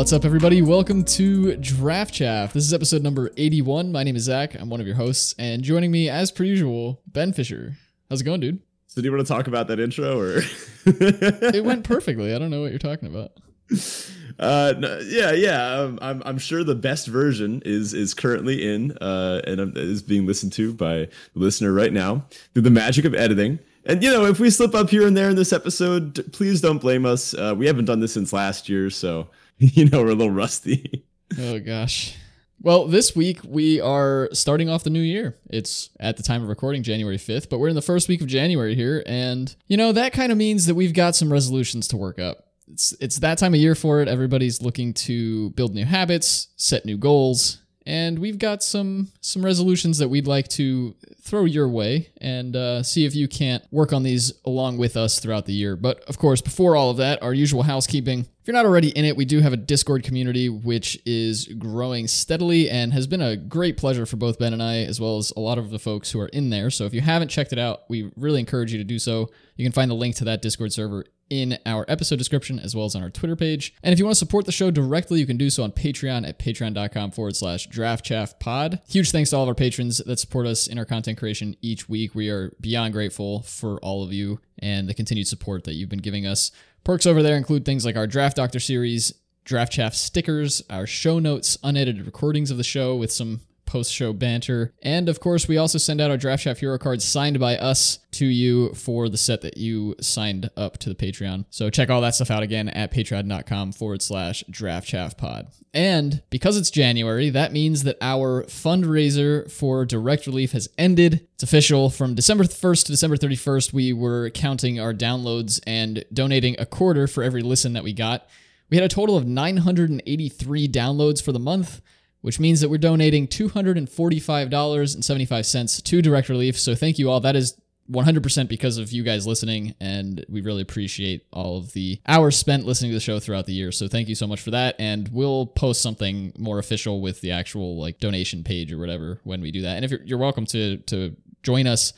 What's 0.00 0.14
up, 0.14 0.24
everybody? 0.24 0.62
Welcome 0.62 1.04
to 1.04 1.56
Draft 1.56 2.14
Chaff. 2.14 2.52
This 2.52 2.64
is 2.64 2.72
episode 2.72 3.02
number 3.02 3.30
81. 3.36 3.92
My 3.92 4.02
name 4.02 4.16
is 4.16 4.22
Zach. 4.22 4.54
I'm 4.58 4.70
one 4.70 4.80
of 4.80 4.86
your 4.86 4.96
hosts, 4.96 5.34
and 5.38 5.62
joining 5.62 5.90
me, 5.90 6.08
as 6.08 6.32
per 6.32 6.42
usual, 6.42 7.02
Ben 7.06 7.32
Fisher. 7.32 7.76
How's 8.08 8.22
it 8.22 8.24
going, 8.24 8.40
dude? 8.40 8.60
So, 8.90 9.00
do 9.00 9.06
you 9.06 9.14
want 9.14 9.24
to 9.24 9.32
talk 9.32 9.46
about 9.46 9.68
that 9.68 9.78
intro, 9.78 10.18
or 10.18 10.38
it 10.84 11.64
went 11.64 11.84
perfectly? 11.84 12.34
I 12.34 12.40
don't 12.40 12.50
know 12.50 12.60
what 12.60 12.70
you're 12.70 12.78
talking 12.80 13.08
about. 13.08 13.32
Uh, 14.38 14.72
no, 14.78 14.98
yeah, 15.00 15.32
yeah. 15.32 15.74
Um, 15.74 15.98
I'm, 16.00 16.22
I'm 16.24 16.38
sure 16.38 16.64
the 16.64 16.74
best 16.74 17.08
version 17.08 17.60
is 17.66 17.92
is 17.92 18.14
currently 18.14 18.66
in, 18.72 18.92
uh, 18.98 19.42
and 19.46 19.76
is 19.76 20.02
being 20.02 20.24
listened 20.24 20.54
to 20.54 20.72
by 20.72 21.08
the 21.34 21.40
listener 21.40 21.74
right 21.74 21.92
now 21.92 22.24
through 22.54 22.62
the 22.62 22.70
magic 22.70 23.04
of 23.04 23.14
editing. 23.14 23.58
And 23.84 24.02
you 24.02 24.10
know, 24.10 24.24
if 24.24 24.40
we 24.40 24.48
slip 24.48 24.74
up 24.74 24.88
here 24.88 25.06
and 25.06 25.14
there 25.14 25.28
in 25.28 25.36
this 25.36 25.52
episode, 25.52 26.32
please 26.32 26.62
don't 26.62 26.78
blame 26.78 27.04
us. 27.04 27.34
Uh, 27.34 27.54
we 27.54 27.66
haven't 27.66 27.84
done 27.84 28.00
this 28.00 28.14
since 28.14 28.32
last 28.32 28.66
year, 28.66 28.88
so 28.88 29.28
you 29.58 29.90
know, 29.90 30.00
we're 30.00 30.12
a 30.12 30.14
little 30.14 30.30
rusty. 30.32 31.04
oh 31.38 31.60
gosh. 31.60 32.16
Well, 32.62 32.86
this 32.86 33.16
week 33.16 33.40
we 33.42 33.80
are 33.80 34.28
starting 34.34 34.68
off 34.68 34.84
the 34.84 34.90
new 34.90 35.00
year. 35.00 35.34
It's 35.48 35.88
at 35.98 36.18
the 36.18 36.22
time 36.22 36.42
of 36.42 36.48
recording 36.50 36.82
January 36.82 37.16
5th, 37.16 37.48
but 37.48 37.58
we're 37.58 37.68
in 37.68 37.74
the 37.74 37.80
first 37.80 38.06
week 38.06 38.20
of 38.20 38.26
January 38.26 38.74
here 38.74 39.02
and 39.06 39.54
you 39.66 39.78
know, 39.78 39.92
that 39.92 40.12
kind 40.12 40.30
of 40.30 40.36
means 40.36 40.66
that 40.66 40.74
we've 40.74 40.92
got 40.92 41.16
some 41.16 41.32
resolutions 41.32 41.88
to 41.88 41.96
work 41.96 42.18
up. 42.18 42.48
It's 42.70 42.92
it's 43.00 43.18
that 43.20 43.38
time 43.38 43.54
of 43.54 43.60
year 43.60 43.74
for 43.74 44.00
it. 44.02 44.08
Everybody's 44.08 44.60
looking 44.60 44.92
to 44.94 45.50
build 45.50 45.74
new 45.74 45.86
habits, 45.86 46.48
set 46.56 46.84
new 46.84 46.98
goals, 46.98 47.62
and 47.86 48.18
we've 48.18 48.38
got 48.38 48.62
some 48.62 49.08
some 49.20 49.44
resolutions 49.44 49.98
that 49.98 50.08
we'd 50.08 50.26
like 50.26 50.46
to 50.48 50.94
throw 51.22 51.46
your 51.46 51.68
way 51.68 52.10
and 52.20 52.54
uh, 52.54 52.82
see 52.82 53.04
if 53.06 53.14
you 53.14 53.26
can't 53.26 53.64
work 53.72 53.92
on 53.92 54.02
these 54.02 54.32
along 54.44 54.78
with 54.78 54.96
us 54.96 55.18
throughout 55.18 55.46
the 55.46 55.52
year. 55.52 55.76
But 55.76 56.00
of 56.04 56.18
course, 56.18 56.40
before 56.40 56.76
all 56.76 56.90
of 56.90 56.98
that, 56.98 57.22
our 57.22 57.34
usual 57.34 57.62
housekeeping. 57.62 58.26
You're 58.50 58.56
not 58.56 58.66
already 58.66 58.88
in 58.88 59.04
it, 59.04 59.16
we 59.16 59.26
do 59.26 59.38
have 59.38 59.52
a 59.52 59.56
Discord 59.56 60.02
community 60.02 60.48
which 60.48 60.98
is 61.06 61.46
growing 61.56 62.08
steadily 62.08 62.68
and 62.68 62.92
has 62.92 63.06
been 63.06 63.20
a 63.20 63.36
great 63.36 63.76
pleasure 63.76 64.06
for 64.06 64.16
both 64.16 64.40
Ben 64.40 64.52
and 64.52 64.60
I, 64.60 64.78
as 64.78 65.00
well 65.00 65.18
as 65.18 65.32
a 65.36 65.38
lot 65.38 65.56
of 65.56 65.70
the 65.70 65.78
folks 65.78 66.10
who 66.10 66.18
are 66.18 66.26
in 66.26 66.50
there. 66.50 66.68
So 66.68 66.84
if 66.84 66.92
you 66.92 67.00
haven't 67.00 67.28
checked 67.28 67.52
it 67.52 67.60
out, 67.60 67.82
we 67.88 68.10
really 68.16 68.40
encourage 68.40 68.72
you 68.72 68.78
to 68.78 68.84
do 68.84 68.98
so. 68.98 69.28
You 69.54 69.64
can 69.64 69.70
find 69.70 69.88
the 69.88 69.94
link 69.94 70.16
to 70.16 70.24
that 70.24 70.42
Discord 70.42 70.72
server 70.72 71.04
in 71.30 71.58
our 71.64 71.84
episode 71.86 72.16
description 72.16 72.58
as 72.58 72.74
well 72.74 72.84
as 72.84 72.96
on 72.96 73.02
our 73.04 73.10
Twitter 73.10 73.36
page. 73.36 73.72
And 73.84 73.92
if 73.92 74.00
you 74.00 74.04
want 74.04 74.16
to 74.16 74.18
support 74.18 74.46
the 74.46 74.52
show 74.52 74.72
directly, 74.72 75.20
you 75.20 75.26
can 75.26 75.36
do 75.36 75.48
so 75.48 75.62
on 75.62 75.70
Patreon 75.70 76.28
at 76.28 76.40
patreon.com 76.40 77.12
forward 77.12 77.36
slash 77.36 77.68
draft 77.68 78.04
chaff 78.04 78.36
pod. 78.40 78.80
Huge 78.88 79.12
thanks 79.12 79.30
to 79.30 79.36
all 79.36 79.44
of 79.44 79.48
our 79.48 79.54
patrons 79.54 79.98
that 79.98 80.18
support 80.18 80.48
us 80.48 80.66
in 80.66 80.76
our 80.76 80.84
content 80.84 81.18
creation 81.18 81.56
each 81.62 81.88
week. 81.88 82.16
We 82.16 82.28
are 82.30 82.52
beyond 82.60 82.92
grateful 82.92 83.42
for 83.42 83.78
all 83.78 84.02
of 84.02 84.12
you 84.12 84.40
and 84.58 84.88
the 84.88 84.94
continued 84.94 85.28
support 85.28 85.64
that 85.64 85.74
you've 85.74 85.88
been 85.88 86.00
giving 86.00 86.26
us. 86.26 86.50
Perks 86.84 87.06
over 87.06 87.22
there 87.22 87.36
include 87.36 87.64
things 87.64 87.84
like 87.84 87.96
our 87.96 88.06
Draft 88.06 88.36
Doctor 88.36 88.60
series, 88.60 89.12
Draft 89.44 89.72
Chaff 89.72 89.94
stickers, 89.94 90.62
our 90.70 90.86
show 90.86 91.18
notes, 91.18 91.58
unedited 91.62 92.06
recordings 92.06 92.50
of 92.50 92.56
the 92.56 92.64
show 92.64 92.96
with 92.96 93.12
some 93.12 93.40
post 93.70 93.92
show 93.92 94.12
banter. 94.12 94.74
And 94.82 95.08
of 95.08 95.20
course, 95.20 95.46
we 95.46 95.56
also 95.56 95.78
send 95.78 96.00
out 96.00 96.10
our 96.10 96.16
Draft 96.16 96.42
Chaff 96.42 96.58
Hero 96.58 96.76
cards 96.76 97.04
signed 97.04 97.38
by 97.38 97.56
us 97.56 98.00
to 98.12 98.26
you 98.26 98.74
for 98.74 99.08
the 99.08 99.16
set 99.16 99.42
that 99.42 99.56
you 99.56 99.94
signed 100.00 100.50
up 100.56 100.78
to 100.78 100.88
the 100.88 100.94
Patreon. 100.96 101.44
So 101.50 101.70
check 101.70 101.88
all 101.88 102.00
that 102.00 102.16
stuff 102.16 102.32
out 102.32 102.42
again 102.42 102.68
at 102.68 102.92
patreon.com 102.92 103.70
forward 103.72 104.02
slash 104.02 104.42
draft 104.50 104.88
chaff 104.88 105.16
pod. 105.16 105.46
And 105.72 106.20
because 106.30 106.56
it's 106.56 106.70
January, 106.70 107.30
that 107.30 107.52
means 107.52 107.84
that 107.84 107.96
our 108.00 108.42
fundraiser 108.44 109.48
for 109.48 109.86
Direct 109.86 110.26
Relief 110.26 110.50
has 110.50 110.68
ended. 110.76 111.28
It's 111.34 111.44
official. 111.44 111.90
From 111.90 112.16
December 112.16 112.44
1st 112.44 112.86
to 112.86 112.92
December 112.92 113.16
31st, 113.16 113.72
we 113.72 113.92
were 113.92 114.30
counting 114.30 114.80
our 114.80 114.92
downloads 114.92 115.60
and 115.64 116.04
donating 116.12 116.56
a 116.58 116.66
quarter 116.66 117.06
for 117.06 117.22
every 117.22 117.42
listen 117.42 117.74
that 117.74 117.84
we 117.84 117.92
got. 117.92 118.26
We 118.68 118.76
had 118.76 118.84
a 118.84 118.88
total 118.88 119.16
of 119.16 119.26
983 119.26 120.68
downloads 120.68 121.22
for 121.22 121.30
the 121.30 121.38
month 121.38 121.80
which 122.20 122.40
means 122.40 122.60
that 122.60 122.68
we're 122.68 122.78
donating 122.78 123.26
$245.75 123.26 125.82
to 125.82 126.02
Direct 126.02 126.28
Relief. 126.28 126.58
So 126.58 126.74
thank 126.74 126.98
you 126.98 127.10
all. 127.10 127.20
That 127.20 127.36
is 127.36 127.58
100% 127.90 128.48
because 128.48 128.78
of 128.78 128.92
you 128.92 129.02
guys 129.02 129.26
listening, 129.26 129.74
and 129.80 130.24
we 130.28 130.40
really 130.40 130.62
appreciate 130.62 131.26
all 131.32 131.58
of 131.58 131.72
the 131.72 132.00
hours 132.06 132.36
spent 132.36 132.64
listening 132.64 132.92
to 132.92 132.96
the 132.96 133.00
show 133.00 133.18
throughout 133.18 133.46
the 133.46 133.52
year. 133.52 133.72
So 133.72 133.88
thank 133.88 134.08
you 134.08 134.14
so 134.14 134.28
much 134.28 134.40
for 134.40 134.52
that, 134.52 134.76
and 134.78 135.08
we'll 135.08 135.46
post 135.46 135.82
something 135.82 136.32
more 136.38 136.58
official 136.58 137.00
with 137.00 137.20
the 137.20 137.32
actual 137.32 137.80
like 137.80 137.98
donation 137.98 138.44
page 138.44 138.72
or 138.72 138.78
whatever 138.78 139.20
when 139.24 139.40
we 139.40 139.50
do 139.50 139.62
that. 139.62 139.76
And 139.76 139.84
if 139.84 139.90
you're, 139.90 140.02
you're 140.04 140.18
welcome 140.18 140.46
to 140.46 140.76
to 140.78 141.16
join 141.42 141.66
us 141.66 141.92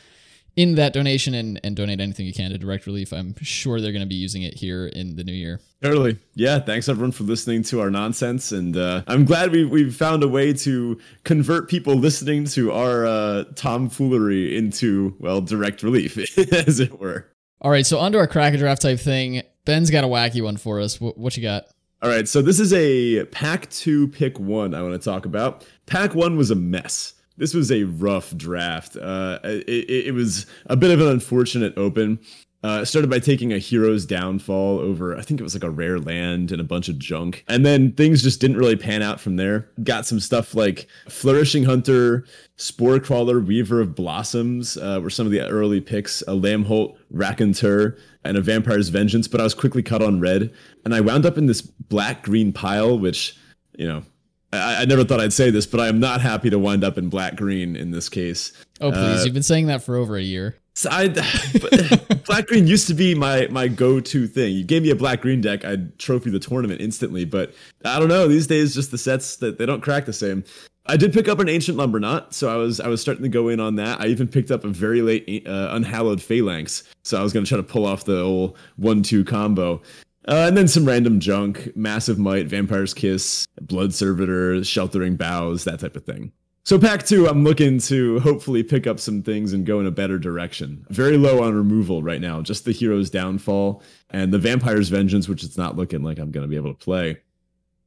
in 0.57 0.75
that 0.75 0.93
donation 0.93 1.35
and, 1.35 1.61
and 1.65 1.75
donate 1.75 2.01
anything 2.01 2.27
you 2.27 2.33
can 2.33 2.51
to 2.51 2.59
Direct 2.59 2.87
Relief. 2.87 3.13
I'm 3.13 3.35
sure 3.41 3.81
they're 3.81 3.93
going 3.93 4.03
to 4.03 4.09
be 4.09 4.15
using 4.15 4.43
it 4.43 4.55
here 4.55 4.87
in 4.87 5.17
the 5.17 5.25
new 5.25 5.33
year. 5.33 5.61
Totally. 5.83 6.19
Yeah. 6.35 6.59
Thanks 6.59 6.89
everyone 6.89 7.13
for 7.13 7.25
listening 7.25 7.63
to 7.65 7.81
our 7.81 7.91
nonsense. 7.91 8.53
And 8.53 8.77
uh, 8.77 9.03
I'm 9.07 9.25
glad 9.25 9.51
we, 9.51 9.65
we've 9.65 9.95
found 9.95 10.23
a 10.23 10.29
way 10.29 10.53
to 10.53 11.01
convert 11.25 11.69
people 11.69 11.95
listening 11.95 12.45
to 12.47 12.71
our 12.73 13.07
uh, 13.07 13.45
tomfoolery 13.57 14.57
into, 14.57 15.17
well, 15.19 15.41
direct 15.41 15.83
relief, 15.83 16.19
as 16.53 16.81
it 16.81 17.01
were. 17.01 17.27
All 17.61 17.71
right. 17.71 17.87
So, 17.87 17.99
onto 17.99 18.19
our 18.19 18.27
crack 18.27 18.55
a 18.55 18.59
draft 18.59 18.83
type 18.83 19.01
thing. 19.01 19.43
Ben's 19.65 19.91
got 19.91 20.05
a 20.05 20.09
wacky 20.09 20.43
one 20.43 20.57
for 20.57 20.81
us. 20.81 21.01
What, 21.01 21.17
what 21.17 21.37
you 21.37 21.43
got? 21.43 21.65
All 22.03 22.11
right. 22.11 22.29
So, 22.29 22.43
this 22.43 22.61
is 22.61 22.73
a 22.73 23.25
pack 23.27 23.71
two, 23.71 24.09
pick 24.09 24.39
one 24.39 24.75
I 24.75 24.83
want 24.83 25.01
to 25.01 25.05
talk 25.05 25.25
about. 25.25 25.67
Pack 25.87 26.15
one 26.15 26.37
was 26.37 26.51
a 26.51 26.57
mess 26.57 27.15
this 27.37 27.55
was 27.55 27.71
a 27.71 27.85
rough 27.85 28.37
draft. 28.37 28.97
Uh, 28.97 29.39
it, 29.43 30.07
it, 30.07 30.15
was 30.15 30.47
a 30.67 30.77
bit 30.77 30.91
of 30.91 31.01
an 31.01 31.09
unfortunate 31.09 31.77
open. 31.77 32.19
Uh, 32.65 32.85
started 32.85 33.11
by 33.11 33.19
taking 33.19 33.53
a 33.53 33.59
hero's 33.59 34.07
downfall 34.07 34.79
over, 34.79 35.17
I 35.17 35.23
think 35.23 35.41
it 35.41 35.43
was 35.43 35.55
like 35.55 35.65
a 35.65 35.71
rare 35.71 35.99
land 35.99 36.53
and 36.53 36.61
a 36.61 36.65
bunch 36.65 36.89
of 36.89 36.97
junk. 36.97 37.45
And 37.49 37.67
then 37.67 37.91
things 37.93 38.23
just 38.23 38.41
didn't 38.41 38.57
really 38.57 38.77
pan 38.77 39.03
out 39.03 39.21
from 39.21 39.35
there. 39.35 39.69
Got 39.83 40.07
some 40.07 40.21
stuff 40.21 40.55
like 40.55 40.87
Flourishing 41.09 41.65
Hunter, 41.65 42.25
Spore 42.55 43.01
Crawler, 43.01 43.41
Weaver 43.41 43.81
of 43.81 43.97
Blossoms 43.97 44.77
uh, 44.77 45.01
were 45.03 45.11
some 45.11 45.27
of 45.27 45.33
the 45.33 45.45
early 45.49 45.81
picks, 45.81 46.23
a 46.23 46.35
Lambholt, 46.37 46.97
Raconteur, 47.11 47.99
and 48.23 48.37
a 48.37 48.41
Vampire's 48.41 48.91
Vengeance. 48.91 49.27
But 49.27 49.41
I 49.41 49.45
was 49.45 49.55
quickly 49.55 49.83
cut 49.83 50.01
on 50.01 50.21
red. 50.21 50.53
And 50.85 50.95
I 50.95 51.01
wound 51.01 51.27
up 51.27 51.37
in 51.37 51.47
this 51.47 51.63
black 51.63 52.23
green 52.23 52.53
pile, 52.53 52.97
which, 52.97 53.37
you 53.77 53.89
know, 53.89 54.05
I, 54.53 54.83
I, 54.83 54.85
never 54.85 55.05
thought 55.05 55.21
I'd 55.21 55.33
say 55.33 55.51
this, 55.51 55.67
but 55.67 55.81
I 55.81 55.89
am 55.89 55.99
not 55.99 56.21
happy 56.21 56.51
to 56.51 56.59
wind 56.59 56.85
up 56.85 56.99
in 56.99 57.09
black 57.09 57.37
green 57.37 57.75
in 57.75 57.91
this 57.91 58.09
case. 58.09 58.53
Oh 58.81 58.91
please, 58.91 59.21
uh, 59.21 59.23
you've 59.25 59.35
been 59.35 59.43
saying 59.43 59.67
that 59.67 59.83
for 59.83 59.97
over 59.97 60.17
a 60.17 60.23
year. 60.23 60.57
So 60.75 60.91
I, 60.91 61.09
black 62.27 62.47
green 62.47 62.67
used 62.67 62.87
to 62.89 62.95
be 62.95 63.15
my 63.15 63.47
my 63.51 63.69
go 63.69 64.01
to 64.01 64.27
thing. 64.27 64.55
You 64.55 64.65
gave 64.65 64.83
me 64.83 64.91
a 64.91 64.97
black 64.97 65.23
green 65.23 65.41
deck, 65.41 65.65
I'd 65.65 65.99
trophy 65.99 66.31
the 66.31 66.39
tournament 66.39 66.81
instantly. 66.81 67.25
But 67.25 67.55
I 67.85 67.99
don't 67.99 68.09
know. 68.09 68.29
These 68.29 68.47
days, 68.47 68.75
just 68.75 68.91
the 68.91 68.99
sets 68.99 69.37
that 69.37 69.59
they 69.59 69.67
don't 69.67 69.81
crack 69.81 70.05
the 70.05 70.13
same. 70.13 70.45
I 70.87 70.97
did 70.97 71.13
pick 71.13 71.29
up 71.29 71.39
an 71.39 71.49
ancient 71.49 71.79
lumberknot, 71.79 72.35
so 72.35 72.49
I 72.53 72.57
was 72.57 72.81
I 72.81 72.89
was 72.89 73.01
starting 73.01 73.23
to 73.23 73.29
go 73.29 73.49
in 73.49 73.61
on 73.61 73.77
that. 73.77 74.01
I 74.01 74.07
even 74.07 74.27
picked 74.27 74.51
up 74.51 74.65
a 74.65 74.69
very 74.69 75.01
late 75.01 75.47
uh, 75.47 75.69
unhallowed 75.73 76.21
phalanx, 76.21 76.83
so 77.05 77.19
I 77.19 77.23
was 77.23 77.33
going 77.33 77.45
to 77.45 77.49
try 77.49 77.57
to 77.57 77.63
pull 77.63 77.87
off 77.87 78.05
the 78.05 78.21
old 78.21 78.59
one 78.77 79.03
two 79.03 79.25
combo. 79.25 79.81
Uh, 80.29 80.47
and 80.47 80.57
then 80.57 80.69
some 80.69 80.85
random 80.85 81.19
junk, 81.19 81.75
Massive 81.77 82.19
Might, 82.19 82.47
Vampire's 82.47 82.95
Kiss, 82.95 83.47
Blood 83.61 83.93
Servitor, 83.93 84.63
Sheltering 84.63 85.17
Boughs, 85.17 85.65
that 85.65 85.81
type 85.81 85.97
of 85.97 86.05
thing. 86.05 86.33
So 86.65 86.79
pack 86.79 87.05
two, 87.05 87.27
I'm 87.27 87.43
looking 87.43 87.81
to 87.81 88.21
hopefully 88.21 88.63
pick 88.63 88.87
up 88.87 89.01
some 89.01 89.21
things 89.21 89.53
and 89.53 89.67
go 89.67 89.81
in 89.81 89.87
a 89.87 89.91
better 89.91 90.17
direction. 90.17 90.87
Very 90.91 91.17
low 91.17 91.43
on 91.43 91.55
removal 91.55 92.05
right 92.05 92.21
now, 92.21 92.41
just 92.41 92.65
the 92.65 92.71
hero's 92.71 93.11
downfall 93.11 93.83
and 94.11 94.33
the 94.33 94.39
vampire's 94.39 94.89
vengeance, 94.89 95.29
which 95.29 95.43
it's 95.43 95.59
not 95.59 95.77
looking 95.77 96.05
like 96.05 96.21
I'm 96.21 96.31
going 96.31 96.45
to 96.45 96.49
be 96.49 96.55
able 96.55 96.73
to 96.73 96.79
play. 96.79 97.19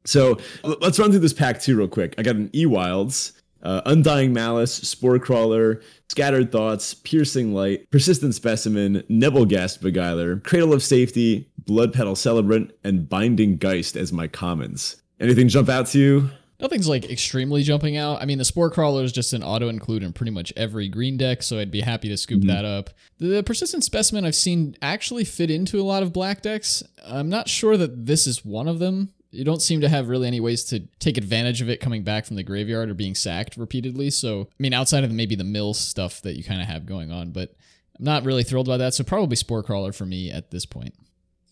So 0.03 0.37
let's 0.63 0.99
run 0.99 1.11
through 1.11 1.19
this 1.19 1.31
pack 1.31 1.61
two 1.61 1.77
real 1.77 1.87
quick. 1.87 2.15
I 2.17 2.21
got 2.21 2.35
an 2.35 2.49
E-Wilds, 2.53 3.41
uh, 3.63 3.81
Undying 3.85 4.33
Malice, 4.33 4.73
Spore 4.73 5.19
Crawler, 5.19 5.81
Scattered 6.09 6.51
Thoughts, 6.51 6.93
Piercing 6.93 7.53
Light, 7.53 7.89
Persistent 7.91 8.35
Specimen, 8.35 9.03
Nebelgast 9.09 9.79
Beguiler, 9.79 10.43
Cradle 10.43 10.73
of 10.73 10.83
Safety, 10.83 11.49
Blood 11.65 11.93
Petal 11.93 12.15
Celebrant, 12.15 12.71
and 12.83 13.09
Binding 13.09 13.57
Geist 13.57 13.95
as 13.95 14.13
my 14.13 14.27
commons. 14.27 15.01
Anything 15.19 15.47
jump 15.47 15.69
out 15.69 15.87
to 15.87 15.99
you? 15.99 16.29
Nothing's 16.59 16.87
like 16.87 17.09
extremely 17.09 17.63
jumping 17.63 17.97
out. 17.97 18.21
I 18.21 18.25
mean, 18.25 18.37
the 18.37 18.45
Spore 18.45 18.69
Crawler 18.71 19.03
is 19.03 19.11
just 19.11 19.33
an 19.33 19.43
auto 19.43 19.67
include 19.67 20.03
in 20.03 20.13
pretty 20.13 20.31
much 20.31 20.53
every 20.55 20.87
green 20.87 21.17
deck, 21.17 21.43
so 21.43 21.59
I'd 21.59 21.71
be 21.71 21.81
happy 21.81 22.07
to 22.09 22.17
scoop 22.17 22.39
mm-hmm. 22.39 22.49
that 22.49 22.63
up. 22.63 22.91
The 23.17 23.43
Persistent 23.43 23.83
Specimen 23.83 24.25
I've 24.25 24.35
seen 24.35 24.75
actually 24.81 25.25
fit 25.25 25.51
into 25.51 25.79
a 25.79 25.83
lot 25.83 26.01
of 26.01 26.13
black 26.13 26.41
decks. 26.41 26.81
I'm 27.05 27.29
not 27.29 27.49
sure 27.49 27.75
that 27.75 28.05
this 28.05 28.25
is 28.25 28.45
one 28.45 28.67
of 28.67 28.79
them 28.79 29.13
you 29.35 29.43
don't 29.43 29.61
seem 29.61 29.81
to 29.81 29.89
have 29.89 30.07
really 30.07 30.27
any 30.27 30.39
ways 30.39 30.63
to 30.65 30.79
take 30.99 31.17
advantage 31.17 31.61
of 31.61 31.69
it 31.69 31.79
coming 31.79 32.03
back 32.03 32.25
from 32.25 32.37
the 32.37 32.43
graveyard 32.43 32.89
or 32.89 32.93
being 32.93 33.15
sacked 33.15 33.57
repeatedly. 33.57 34.09
So, 34.09 34.41
I 34.41 34.55
mean, 34.59 34.73
outside 34.73 35.03
of 35.03 35.11
maybe 35.11 35.35
the 35.35 35.43
mill 35.43 35.73
stuff 35.73 36.21
that 36.21 36.37
you 36.37 36.43
kind 36.43 36.61
of 36.61 36.67
have 36.67 36.85
going 36.85 37.11
on, 37.11 37.31
but 37.31 37.53
I'm 37.97 38.05
not 38.05 38.23
really 38.23 38.43
thrilled 38.43 38.67
by 38.67 38.77
that. 38.77 38.93
So, 38.93 39.03
probably 39.03 39.35
Spore 39.35 39.63
Crawler 39.63 39.91
for 39.91 40.05
me 40.05 40.31
at 40.31 40.51
this 40.51 40.65
point. 40.65 40.95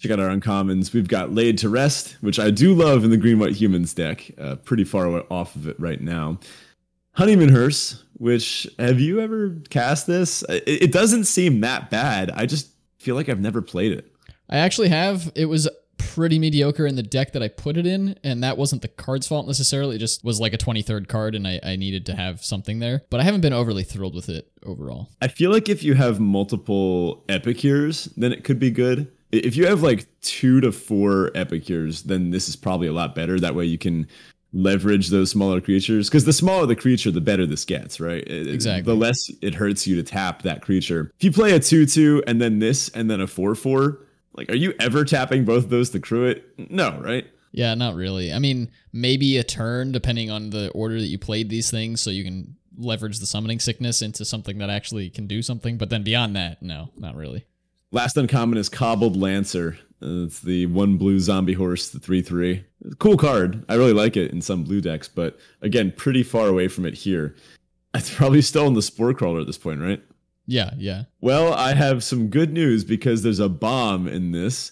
Check 0.03 0.11
out 0.11 0.19
our 0.19 0.35
uncommons. 0.35 0.93
We've 0.93 1.07
got 1.07 1.31
Laid 1.31 1.59
to 1.59 1.69
Rest, 1.69 2.17
which 2.19 2.37
I 2.37 2.51
do 2.51 2.73
love 2.73 3.05
in 3.05 3.09
the 3.09 3.15
Green 3.15 3.39
White 3.39 3.53
Humans 3.53 3.93
deck. 3.93 4.29
Uh, 4.37 4.57
pretty 4.57 4.83
far 4.83 5.23
off 5.31 5.55
of 5.55 5.65
it 5.65 5.79
right 5.79 6.01
now. 6.01 6.39
Honeymoon 7.13 7.47
Hearse, 7.47 8.03
which 8.17 8.67
have 8.77 8.99
you 8.99 9.21
ever 9.21 9.55
cast 9.69 10.05
this? 10.05 10.43
It, 10.49 10.63
it 10.67 10.91
doesn't 10.91 11.23
seem 11.23 11.61
that 11.61 11.89
bad. 11.89 12.31
I 12.31 12.45
just 12.45 12.71
feel 12.97 13.15
like 13.15 13.29
I've 13.29 13.39
never 13.39 13.61
played 13.61 13.93
it. 13.93 14.13
I 14.49 14.57
actually 14.57 14.89
have. 14.89 15.31
It 15.35 15.45
was 15.45 15.69
pretty 15.97 16.37
mediocre 16.37 16.85
in 16.85 16.95
the 16.95 17.03
deck 17.03 17.31
that 17.31 17.41
I 17.41 17.47
put 17.47 17.77
it 17.77 17.87
in, 17.87 18.19
and 18.25 18.43
that 18.43 18.57
wasn't 18.57 18.81
the 18.81 18.89
card's 18.89 19.29
fault 19.29 19.47
necessarily. 19.47 19.95
It 19.95 19.99
just 19.99 20.21
was 20.21 20.37
like 20.37 20.53
a 20.53 20.57
23rd 20.57 21.07
card, 21.07 21.33
and 21.33 21.47
I, 21.47 21.61
I 21.63 21.75
needed 21.77 22.05
to 22.07 22.15
have 22.15 22.43
something 22.43 22.79
there. 22.79 23.03
But 23.09 23.21
I 23.21 23.23
haven't 23.23 23.39
been 23.39 23.53
overly 23.53 23.83
thrilled 23.83 24.15
with 24.15 24.27
it 24.27 24.51
overall. 24.65 25.07
I 25.21 25.29
feel 25.29 25.49
like 25.49 25.69
if 25.69 25.81
you 25.81 25.93
have 25.93 26.19
multiple 26.19 27.23
Epicures, 27.29 28.09
then 28.17 28.33
it 28.33 28.43
could 28.43 28.59
be 28.59 28.69
good. 28.69 29.09
If 29.33 29.55
you 29.55 29.65
have 29.67 29.81
like 29.81 30.07
two 30.21 30.61
to 30.61 30.71
four 30.71 31.31
Epicures, 31.35 32.03
then 32.03 32.29
this 32.31 32.47
is 32.47 32.55
probably 32.55 32.87
a 32.87 32.93
lot 32.93 33.15
better. 33.15 33.39
That 33.39 33.55
way 33.55 33.65
you 33.65 33.77
can 33.77 34.07
leverage 34.55 35.09
those 35.09 35.31
smaller 35.31 35.59
creatures 35.59 36.09
because 36.09 36.25
the 36.25 36.33
smaller 36.33 36.67
the 36.67 36.75
creature 36.75 37.09
the 37.09 37.19
better 37.19 37.43
this 37.43 37.65
gets 37.65 37.99
right 37.99 38.23
exactly 38.27 38.83
the 38.83 38.95
less 38.95 39.31
it 39.41 39.55
hurts 39.55 39.87
you 39.87 39.95
to 39.95 40.03
tap 40.03 40.43
that 40.43 40.61
creature 40.61 41.11
if 41.17 41.23
you 41.23 41.31
play 41.31 41.53
a 41.53 41.59
2-2 41.59 42.21
and 42.27 42.39
then 42.39 42.59
this 42.59 42.87
and 42.89 43.09
then 43.09 43.19
a 43.19 43.25
4-4 43.25 43.97
like, 44.35 44.49
are 44.49 44.55
you 44.55 44.73
ever 44.79 45.05
tapping 45.05 45.45
both 45.45 45.65
of 45.65 45.69
those 45.69 45.91
to 45.91 45.99
crew 45.99 46.25
it? 46.25 46.43
No, 46.57 46.99
right? 46.99 47.25
Yeah, 47.51 47.75
not 47.75 47.95
really. 47.95 48.33
I 48.33 48.39
mean, 48.39 48.71
maybe 48.91 49.37
a 49.37 49.43
turn 49.43 49.91
depending 49.91 50.31
on 50.31 50.49
the 50.49 50.71
order 50.71 50.99
that 50.99 51.07
you 51.07 51.19
played 51.19 51.49
these 51.49 51.69
things, 51.69 52.01
so 52.01 52.09
you 52.09 52.23
can 52.23 52.55
leverage 52.75 53.19
the 53.19 53.27
summoning 53.27 53.59
sickness 53.59 54.01
into 54.01 54.25
something 54.25 54.57
that 54.57 54.71
actually 54.71 55.09
can 55.11 55.27
do 55.27 55.43
something. 55.43 55.77
But 55.77 55.91
then 55.91 56.03
beyond 56.03 56.35
that, 56.35 56.63
no, 56.63 56.89
not 56.97 57.15
really. 57.15 57.45
Last 57.93 58.17
uncommon 58.17 58.57
is 58.57 58.69
Cobbled 58.69 59.15
Lancer. 59.15 59.77
Uh, 60.01 60.25
it's 60.25 60.39
the 60.39 60.65
one 60.65 60.97
blue 60.97 61.19
zombie 61.19 61.53
horse, 61.53 61.89
the 61.89 61.99
3 61.99 62.23
3. 62.23 62.65
Cool 62.97 63.17
card. 63.17 63.63
I 63.69 63.75
really 63.75 63.93
like 63.93 64.17
it 64.17 64.31
in 64.31 64.41
some 64.41 64.63
blue 64.63 64.81
decks, 64.81 65.07
but 65.07 65.37
again, 65.61 65.93
pretty 65.95 66.23
far 66.23 66.47
away 66.47 66.67
from 66.67 66.87
it 66.87 66.95
here. 66.95 67.35
It's 67.93 68.11
probably 68.11 68.41
still 68.41 68.65
in 68.65 68.73
the 68.73 68.81
Spore 68.81 69.13
Crawler 69.13 69.41
at 69.41 69.45
this 69.45 69.59
point, 69.59 69.79
right? 69.79 70.01
Yeah, 70.47 70.71
yeah. 70.75 71.03
Well, 71.21 71.53
I 71.53 71.75
have 71.75 72.03
some 72.03 72.29
good 72.29 72.51
news 72.51 72.83
because 72.83 73.21
there's 73.21 73.39
a 73.39 73.47
bomb 73.47 74.07
in 74.07 74.31
this, 74.31 74.71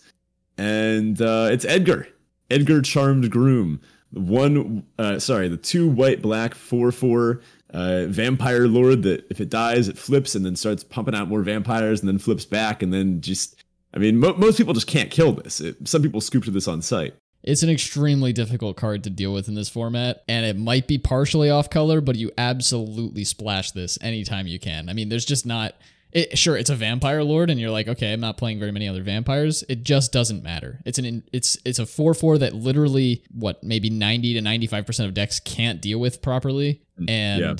and 0.57 1.21
uh, 1.21 1.49
it's 1.51 1.63
Edgar. 1.65 2.07
Edgar 2.49 2.81
Charmed 2.81 3.29
Groom. 3.29 3.79
One, 4.09 4.83
uh, 4.97 5.19
sorry, 5.19 5.47
the 5.47 5.57
two 5.57 5.87
white 5.87 6.23
black 6.23 6.55
four 6.55 6.91
four 6.91 7.41
uh, 7.73 8.05
vampire 8.07 8.67
lord 8.67 9.03
that 9.03 9.25
if 9.29 9.39
it 9.39 9.49
dies 9.49 9.87
it 9.87 9.97
flips 9.97 10.35
and 10.35 10.45
then 10.45 10.55
starts 10.55 10.83
pumping 10.83 11.15
out 11.15 11.27
more 11.27 11.41
vampires 11.41 11.99
and 12.01 12.09
then 12.09 12.17
flips 12.17 12.45
back 12.45 12.81
and 12.83 12.93
then 12.93 13.21
just. 13.21 13.63
I 13.93 13.99
mean, 13.99 14.19
mo- 14.19 14.35
most 14.35 14.57
people 14.57 14.73
just 14.73 14.87
can't 14.87 15.11
kill 15.11 15.33
this. 15.33 15.59
It, 15.59 15.85
some 15.85 16.01
people 16.01 16.21
scoop 16.21 16.45
to 16.45 16.51
this 16.51 16.65
on 16.65 16.81
site. 16.81 17.13
It's 17.43 17.63
an 17.63 17.69
extremely 17.69 18.31
difficult 18.31 18.77
card 18.77 19.03
to 19.03 19.09
deal 19.09 19.33
with 19.33 19.47
in 19.47 19.55
this 19.55 19.67
format, 19.67 20.23
and 20.27 20.45
it 20.45 20.57
might 20.57 20.87
be 20.87 20.97
partially 20.97 21.49
off 21.49 21.69
color, 21.69 21.99
but 21.99 22.15
you 22.15 22.31
absolutely 22.37 23.23
splash 23.23 23.71
this 23.71 23.97
anytime 24.01 24.47
you 24.47 24.59
can. 24.59 24.89
I 24.89 24.93
mean, 24.93 25.09
there's 25.09 25.25
just 25.25 25.45
not. 25.45 25.75
It, 26.11 26.37
sure, 26.37 26.57
it's 26.57 26.69
a 26.69 26.75
vampire 26.75 27.23
lord, 27.23 27.49
and 27.49 27.59
you're 27.59 27.71
like, 27.71 27.87
okay, 27.87 28.11
I'm 28.11 28.19
not 28.19 28.37
playing 28.37 28.59
very 28.59 28.71
many 28.71 28.87
other 28.87 29.03
vampires. 29.03 29.63
It 29.69 29.83
just 29.83 30.11
doesn't 30.11 30.43
matter. 30.43 30.81
It's 30.85 30.99
an 30.99 31.23
it's 31.31 31.57
it's 31.63 31.79
a 31.79 31.85
four 31.85 32.13
four 32.13 32.37
that 32.37 32.53
literally 32.53 33.23
what 33.33 33.63
maybe 33.63 33.89
ninety 33.89 34.33
to 34.33 34.41
ninety 34.41 34.67
five 34.67 34.85
percent 34.85 35.07
of 35.07 35.13
decks 35.13 35.39
can't 35.39 35.81
deal 35.81 35.99
with 35.99 36.21
properly, 36.21 36.81
mm, 36.99 37.09
and 37.09 37.41
yeah. 37.41 37.55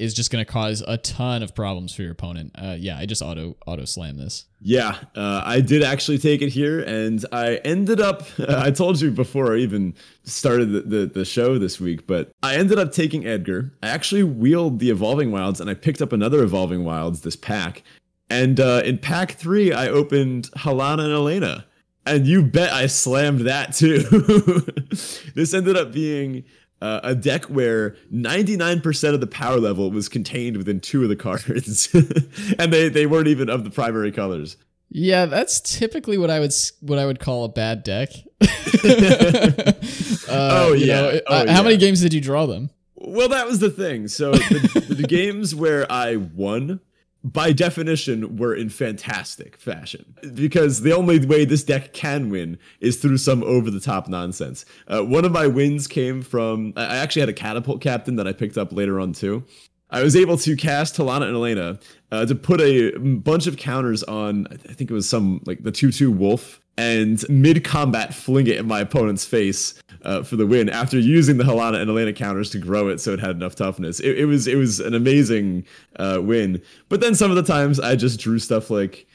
Is 0.00 0.14
just 0.14 0.30
going 0.30 0.42
to 0.42 0.50
cause 0.50 0.82
a 0.88 0.96
ton 0.96 1.42
of 1.42 1.54
problems 1.54 1.94
for 1.94 2.00
your 2.00 2.12
opponent. 2.12 2.52
Uh, 2.54 2.74
yeah, 2.78 2.96
I 2.96 3.04
just 3.04 3.20
auto 3.20 3.58
auto 3.66 3.84
slam 3.84 4.16
this. 4.16 4.46
Yeah, 4.62 4.96
uh, 5.14 5.42
I 5.44 5.60
did 5.60 5.82
actually 5.82 6.16
take 6.16 6.40
it 6.40 6.48
here, 6.48 6.80
and 6.80 7.22
I 7.32 7.56
ended 7.56 8.00
up. 8.00 8.22
I 8.48 8.70
told 8.70 8.98
you 9.02 9.10
before 9.10 9.54
I 9.54 9.58
even 9.58 9.94
started 10.24 10.72
the, 10.72 10.80
the, 10.80 11.06
the, 11.06 11.24
show 11.26 11.58
this 11.58 11.78
week, 11.78 12.06
but 12.06 12.32
I 12.42 12.56
ended 12.56 12.78
up 12.78 12.92
taking 12.92 13.26
Edgar. 13.26 13.74
I 13.82 13.88
actually 13.88 14.22
wheeled 14.22 14.78
the 14.78 14.88
Evolving 14.88 15.32
Wilds, 15.32 15.60
and 15.60 15.68
I 15.68 15.74
picked 15.74 16.00
up 16.00 16.14
another 16.14 16.42
Evolving 16.42 16.82
Wilds 16.82 17.20
this 17.20 17.36
pack. 17.36 17.82
And 18.30 18.58
uh, 18.58 18.80
in 18.84 18.96
pack 18.96 19.32
three, 19.32 19.70
I 19.70 19.88
opened 19.88 20.50
Halana 20.52 21.04
and 21.04 21.12
Alena, 21.12 21.64
and 22.06 22.26
you 22.26 22.42
bet 22.42 22.72
I 22.72 22.86
slammed 22.86 23.40
that 23.40 23.74
too. 23.74 23.98
this 25.34 25.52
ended 25.52 25.76
up 25.76 25.92
being 25.92 26.44
uh, 26.80 27.00
a 27.02 27.14
deck 27.14 27.44
where 27.44 27.96
99% 28.12 29.14
of 29.14 29.20
the 29.20 29.26
power 29.26 29.58
level 29.58 29.90
was 29.90 30.08
contained 30.08 30.56
within 30.56 30.80
two 30.80 31.02
of 31.02 31.08
the 31.08 31.16
cards. 31.16 31.94
And 32.58 32.72
they, 32.72 32.88
they 32.88 33.06
weren't 33.06 33.28
even 33.28 33.48
of 33.48 33.64
the 33.64 33.70
primary 33.70 34.12
colors. 34.12 34.56
Yeah 34.90 35.26
that's 35.26 35.60
typically 35.60 36.18
what 36.18 36.30
i 36.30 36.40
would 36.40 36.52
what 36.80 36.98
i 36.98 37.06
would 37.06 37.20
call 37.20 37.44
a 37.44 37.48
bad 37.48 37.84
deck. 37.84 38.10
Uh, 40.30 40.66
oh 40.68 40.72
yeah 40.74 40.86
know, 40.86 41.20
oh, 41.26 41.34
uh, 41.34 41.46
how 41.48 41.56
yeah. 41.58 41.62
many 41.62 41.76
games 41.76 42.00
did 42.00 42.14
you 42.14 42.20
draw 42.20 42.46
them? 42.46 42.70
Well 42.94 43.28
that 43.30 43.46
was 43.46 43.58
the 43.58 43.70
thing. 43.70 44.06
So 44.06 44.30
the, 44.30 44.86
the 44.88 45.02
games 45.02 45.54
where 45.54 45.90
i 45.90 46.14
won 46.16 46.80
by 47.22 47.52
definition, 47.52 48.36
were 48.36 48.54
in 48.54 48.70
fantastic 48.70 49.56
fashion. 49.56 50.14
Because 50.34 50.82
the 50.82 50.92
only 50.92 51.24
way 51.24 51.44
this 51.44 51.62
deck 51.62 51.92
can 51.92 52.30
win 52.30 52.58
is 52.80 52.96
through 52.96 53.18
some 53.18 53.42
over 53.44 53.70
the 53.70 53.80
top 53.80 54.08
nonsense. 54.08 54.64
Uh, 54.88 55.02
one 55.02 55.24
of 55.24 55.32
my 55.32 55.46
wins 55.46 55.86
came 55.86 56.22
from, 56.22 56.72
I 56.76 56.96
actually 56.96 57.20
had 57.20 57.28
a 57.28 57.34
catapult 57.34 57.80
captain 57.80 58.16
that 58.16 58.26
I 58.26 58.32
picked 58.32 58.56
up 58.56 58.72
later 58.72 58.98
on 58.98 59.12
too. 59.12 59.44
I 59.90 60.02
was 60.02 60.14
able 60.14 60.36
to 60.38 60.56
cast 60.56 60.96
Halana 60.96 61.26
and 61.26 61.36
Alena 61.36 61.82
uh, 62.12 62.24
to 62.24 62.34
put 62.34 62.60
a 62.60 62.96
bunch 62.96 63.46
of 63.46 63.56
counters 63.56 64.02
on, 64.04 64.46
I 64.50 64.56
think 64.56 64.90
it 64.90 64.94
was 64.94 65.08
some, 65.08 65.42
like 65.46 65.62
the 65.62 65.72
2 65.72 65.90
2 65.90 66.10
wolf 66.10 66.60
and 66.78 67.22
mid 67.28 67.64
combat 67.64 68.14
fling 68.14 68.46
it 68.46 68.56
in 68.56 68.66
my 68.66 68.80
opponent's 68.80 69.26
face 69.26 69.74
uh, 70.04 70.22
for 70.22 70.36
the 70.36 70.46
win 70.46 70.68
after 70.68 70.98
using 70.98 71.36
the 71.36 71.44
Halana 71.44 71.80
and 71.80 71.90
Alena 71.90 72.14
counters 72.14 72.50
to 72.50 72.58
grow 72.58 72.88
it 72.88 73.00
so 73.00 73.12
it 73.12 73.20
had 73.20 73.30
enough 73.30 73.54
toughness. 73.54 74.00
It, 74.00 74.18
it 74.18 74.24
was 74.26 74.46
it 74.46 74.56
was 74.56 74.80
an 74.80 74.94
amazing 74.94 75.64
uh, 75.96 76.18
win. 76.22 76.62
But 76.88 77.00
then 77.00 77.14
some 77.14 77.30
of 77.30 77.36
the 77.36 77.42
times 77.42 77.78
I 77.80 77.96
just 77.96 78.20
drew 78.20 78.38
stuff 78.38 78.70
like 78.70 79.06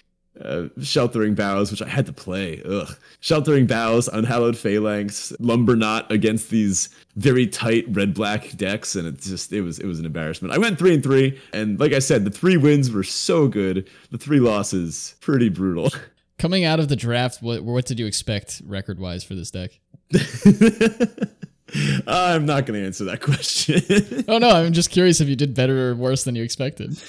uh, 0.42 0.66
Sheltering 0.82 1.34
Boughs, 1.34 1.72
which 1.72 1.82
I 1.82 1.88
had 1.88 2.06
to 2.08 2.14
play. 2.14 2.62
Ugh. 2.66 2.96
Sheltering 3.20 3.68
Boughs, 3.68 4.08
Unhallowed 4.08 4.58
Phalanx, 4.58 5.34
Lumberknot 5.40 6.12
against 6.12 6.50
these 6.50 6.90
very 7.16 7.48
tight 7.48 7.86
red 7.90 8.14
black 8.14 8.56
decks, 8.58 8.96
and 8.96 9.08
it 9.08 9.22
just 9.22 9.54
it 9.54 9.62
was 9.62 9.80
it 9.80 9.88
was 9.88 10.00
an 10.00 10.06
embarrassment. 10.06 10.54
I 10.54 10.58
went 10.58 10.78
three 10.78 10.94
and 10.94 11.04
three, 11.04 11.40
and 11.54 11.80
like 11.80 11.94
I 11.94 12.00
said, 12.00 12.26
the 12.26 12.32
three 12.32 12.58
wins 12.58 12.92
were 12.92 13.04
so 13.04 13.48
good. 13.48 13.90
The 14.12 14.18
three 14.18 14.40
losses 14.40 15.16
pretty 15.22 15.50
brutal. 15.50 15.92
Coming 16.38 16.66
out 16.66 16.82
of 16.82 16.90
the 16.90 16.98
draft, 16.98 17.42
what 17.42 17.64
what 17.64 17.86
did 17.86 17.98
you 17.98 18.06
expect 18.06 18.62
record 18.66 19.00
wise 19.00 19.24
for 19.24 19.36
this 19.36 19.52
deck? 19.52 19.80
I'm 22.08 22.46
not 22.46 22.66
going 22.66 22.80
to 22.80 22.86
answer 22.86 23.06
that 23.06 23.22
question. 23.22 24.26
oh 24.28 24.38
no, 24.38 24.50
I'm 24.50 24.74
just 24.74 24.90
curious 24.92 25.20
if 25.22 25.28
you 25.28 25.36
did 25.36 25.54
better 25.54 25.90
or 25.90 25.96
worse 25.96 26.24
than 26.24 26.36
you 26.36 26.44
expected. 26.44 27.02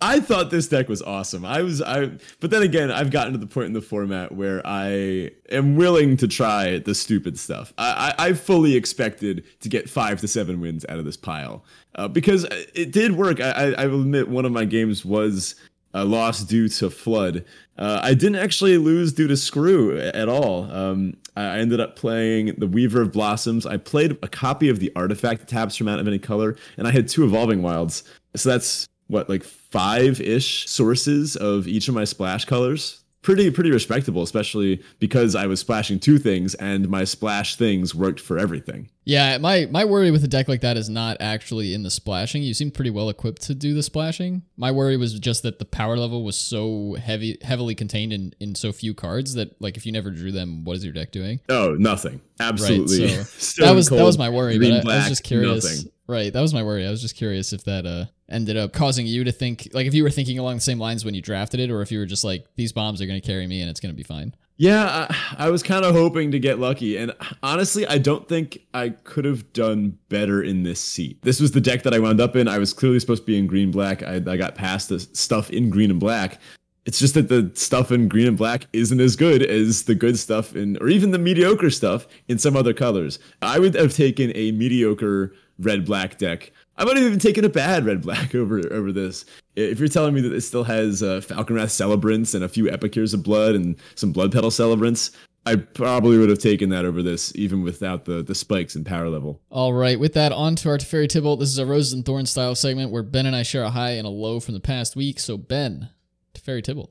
I 0.00 0.20
thought 0.20 0.50
this 0.50 0.68
deck 0.68 0.88
was 0.88 1.00
awesome. 1.02 1.44
I 1.44 1.62
was 1.62 1.80
I 1.80 2.10
but 2.40 2.50
then 2.50 2.62
again, 2.62 2.90
I've 2.90 3.10
gotten 3.10 3.32
to 3.32 3.38
the 3.38 3.46
point 3.46 3.66
in 3.66 3.72
the 3.72 3.80
format 3.80 4.32
where 4.32 4.60
I 4.66 5.30
am 5.50 5.76
willing 5.76 6.16
to 6.18 6.28
try 6.28 6.78
the 6.78 6.94
stupid 6.94 7.38
stuff. 7.38 7.72
I 7.78 8.14
I, 8.18 8.26
I 8.28 8.32
fully 8.34 8.76
expected 8.76 9.44
to 9.60 9.68
get 9.68 9.88
five 9.88 10.20
to 10.20 10.28
seven 10.28 10.60
wins 10.60 10.84
out 10.88 10.98
of 10.98 11.04
this 11.04 11.16
pile 11.16 11.64
uh, 11.94 12.08
because 12.08 12.44
it 12.74 12.92
did 12.92 13.12
work. 13.12 13.40
I, 13.40 13.50
I 13.50 13.70
I 13.84 13.86
will 13.86 14.02
admit 14.02 14.28
one 14.28 14.44
of 14.44 14.52
my 14.52 14.64
games 14.64 15.04
was 15.04 15.54
a 15.94 16.04
loss 16.04 16.42
due 16.42 16.68
to 16.68 16.90
flood. 16.90 17.44
Uh, 17.76 18.00
I 18.02 18.14
didn't 18.14 18.36
actually 18.36 18.78
lose 18.78 19.12
due 19.12 19.26
to 19.26 19.36
screw 19.36 19.98
at 19.98 20.28
all. 20.28 20.70
Um, 20.70 21.16
I 21.36 21.58
ended 21.58 21.80
up 21.80 21.96
playing 21.96 22.54
the 22.58 22.66
Weaver 22.66 23.02
of 23.02 23.12
Blossoms. 23.12 23.66
I 23.66 23.76
played 23.76 24.16
a 24.22 24.28
copy 24.28 24.68
of 24.68 24.78
the 24.78 24.92
artifact 24.94 25.48
tabs 25.48 25.76
from 25.76 25.88
Out 25.88 25.98
of 25.98 26.06
Any 26.06 26.18
Color, 26.18 26.56
and 26.76 26.86
I 26.86 26.92
had 26.92 27.08
two 27.08 27.24
Evolving 27.24 27.62
Wilds. 27.62 28.04
So 28.36 28.48
that's 28.48 28.88
what, 29.08 29.28
like 29.28 29.42
five 29.42 30.20
ish 30.20 30.68
sources 30.68 31.36
of 31.36 31.66
each 31.66 31.88
of 31.88 31.94
my 31.94 32.04
splash 32.04 32.44
colors 32.44 33.03
pretty 33.24 33.50
pretty 33.50 33.72
respectable, 33.72 34.22
especially 34.22 34.80
because 35.00 35.34
I 35.34 35.46
was 35.46 35.58
splashing 35.58 35.98
two 35.98 36.18
things 36.18 36.54
and 36.54 36.88
my 36.88 37.04
splash 37.04 37.56
things 37.56 37.94
worked 37.94 38.20
for 38.20 38.38
everything. 38.38 38.90
Yeah, 39.04 39.38
my 39.38 39.66
my 39.70 39.84
worry 39.84 40.10
with 40.10 40.22
a 40.22 40.28
deck 40.28 40.46
like 40.46 40.60
that 40.60 40.76
is 40.76 40.88
not 40.88 41.16
actually 41.20 41.74
in 41.74 41.82
the 41.82 41.90
splashing. 41.90 42.42
You 42.42 42.54
seem 42.54 42.70
pretty 42.70 42.90
well 42.90 43.08
equipped 43.08 43.42
to 43.42 43.54
do 43.54 43.74
the 43.74 43.82
splashing. 43.82 44.42
My 44.56 44.70
worry 44.70 44.96
was 44.96 45.18
just 45.18 45.42
that 45.42 45.58
the 45.58 45.64
power 45.64 45.96
level 45.96 46.22
was 46.22 46.36
so 46.36 46.96
heavy 47.02 47.38
heavily 47.42 47.74
contained 47.74 48.12
in 48.12 48.34
in 48.38 48.54
so 48.54 48.72
few 48.72 48.94
cards 48.94 49.34
that 49.34 49.60
like 49.60 49.76
if 49.76 49.84
you 49.84 49.92
never 49.92 50.10
drew 50.10 50.30
them, 50.30 50.64
what 50.64 50.76
is 50.76 50.84
your 50.84 50.94
deck 50.94 51.10
doing? 51.10 51.40
Oh, 51.48 51.74
nothing. 51.78 52.20
Absolutely. 52.38 53.16
Right, 53.16 53.26
so 53.26 53.64
that 53.64 53.74
was 53.74 53.88
that 53.88 54.04
was 54.04 54.18
my 54.18 54.28
worry, 54.28 54.58
but 54.58 54.86
I, 54.86 54.94
I, 54.94 54.96
was 54.98 55.08
just 55.08 55.24
curious. 55.24 55.64
Nothing. 55.64 55.90
Right, 56.06 56.32
that 56.32 56.40
was 56.40 56.52
my 56.52 56.62
worry. 56.62 56.86
I 56.86 56.90
was 56.90 57.00
just 57.00 57.16
curious 57.16 57.52
if 57.52 57.64
that 57.64 57.86
uh 57.86 58.06
ended 58.28 58.56
up 58.56 58.72
causing 58.72 59.06
you 59.06 59.24
to 59.24 59.32
think 59.32 59.68
like 59.72 59.86
if 59.86 59.94
you 59.94 60.02
were 60.02 60.10
thinking 60.10 60.38
along 60.38 60.56
the 60.56 60.60
same 60.60 60.78
lines 60.78 61.04
when 61.04 61.14
you 61.14 61.20
drafted 61.20 61.60
it 61.60 61.70
or 61.70 61.82
if 61.82 61.92
you 61.92 61.98
were 61.98 62.06
just 62.06 62.24
like 62.24 62.46
these 62.56 62.72
bombs 62.72 63.00
are 63.02 63.06
going 63.06 63.20
to 63.20 63.26
carry 63.26 63.46
me 63.46 63.60
and 63.60 63.68
it's 63.68 63.80
going 63.80 63.92
to 63.92 63.96
be 63.96 64.02
fine. 64.02 64.34
Yeah 64.56 65.08
i, 65.10 65.46
I 65.46 65.50
was 65.50 65.62
kind 65.62 65.84
of 65.84 65.94
hoping 65.94 66.30
to 66.30 66.38
get 66.38 66.58
lucky 66.58 66.96
and 66.96 67.12
honestly 67.42 67.86
i 67.86 67.98
don't 67.98 68.28
think 68.28 68.58
i 68.72 68.90
could 68.90 69.24
have 69.24 69.52
done 69.52 69.98
better 70.08 70.42
in 70.42 70.62
this 70.62 70.80
seat. 70.80 71.20
This 71.22 71.40
was 71.40 71.50
the 71.52 71.60
deck 71.60 71.82
that 71.82 71.92
i 71.92 71.98
wound 71.98 72.20
up 72.20 72.36
in. 72.36 72.48
I 72.48 72.58
was 72.58 72.72
clearly 72.72 73.00
supposed 73.00 73.24
to 73.24 73.26
be 73.26 73.38
in 73.38 73.46
green 73.46 73.70
black. 73.70 74.02
I, 74.02 74.14
I 74.14 74.36
got 74.36 74.54
past 74.54 74.88
the 74.88 75.00
stuff 75.00 75.50
in 75.50 75.70
green 75.70 75.90
and 75.90 76.00
black. 76.00 76.40
It's 76.86 76.98
just 76.98 77.14
that 77.14 77.28
the 77.28 77.50
stuff 77.54 77.90
in 77.90 78.08
green 78.08 78.28
and 78.28 78.36
black 78.36 78.66
isn't 78.72 79.00
as 79.00 79.16
good 79.16 79.42
as 79.42 79.84
the 79.84 79.94
good 79.94 80.18
stuff 80.18 80.54
in, 80.54 80.76
or 80.82 80.88
even 80.88 81.12
the 81.12 81.18
mediocre 81.18 81.70
stuff 81.70 82.06
in 82.28 82.38
some 82.38 82.56
other 82.56 82.74
colors. 82.74 83.18
I 83.40 83.58
would 83.58 83.74
have 83.74 83.96
taken 83.96 84.32
a 84.34 84.52
mediocre 84.52 85.34
red 85.58 85.84
black 85.84 86.18
deck. 86.18 86.52
I 86.76 86.84
might 86.84 86.96
have 86.96 87.06
even 87.06 87.18
taken 87.18 87.44
a 87.44 87.48
bad 87.48 87.84
red 87.84 88.02
black 88.02 88.34
over 88.34 88.60
over 88.72 88.92
this. 88.92 89.24
If 89.56 89.78
you're 89.78 89.88
telling 89.88 90.14
me 90.14 90.20
that 90.22 90.32
it 90.32 90.40
still 90.40 90.64
has 90.64 91.02
uh, 91.02 91.20
Falkenrath 91.20 91.70
Celebrants 91.70 92.34
and 92.34 92.44
a 92.44 92.48
few 92.48 92.68
Epicures 92.68 93.14
of 93.14 93.22
Blood 93.22 93.54
and 93.54 93.76
some 93.94 94.12
Blood 94.12 94.32
Petal 94.32 94.50
Celebrants, 94.50 95.12
I 95.46 95.56
probably 95.56 96.18
would 96.18 96.30
have 96.30 96.38
taken 96.38 96.70
that 96.70 96.84
over 96.84 97.02
this, 97.02 97.34
even 97.36 97.62
without 97.62 98.06
the 98.06 98.22
the 98.22 98.34
spikes 98.34 98.76
in 98.76 98.84
power 98.84 99.08
level. 99.08 99.40
All 99.50 99.74
right, 99.74 100.00
with 100.00 100.14
that, 100.14 100.32
on 100.32 100.56
to 100.56 100.70
our 100.70 100.78
Teferi 100.78 101.06
Tibalt. 101.06 101.38
This 101.38 101.50
is 101.50 101.58
a 101.58 101.66
Roses 101.66 101.92
and 101.92 102.04
Thorns 102.04 102.30
style 102.30 102.54
segment 102.54 102.90
where 102.90 103.02
Ben 103.02 103.26
and 103.26 103.36
I 103.36 103.42
share 103.42 103.62
a 103.62 103.70
high 103.70 103.92
and 103.92 104.06
a 104.06 104.10
low 104.10 104.40
from 104.40 104.54
the 104.54 104.60
past 104.60 104.96
week. 104.96 105.20
So, 105.20 105.36
Ben, 105.36 105.90
Teferi 106.34 106.62
Tibalt. 106.62 106.90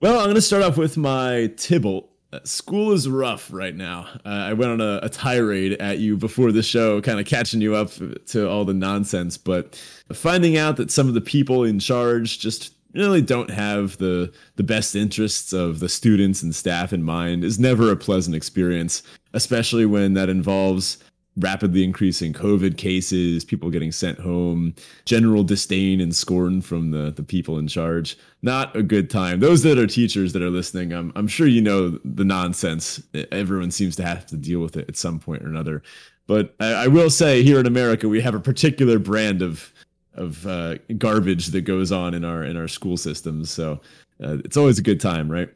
Well, 0.00 0.18
I'm 0.18 0.26
going 0.26 0.34
to 0.34 0.42
start 0.42 0.64
off 0.64 0.76
with 0.76 0.96
my 0.96 1.52
Tibalt. 1.54 2.08
School 2.44 2.92
is 2.92 3.08
rough 3.08 3.52
right 3.52 3.74
now. 3.74 4.08
Uh, 4.24 4.28
I 4.28 4.52
went 4.54 4.72
on 4.72 4.80
a, 4.80 5.00
a, 5.02 5.08
tirade 5.08 5.74
at 5.74 5.98
you 5.98 6.16
before 6.16 6.50
the 6.50 6.62
show, 6.62 7.00
kind 7.02 7.20
of 7.20 7.26
catching 7.26 7.60
you 7.60 7.74
up 7.74 7.90
to 8.28 8.48
all 8.48 8.64
the 8.64 8.72
nonsense, 8.72 9.36
but 9.36 9.74
finding 10.12 10.56
out 10.56 10.76
that 10.76 10.90
some 10.90 11.08
of 11.08 11.14
the 11.14 11.20
people 11.20 11.62
in 11.62 11.78
charge 11.78 12.38
just 12.38 12.74
really 12.94 13.22
don't 13.22 13.50
have 13.50 13.96
the 13.98 14.32
the 14.56 14.62
best 14.62 14.94
interests 14.94 15.52
of 15.52 15.80
the 15.80 15.88
students 15.88 16.42
and 16.42 16.54
staff 16.54 16.92
in 16.92 17.02
mind 17.02 17.44
is 17.44 17.58
never 17.58 17.90
a 17.90 17.96
pleasant 17.96 18.36
experience, 18.36 19.02
especially 19.32 19.86
when 19.86 20.14
that 20.14 20.28
involves 20.28 20.98
rapidly 21.36 21.82
increasing 21.82 22.32
COVID 22.32 22.76
cases, 22.76 23.44
people 23.44 23.70
getting 23.70 23.92
sent 23.92 24.18
home, 24.18 24.74
general 25.04 25.42
disdain 25.42 26.00
and 26.00 26.14
scorn 26.14 26.60
from 26.60 26.90
the, 26.90 27.10
the 27.10 27.22
people 27.22 27.58
in 27.58 27.66
charge. 27.68 28.18
Not 28.42 28.74
a 28.76 28.82
good 28.82 29.08
time. 29.08 29.40
Those 29.40 29.62
that 29.62 29.78
are 29.78 29.86
teachers 29.86 30.32
that 30.34 30.42
are 30.42 30.50
listening, 30.50 30.92
I'm, 30.92 31.12
I'm 31.16 31.28
sure 31.28 31.46
you 31.46 31.62
know 31.62 31.98
the 32.04 32.24
nonsense. 32.24 33.02
Everyone 33.30 33.70
seems 33.70 33.96
to 33.96 34.04
have 34.04 34.26
to 34.26 34.36
deal 34.36 34.60
with 34.60 34.76
it 34.76 34.88
at 34.88 34.96
some 34.96 35.18
point 35.18 35.42
or 35.42 35.48
another. 35.48 35.82
But 36.26 36.54
I, 36.60 36.72
I 36.72 36.86
will 36.88 37.10
say 37.10 37.42
here 37.42 37.58
in 37.58 37.66
America, 37.66 38.08
we 38.08 38.20
have 38.20 38.34
a 38.34 38.40
particular 38.40 38.98
brand 38.98 39.42
of 39.42 39.72
of 40.14 40.46
uh, 40.46 40.76
garbage 40.98 41.46
that 41.46 41.62
goes 41.62 41.90
on 41.90 42.12
in 42.12 42.24
our 42.24 42.44
in 42.44 42.56
our 42.56 42.68
school 42.68 42.96
systems. 42.96 43.50
So 43.50 43.80
uh, 44.22 44.38
it's 44.44 44.56
always 44.56 44.78
a 44.78 44.82
good 44.82 45.00
time, 45.00 45.30
right? 45.30 45.48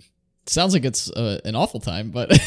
Sounds 0.48 0.74
like 0.74 0.84
it's 0.84 1.10
uh, 1.10 1.40
an 1.44 1.56
awful 1.56 1.80
time, 1.80 2.10
but 2.10 2.32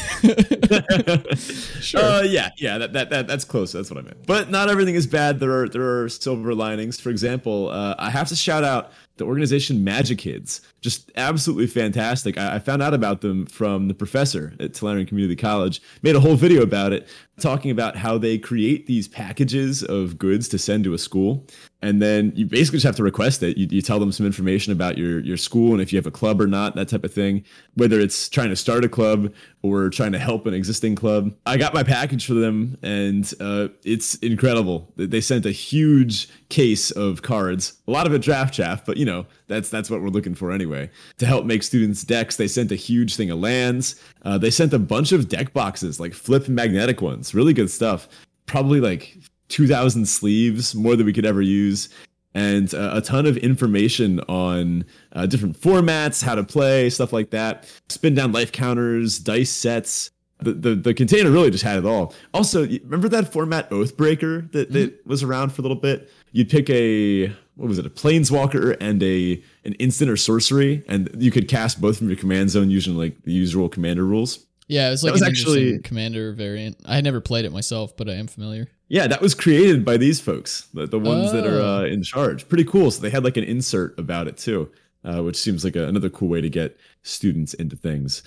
sure. 1.82 2.00
Uh, 2.00 2.22
yeah, 2.22 2.48
yeah, 2.56 2.78
that, 2.78 2.94
that 2.94 3.10
that 3.10 3.26
that's 3.26 3.44
close. 3.44 3.72
That's 3.72 3.90
what 3.90 3.98
I 3.98 4.02
meant. 4.02 4.26
But 4.26 4.48
not 4.48 4.70
everything 4.70 4.94
is 4.94 5.06
bad. 5.06 5.38
There 5.38 5.52
are 5.52 5.68
there 5.68 6.02
are 6.02 6.08
silver 6.08 6.54
linings. 6.54 6.98
For 6.98 7.10
example, 7.10 7.68
uh, 7.68 7.96
I 7.98 8.08
have 8.08 8.28
to 8.28 8.36
shout 8.36 8.64
out 8.64 8.92
the 9.18 9.26
organization 9.26 9.84
Magic 9.84 10.16
Kids. 10.16 10.62
Just 10.80 11.12
absolutely 11.16 11.66
fantastic. 11.66 12.38
I, 12.38 12.54
I, 12.54 12.58
found 12.58 12.82
out 12.82 12.94
about 12.94 13.20
them 13.20 13.44
from 13.44 13.88
the 13.88 13.94
professor 13.94 14.54
at 14.58 14.72
Tolarian 14.72 15.06
Community 15.06 15.36
College. 15.36 15.82
Made 16.02 16.16
a 16.16 16.20
whole 16.20 16.36
video 16.36 16.62
about 16.62 16.94
it, 16.94 17.06
talking 17.38 17.70
about 17.70 17.96
how 17.96 18.16
they 18.16 18.38
create 18.38 18.86
these 18.86 19.08
packages 19.08 19.82
of 19.82 20.16
goods 20.16 20.48
to 20.48 20.58
send 20.58 20.84
to 20.84 20.94
a 20.94 20.98
school 20.98 21.46
and 21.82 22.00
then 22.02 22.32
you 22.34 22.46
basically 22.46 22.76
just 22.76 22.86
have 22.86 22.96
to 22.96 23.02
request 23.02 23.42
it. 23.42 23.56
You, 23.56 23.66
you 23.70 23.82
tell 23.82 23.98
them 23.98 24.12
some 24.12 24.26
information 24.26 24.72
about 24.72 24.98
your 24.98 25.20
your 25.20 25.36
school 25.36 25.72
and 25.72 25.80
if 25.80 25.92
you 25.92 25.98
have 25.98 26.06
a 26.06 26.10
club 26.10 26.40
or 26.40 26.46
not, 26.46 26.74
that 26.74 26.88
type 26.88 27.04
of 27.04 27.12
thing. 27.12 27.44
Whether 27.74 28.00
it's 28.00 28.28
trying 28.28 28.50
to 28.50 28.56
start 28.56 28.84
a 28.84 28.88
club 28.88 29.32
or 29.62 29.90
trying 29.90 30.12
to 30.12 30.18
help 30.18 30.46
an 30.46 30.54
existing 30.54 30.94
club. 30.94 31.34
I 31.46 31.56
got 31.56 31.74
my 31.74 31.82
package 31.82 32.26
for 32.26 32.34
them, 32.34 32.78
and 32.82 33.30
uh, 33.40 33.68
it's 33.84 34.14
incredible. 34.16 34.90
They 34.96 35.20
sent 35.20 35.44
a 35.44 35.50
huge 35.50 36.28
case 36.48 36.90
of 36.90 37.22
cards, 37.22 37.74
a 37.86 37.90
lot 37.90 38.06
of 38.06 38.14
it 38.14 38.22
draft 38.22 38.54
chaff, 38.54 38.84
but 38.84 38.96
you 38.96 39.04
know 39.04 39.26
that's 39.48 39.68
that's 39.68 39.90
what 39.90 40.00
we're 40.00 40.08
looking 40.08 40.34
for 40.34 40.52
anyway. 40.52 40.90
To 41.18 41.26
help 41.26 41.44
make 41.44 41.62
students 41.62 42.02
decks, 42.02 42.36
they 42.36 42.48
sent 42.48 42.72
a 42.72 42.76
huge 42.76 43.16
thing 43.16 43.30
of 43.30 43.38
lands. 43.38 44.00
Uh, 44.22 44.38
they 44.38 44.50
sent 44.50 44.72
a 44.72 44.78
bunch 44.78 45.12
of 45.12 45.28
deck 45.28 45.52
boxes, 45.52 46.00
like 46.00 46.14
flip 46.14 46.48
magnetic 46.48 47.02
ones, 47.02 47.34
really 47.34 47.52
good 47.52 47.70
stuff. 47.70 48.08
Probably 48.46 48.80
like 48.80 49.16
2,000 49.50 50.06
sleeves, 50.06 50.74
more 50.74 50.96
than 50.96 51.06
we 51.06 51.12
could 51.12 51.26
ever 51.26 51.42
use, 51.42 51.88
and 52.34 52.72
uh, 52.74 52.92
a 52.94 53.00
ton 53.00 53.26
of 53.26 53.36
information 53.38 54.20
on 54.28 54.84
uh, 55.12 55.26
different 55.26 55.60
formats, 55.60 56.22
how 56.22 56.34
to 56.34 56.44
play, 56.44 56.88
stuff 56.88 57.12
like 57.12 57.30
that. 57.30 57.68
Spin 57.88 58.14
down 58.14 58.32
life 58.32 58.52
counters, 58.52 59.18
dice 59.18 59.50
sets. 59.50 60.10
The, 60.38 60.52
the, 60.52 60.74
the 60.74 60.94
container 60.94 61.30
really 61.30 61.50
just 61.50 61.64
had 61.64 61.78
it 61.78 61.84
all. 61.84 62.14
Also, 62.32 62.66
remember 62.66 63.08
that 63.10 63.30
format 63.30 63.68
Oathbreaker 63.70 64.50
that, 64.52 64.72
that 64.72 64.94
mm-hmm. 64.94 65.08
was 65.08 65.22
around 65.22 65.50
for 65.50 65.60
a 65.60 65.64
little 65.64 65.76
bit? 65.76 66.10
You'd 66.32 66.48
pick 66.48 66.70
a 66.70 67.34
what 67.56 67.68
was 67.68 67.78
it, 67.78 67.84
a 67.84 67.90
planeswalker 67.90 68.74
and 68.80 69.02
a 69.02 69.42
an 69.66 69.74
instant 69.74 70.10
or 70.10 70.16
sorcery, 70.16 70.82
and 70.88 71.10
you 71.18 71.30
could 71.30 71.46
cast 71.46 71.78
both 71.78 71.98
from 71.98 72.08
your 72.08 72.16
command 72.16 72.48
zone 72.48 72.70
using 72.70 72.96
like 72.96 73.22
the 73.24 73.32
usual 73.32 73.68
commander 73.68 74.04
rules. 74.04 74.46
Yeah, 74.70 74.86
it 74.86 74.90
was 74.92 75.02
like 75.02 75.12
was 75.12 75.22
actually 75.22 75.80
commander 75.80 76.32
variant. 76.32 76.76
I 76.86 76.94
had 76.94 77.02
never 77.02 77.20
played 77.20 77.44
it 77.44 77.50
myself, 77.50 77.96
but 77.96 78.08
I 78.08 78.14
am 78.14 78.28
familiar. 78.28 78.68
Yeah, 78.86 79.08
that 79.08 79.20
was 79.20 79.34
created 79.34 79.84
by 79.84 79.96
these 79.96 80.20
folks, 80.20 80.68
the, 80.72 80.86
the 80.86 80.98
ones 80.98 81.30
oh. 81.30 81.32
that 81.32 81.44
are 81.44 81.60
uh, 81.60 81.80
oh. 81.80 81.84
in 81.86 82.04
charge. 82.04 82.48
Pretty 82.48 82.62
cool. 82.62 82.92
So 82.92 83.02
they 83.02 83.10
had 83.10 83.24
like 83.24 83.36
an 83.36 83.42
insert 83.42 83.98
about 83.98 84.28
it 84.28 84.36
too, 84.36 84.70
uh, 85.04 85.24
which 85.24 85.36
seems 85.36 85.64
like 85.64 85.74
a, 85.74 85.88
another 85.88 86.08
cool 86.08 86.28
way 86.28 86.40
to 86.40 86.48
get 86.48 86.78
students 87.02 87.52
into 87.54 87.74
things. 87.74 88.22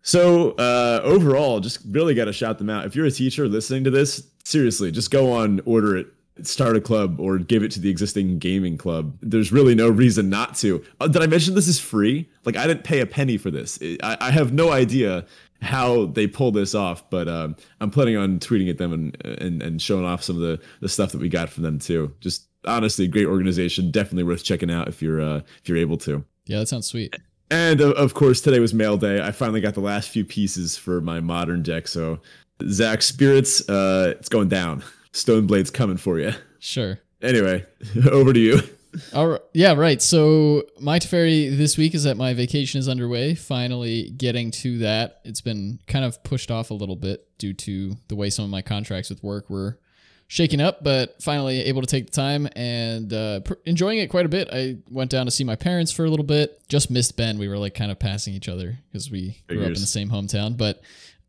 So 0.00 0.52
uh, 0.52 1.02
overall, 1.04 1.60
just 1.60 1.80
really 1.90 2.14
got 2.14 2.26
to 2.26 2.32
shout 2.32 2.56
them 2.56 2.70
out. 2.70 2.86
If 2.86 2.96
you're 2.96 3.04
a 3.04 3.10
teacher 3.10 3.46
listening 3.46 3.84
to 3.84 3.90
this, 3.90 4.26
seriously, 4.42 4.90
just 4.90 5.10
go 5.10 5.32
on, 5.32 5.60
order 5.66 5.98
it, 5.98 6.06
start 6.44 6.76
a 6.76 6.80
club, 6.80 7.20
or 7.20 7.36
give 7.38 7.62
it 7.62 7.70
to 7.72 7.80
the 7.80 7.90
existing 7.90 8.38
gaming 8.38 8.78
club. 8.78 9.18
There's 9.20 9.52
really 9.52 9.74
no 9.74 9.90
reason 9.90 10.30
not 10.30 10.54
to. 10.56 10.82
Uh, 10.98 11.08
did 11.08 11.22
I 11.22 11.26
mention 11.26 11.54
this 11.54 11.68
is 11.68 11.78
free? 11.78 12.26
Like 12.46 12.56
I 12.56 12.66
didn't 12.66 12.84
pay 12.84 13.00
a 13.00 13.06
penny 13.06 13.36
for 13.36 13.50
this. 13.50 13.78
I, 14.02 14.16
I 14.18 14.30
have 14.30 14.52
no 14.54 14.72
idea 14.72 15.26
how 15.64 16.06
they 16.06 16.26
pull 16.26 16.52
this 16.52 16.74
off, 16.74 17.08
but 17.10 17.28
um, 17.28 17.56
I'm 17.80 17.90
planning 17.90 18.16
on 18.16 18.38
tweeting 18.38 18.70
at 18.70 18.78
them 18.78 18.92
and, 18.92 19.26
and 19.26 19.62
and 19.62 19.82
showing 19.82 20.04
off 20.04 20.22
some 20.22 20.36
of 20.36 20.42
the 20.42 20.60
the 20.80 20.88
stuff 20.88 21.12
that 21.12 21.20
we 21.20 21.28
got 21.28 21.48
from 21.48 21.62
them 21.62 21.78
too. 21.78 22.12
Just 22.20 22.48
honestly, 22.66 23.06
great 23.08 23.26
organization, 23.26 23.90
definitely 23.90 24.24
worth 24.24 24.44
checking 24.44 24.70
out 24.70 24.88
if 24.88 25.02
you're 25.02 25.20
uh, 25.20 25.40
if 25.62 25.68
you're 25.68 25.78
able 25.78 25.96
to. 25.98 26.24
Yeah, 26.46 26.60
that 26.60 26.68
sounds 26.68 26.86
sweet. 26.86 27.16
And 27.50 27.80
uh, 27.80 27.90
of 27.92 28.14
course, 28.14 28.40
today 28.40 28.60
was 28.60 28.74
mail 28.74 28.96
day. 28.96 29.22
I 29.22 29.32
finally 29.32 29.60
got 29.60 29.74
the 29.74 29.80
last 29.80 30.10
few 30.10 30.24
pieces 30.24 30.76
for 30.76 31.00
my 31.00 31.20
modern 31.20 31.62
deck. 31.62 31.88
So, 31.88 32.20
Zach, 32.68 33.02
spirits, 33.02 33.66
uh, 33.68 34.14
it's 34.18 34.28
going 34.28 34.48
down. 34.48 34.82
Stoneblade's 35.12 35.70
coming 35.70 35.96
for 35.96 36.18
you. 36.18 36.32
Sure. 36.58 36.98
Anyway, 37.22 37.64
over 38.10 38.32
to 38.32 38.40
you. 38.40 38.60
All 39.14 39.26
right. 39.28 39.40
Yeah, 39.52 39.74
right. 39.74 40.00
So 40.00 40.64
my 40.80 40.98
Teferi 40.98 41.56
this 41.56 41.76
week 41.76 41.94
is 41.94 42.04
that 42.04 42.16
my 42.16 42.34
vacation 42.34 42.78
is 42.78 42.88
underway. 42.88 43.34
Finally 43.34 44.10
getting 44.10 44.50
to 44.52 44.78
that. 44.78 45.20
It's 45.24 45.40
been 45.40 45.80
kind 45.86 46.04
of 46.04 46.22
pushed 46.22 46.50
off 46.50 46.70
a 46.70 46.74
little 46.74 46.96
bit 46.96 47.26
due 47.38 47.52
to 47.54 47.96
the 48.08 48.16
way 48.16 48.30
some 48.30 48.44
of 48.44 48.50
my 48.50 48.62
contracts 48.62 49.10
with 49.10 49.22
work 49.22 49.50
were 49.50 49.78
shaking 50.26 50.60
up, 50.60 50.82
but 50.82 51.22
finally 51.22 51.60
able 51.62 51.80
to 51.80 51.86
take 51.86 52.06
the 52.06 52.12
time 52.12 52.48
and 52.56 53.12
uh, 53.12 53.40
pr- 53.40 53.54
enjoying 53.66 53.98
it 53.98 54.08
quite 54.08 54.26
a 54.26 54.28
bit. 54.28 54.48
I 54.52 54.78
went 54.90 55.10
down 55.10 55.26
to 55.26 55.30
see 55.30 55.44
my 55.44 55.56
parents 55.56 55.92
for 55.92 56.04
a 56.04 56.10
little 56.10 56.24
bit. 56.24 56.60
Just 56.68 56.90
missed 56.90 57.16
Ben. 57.16 57.38
We 57.38 57.48
were 57.48 57.58
like 57.58 57.74
kind 57.74 57.90
of 57.90 57.98
passing 57.98 58.34
each 58.34 58.48
other 58.48 58.78
because 58.90 59.10
we 59.10 59.42
grew 59.48 59.60
up 59.60 59.66
in 59.68 59.74
the 59.74 59.80
same 59.80 60.08
hometown. 60.10 60.56
But 60.56 60.80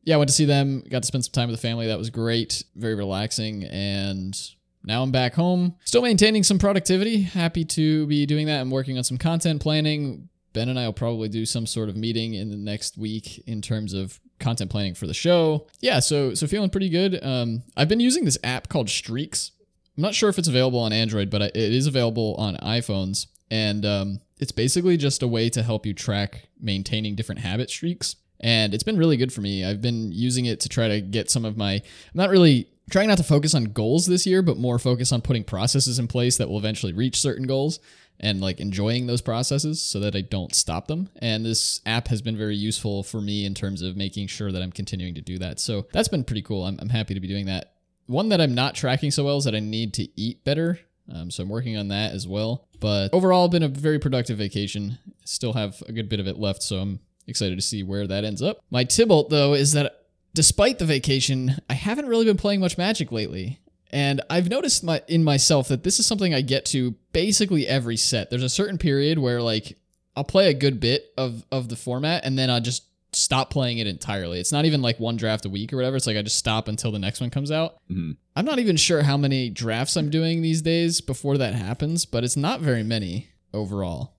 yeah, 0.03 0.15
I 0.15 0.17
went 0.17 0.29
to 0.29 0.36
see 0.36 0.45
them. 0.45 0.84
Got 0.89 1.03
to 1.03 1.07
spend 1.07 1.25
some 1.25 1.34
time 1.34 1.50
with 1.50 1.60
the 1.60 1.67
family. 1.67 1.88
That 1.88 1.98
was 1.98 2.10
great. 2.10 2.63
Very 2.75 2.95
relaxing 2.95 3.65
and 3.65 4.39
now 4.86 5.04
I'm 5.04 5.12
back 5.12 5.34
home, 5.34 5.75
still 5.84 6.01
maintaining 6.01 6.44
some 6.44 6.60
productivity. 6.60 7.22
Happy 7.22 7.65
to 7.65 8.06
be 8.08 8.25
doing 8.25 8.48
that. 8.48 8.62
I'm 8.62 8.72
working 8.72 8.98
on 8.98 9.04
some 9.04 9.18
content 9.18 9.62
planning. 9.62 10.30
Ben 10.54 10.70
and 10.70 10.80
I 10.80 10.86
will 10.86 10.94
probably 10.94 11.27
do 11.27 11.46
some 11.46 11.65
sort 11.65 11.89
of 11.89 11.98
meeting 11.98 12.34
in 12.34 12.50
the 12.50 12.56
next 12.56 12.98
week 12.98 13.44
in 13.46 13.62
terms 13.62 13.94
of 13.94 14.20
content 14.39 14.72
planning 14.72 14.94
for 14.94 15.08
the 15.08 15.13
show. 15.13 15.68
Yeah, 15.82 16.00
so 16.00 16.34
so 16.34 16.48
feeling 16.48 16.70
pretty 16.70 16.89
good. 16.89 17.24
Um, 17.24 17.63
I've 17.75 17.89
been 17.89 18.00
using 18.00 18.25
this 18.25 18.38
app 18.44 18.70
called 18.70 18.89
Streaks. 18.89 19.51
I'm 19.98 20.01
not 20.01 20.13
sure 20.13 20.30
if 20.30 20.38
it's 20.38 20.48
available 20.48 20.80
on 20.80 20.94
Android, 20.94 21.30
but 21.30 21.42
it 21.42 21.56
is 21.56 21.88
available 21.88 22.36
on 22.36 22.58
iPhones, 22.58 23.27
and 23.50 23.86
um, 23.86 24.20
it's 24.39 24.51
basically 24.51 24.98
just 24.98 25.24
a 25.24 25.27
way 25.27 25.50
to 25.50 25.63
help 25.63 25.86
you 25.86 25.94
track 25.94 26.48
maintaining 26.60 27.15
different 27.15 27.42
habit 27.42 27.70
streaks. 27.70 28.18
And 28.39 28.74
it's 28.74 28.84
been 28.84 28.98
really 28.98 29.18
good 29.18 29.34
for 29.34 29.42
me. 29.42 29.63
I've 29.63 29.82
been 29.82 30.12
using 30.12 30.46
it 30.46 30.60
to 30.62 30.70
try 30.70 30.88
to 30.88 31.01
get 31.01 31.32
some 31.32 31.46
of 31.46 31.58
my. 31.58 31.74
I'm 31.74 31.82
not 32.13 32.30
really 32.30 32.68
trying 32.89 33.08
not 33.08 33.18
to 33.18 33.24
focus 33.24 33.56
on 33.56 33.65
goals 33.65 34.06
this 34.06 34.25
year, 34.25 34.42
but 34.42 34.58
more 34.58 34.77
focus 34.77 35.12
on 35.12 35.22
putting 35.22 35.44
processes 35.44 36.00
in 36.00 36.08
place 36.08 36.38
that 36.38 36.50
will 36.50 36.58
eventually 36.58 36.94
reach 36.94 37.20
certain 37.20 37.48
goals 37.48 37.80
and 38.20 38.39
like 38.42 38.60
enjoying 38.60 39.08
those 39.08 39.22
processes 39.22 39.82
so 39.82 40.00
that 40.00 40.15
I 40.15 40.22
don't 40.22 40.54
stop 40.54 40.88
them. 40.88 41.10
And 41.18 41.46
this 41.46 41.82
app 41.86 42.08
has 42.10 42.22
been 42.22 42.38
very 42.38 42.56
useful 42.56 43.04
for 43.04 43.20
me 43.20 43.46
in 43.46 43.54
terms 43.54 43.82
of 43.82 43.98
making 43.98 44.27
sure 44.27 44.51
that 44.51 44.62
I'm 44.62 44.72
continuing 44.72 45.15
to 45.15 45.22
do 45.22 45.38
that. 45.39 45.60
So 45.60 45.88
that's 45.92 46.08
been 46.08 46.24
pretty 46.24 46.42
cool. 46.42 46.65
I'm, 46.65 46.77
I'm 46.80 46.89
happy 46.89 47.13
to 47.13 47.20
be 47.20 47.27
doing 47.27 47.48
that. 47.48 47.74
One 48.08 48.30
that 48.30 48.39
I'm 48.39 48.54
not 48.54 48.75
tracking 48.75 49.12
so 49.12 49.25
well 49.25 49.38
is 49.38 49.46
that 49.46 49.56
I 49.56 49.60
need 49.60 49.94
to 49.96 50.08
eat 50.20 50.44
better. 50.44 50.80
Um, 51.13 51.30
so 51.30 51.44
I'm 51.44 51.50
working 51.50 51.77
on 51.77 51.89
that 51.89 52.13
as 52.13 52.27
well. 52.27 52.68
But 52.80 53.13
overall, 53.13 53.48
been 53.48 53.63
a 53.63 53.68
very 53.68 54.00
productive 54.00 54.38
vacation. 54.38 54.98
Still 55.24 55.54
have 55.54 55.82
a 55.88 55.92
good 55.92 56.10
bit 56.10 56.20
of 56.20 56.27
it 56.27 56.38
left, 56.38 56.63
so 56.63 56.77
I'm 56.77 57.00
excited 57.27 57.55
to 57.58 57.62
see 57.62 57.84
where 57.84 58.08
that 58.08 58.24
ends 58.24 58.41
up. 58.41 58.60
My 58.70 58.86
Tibalt, 58.86 59.29
though, 59.29 59.53
is 59.53 59.74
that 59.74 60.05
despite 60.34 60.79
the 60.79 60.86
vacation, 60.86 61.55
I 61.70 61.74
haven't 61.74 62.08
really 62.08 62.25
been 62.25 62.38
playing 62.38 62.60
much 62.60 62.77
Magic 62.77 63.12
lately. 63.12 63.60
And 63.91 64.22
I've 64.29 64.50
noticed 64.50 64.84
my, 64.84 65.01
in 65.08 65.24
myself 65.24 65.70
that 65.70 65.84
this 65.84 66.00
is 66.00 66.05
something 66.05 66.34
I 66.34 66.41
get 66.41 66.65
to 66.67 66.96
basically 67.13 67.65
every 67.67 67.96
set. 67.98 68.29
There's 68.29 68.44
a 68.44 68.50
certain 68.50 68.77
period 68.77 69.20
where 69.20 69.41
like 69.41 69.77
I'll 70.15 70.24
play 70.25 70.50
a 70.50 70.53
good 70.53 70.79
bit 70.79 71.05
of 71.17 71.46
of 71.51 71.70
the 71.70 71.75
format 71.75 72.25
and 72.25 72.38
then 72.38 72.50
I'll 72.50 72.60
just 72.62 72.84
stop 73.13 73.50
playing 73.50 73.77
it 73.77 73.88
entirely. 73.88 74.41
It's 74.41 74.51
not 74.51 74.65
even 74.65 74.82
like 74.82 75.00
one 75.00 75.15
draft 75.15 75.46
a 75.46 75.50
week 75.50 75.72
or 75.72 75.77
whatever. 75.77 75.96
It's 75.96 76.08
like 76.08 76.17
I 76.17 76.22
just 76.22 76.38
stop 76.38 76.67
until 76.67 76.91
the 76.91 77.00
next 77.00 77.22
one 77.22 77.29
comes 77.29 77.51
out. 77.51 77.77
Mhm. 77.89 78.17
I'm 78.36 78.44
not 78.44 78.60
even 78.60 78.75
sure 78.75 79.03
how 79.03 79.15
many 79.15 79.50
drafts 79.50 79.96
I'm 79.96 80.10
doing 80.10 80.41
these 80.41 80.62
days 80.62 81.00
before 81.00 81.38
that 81.38 81.53
happens, 81.53 82.05
but 82.05 82.25
it's 82.25 82.36
not 82.36 82.60
very 82.60 82.84
many 82.84 83.29
overall, 83.53 84.15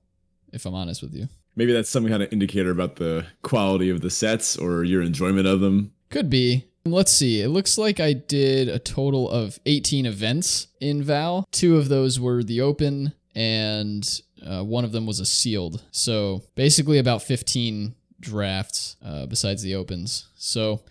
if 0.52 0.64
I'm 0.64 0.74
honest 0.74 1.02
with 1.02 1.12
you. 1.12 1.28
Maybe 1.56 1.72
that's 1.72 1.88
some 1.88 2.06
kind 2.06 2.22
of 2.22 2.32
indicator 2.32 2.70
about 2.70 2.96
the 2.96 3.26
quality 3.42 3.88
of 3.90 4.00
the 4.02 4.10
sets 4.10 4.56
or 4.56 4.84
your 4.84 5.02
enjoyment 5.02 5.46
of 5.46 5.60
them. 5.60 5.92
Could 6.10 6.28
be. 6.30 6.66
Let's 6.84 7.10
see. 7.10 7.40
It 7.40 7.48
looks 7.48 7.78
like 7.78 7.98
I 7.98 8.12
did 8.12 8.68
a 8.68 8.78
total 8.78 9.28
of 9.28 9.58
18 9.66 10.06
events 10.06 10.68
in 10.80 11.02
Vow. 11.02 11.44
Two 11.50 11.76
of 11.78 11.88
those 11.88 12.20
were 12.20 12.44
the 12.44 12.60
open, 12.60 13.12
and 13.34 14.08
uh, 14.46 14.62
one 14.62 14.84
of 14.84 14.92
them 14.92 15.04
was 15.06 15.18
a 15.18 15.26
sealed. 15.26 15.82
So 15.90 16.42
basically, 16.54 16.98
about 16.98 17.22
15 17.22 17.94
drafts 18.20 18.96
uh, 19.04 19.26
besides 19.26 19.62
the 19.62 19.74
opens. 19.74 20.28
So 20.36 20.82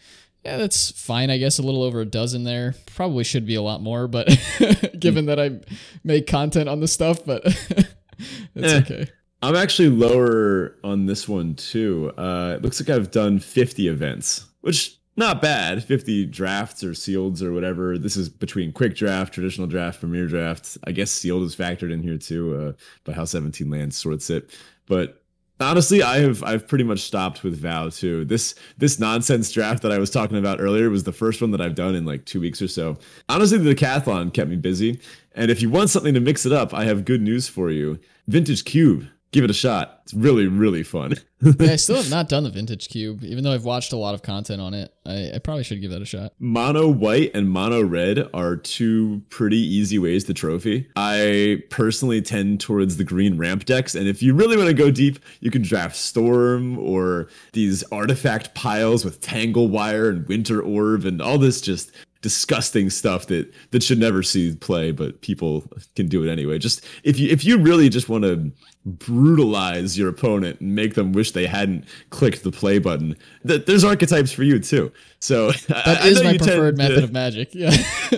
yeah, 0.44 0.58
that's 0.58 0.92
fine. 0.92 1.30
I 1.30 1.38
guess 1.38 1.60
a 1.60 1.64
little 1.64 1.84
over 1.84 2.02
a 2.02 2.06
dozen 2.06 2.44
there. 2.44 2.76
Probably 2.96 3.24
should 3.24 3.46
be 3.46 3.56
a 3.56 3.62
lot 3.62 3.82
more, 3.82 4.08
but 4.08 4.28
given 5.00 5.28
that 5.28 5.40
I 5.40 5.60
make 6.04 6.28
content 6.28 6.68
on 6.70 6.82
the 6.82 6.88
stuff, 6.88 7.24
but 7.26 7.42
it's 8.56 8.74
Eh. 8.74 8.78
okay. 8.80 9.08
I'm 9.46 9.56
actually 9.56 9.90
lower 9.90 10.76
on 10.84 11.06
this 11.06 11.30
one 11.30 11.54
too. 11.54 12.12
Uh, 12.18 12.56
it 12.58 12.64
looks 12.64 12.80
like 12.80 12.90
I've 12.90 13.12
done 13.12 13.38
50 13.38 13.88
events, 13.88 14.48
which 14.62 14.98
not 15.16 15.40
bad. 15.40 15.84
50 15.84 16.26
drafts 16.26 16.84
or 16.84 16.92
sealeds 16.92 17.44
or 17.44 17.54
whatever. 17.54 18.00
This 18.00 18.18
is 18.18 18.28
between 18.28 18.72
quick 18.72 18.96
draft, 18.96 19.36
traditional 19.36 19.68
draft, 19.68 20.00
premier 20.00 20.26
draft. 20.26 20.80
I 20.86 20.92
guess 20.92 21.12
sealed 21.12 21.44
is 21.44 21.56
factored 21.56 21.94
in 21.94 22.02
here 22.02 22.18
too, 22.18 22.56
uh, 22.56 22.72
by 23.04 23.14
how 23.14 23.24
17 23.24 23.70
lands 23.70 23.96
sorts 23.96 24.32
it. 24.32 24.50
But 24.88 25.22
honestly, 25.60 26.02
I 26.02 26.22
have 26.22 26.42
I've 26.42 26.68
pretty 26.68 26.84
much 26.84 27.02
stopped 27.02 27.44
with 27.44 27.56
Vow 27.60 27.90
too. 27.90 28.26
This 28.26 28.56
this 28.80 29.00
nonsense 29.00 29.52
draft 29.52 29.84
that 29.84 29.92
I 29.92 30.00
was 30.00 30.10
talking 30.10 30.38
about 30.38 30.60
earlier 30.60 30.90
was 30.90 31.04
the 31.04 31.14
first 31.14 31.40
one 31.40 31.52
that 31.52 31.62
I've 31.62 31.76
done 31.76 31.94
in 31.94 32.04
like 32.04 32.26
two 32.26 32.42
weeks 32.42 32.64
or 32.64 32.68
so. 32.68 32.98
Honestly, 33.30 33.60
the 33.60 33.76
decathlon 33.76 34.34
kept 34.34 34.50
me 34.50 34.56
busy. 34.56 35.00
And 35.36 35.52
if 35.52 35.62
you 35.62 35.70
want 35.70 35.92
something 35.92 36.16
to 36.16 36.20
mix 36.20 36.48
it 36.48 36.52
up, 36.52 36.74
I 36.74 36.86
have 36.86 37.06
good 37.06 37.22
news 37.22 37.48
for 37.48 37.70
you. 37.70 38.00
Vintage 38.28 38.66
Cube. 38.66 39.08
Give 39.32 39.44
it 39.44 39.50
a 39.50 39.54
shot. 39.54 40.00
It's 40.04 40.14
really, 40.14 40.48
really 40.48 40.84
fun. 40.84 41.16
Yeah, 41.60 41.74
I 41.74 41.76
still 41.76 41.98
have 41.98 42.10
not 42.10 42.28
done 42.28 42.44
the 42.44 42.50
vintage 42.50 42.90
cube, 42.90 43.24
even 43.24 43.44
though 43.44 43.52
I've 43.52 43.66
watched 43.66 43.94
a 43.94 43.98
lot 43.98 44.16
of 44.16 44.24
content 44.24 44.62
on 44.62 44.74
it. 44.74 44.92
I, 45.06 45.34
I 45.36 45.40
probably 45.40 45.64
should 45.64 45.80
give 45.80 45.92
that 45.92 46.02
a 46.02 46.06
shot. 46.06 46.34
Mono 46.40 46.88
white 46.88 47.32
and 47.36 47.50
mono 47.50 47.84
red 47.84 48.28
are 48.34 48.56
two 48.56 49.22
pretty 49.30 49.58
easy 49.58 50.00
ways 50.00 50.24
to 50.24 50.34
trophy. 50.34 50.88
I 50.96 51.62
personally 51.70 52.22
tend 52.24 52.62
towards 52.62 52.98
the 52.98 53.04
green 53.04 53.38
ramp 53.38 53.66
decks, 53.66 53.94
and 53.94 54.08
if 54.08 54.24
you 54.24 54.34
really 54.34 54.58
want 54.58 54.70
to 54.70 54.74
go 54.74 54.90
deep, 54.90 55.20
you 55.40 55.52
can 55.52 55.62
draft 55.62 55.96
Storm 55.96 56.80
or 56.80 57.28
these 57.54 57.84
artifact 57.92 58.56
piles 58.56 59.06
with 59.06 59.22
Tangle 59.22 59.68
Wire 59.68 60.10
and 60.10 60.28
Winter 60.28 60.62
Orb 60.62 61.06
and 61.06 61.22
all 61.22 61.38
this 61.38 61.62
just 61.62 61.92
disgusting 62.26 62.90
stuff 62.90 63.28
that 63.28 63.54
that 63.70 63.84
should 63.84 64.00
never 64.00 64.24
see 64.24 64.56
play, 64.56 64.92
but 64.92 65.22
people 65.22 65.64
can 65.96 66.08
do 66.08 66.28
it 66.28 66.32
anyway. 66.32 66.58
Just 66.58 66.84
if 67.04 67.20
you 67.20 67.30
if 67.30 67.46
you 67.46 67.60
really 67.60 67.88
just 67.88 68.10
want 68.10 68.24
to 68.24 68.52
brutalize 68.84 69.96
your 69.96 70.10
opponent 70.10 70.60
and 70.60 70.74
make 70.74 70.96
them 70.96 71.14
wish 71.14 71.34
they 71.34 71.46
hadn't 71.46 71.86
clicked 72.10 72.42
the 72.42 72.52
play 72.52 72.80
button, 72.80 73.16
th- 73.46 73.68
there's 73.68 73.84
archetypes 73.84 74.32
for 74.32 74.42
you 74.42 74.58
too. 74.58 74.92
So 75.20 75.52
That 75.68 76.04
is 76.04 76.24
my 76.24 76.36
preferred 76.36 76.80
method 76.80 77.04
of 77.04 77.12
magic. 77.12 77.54
Yeah. 77.54 77.78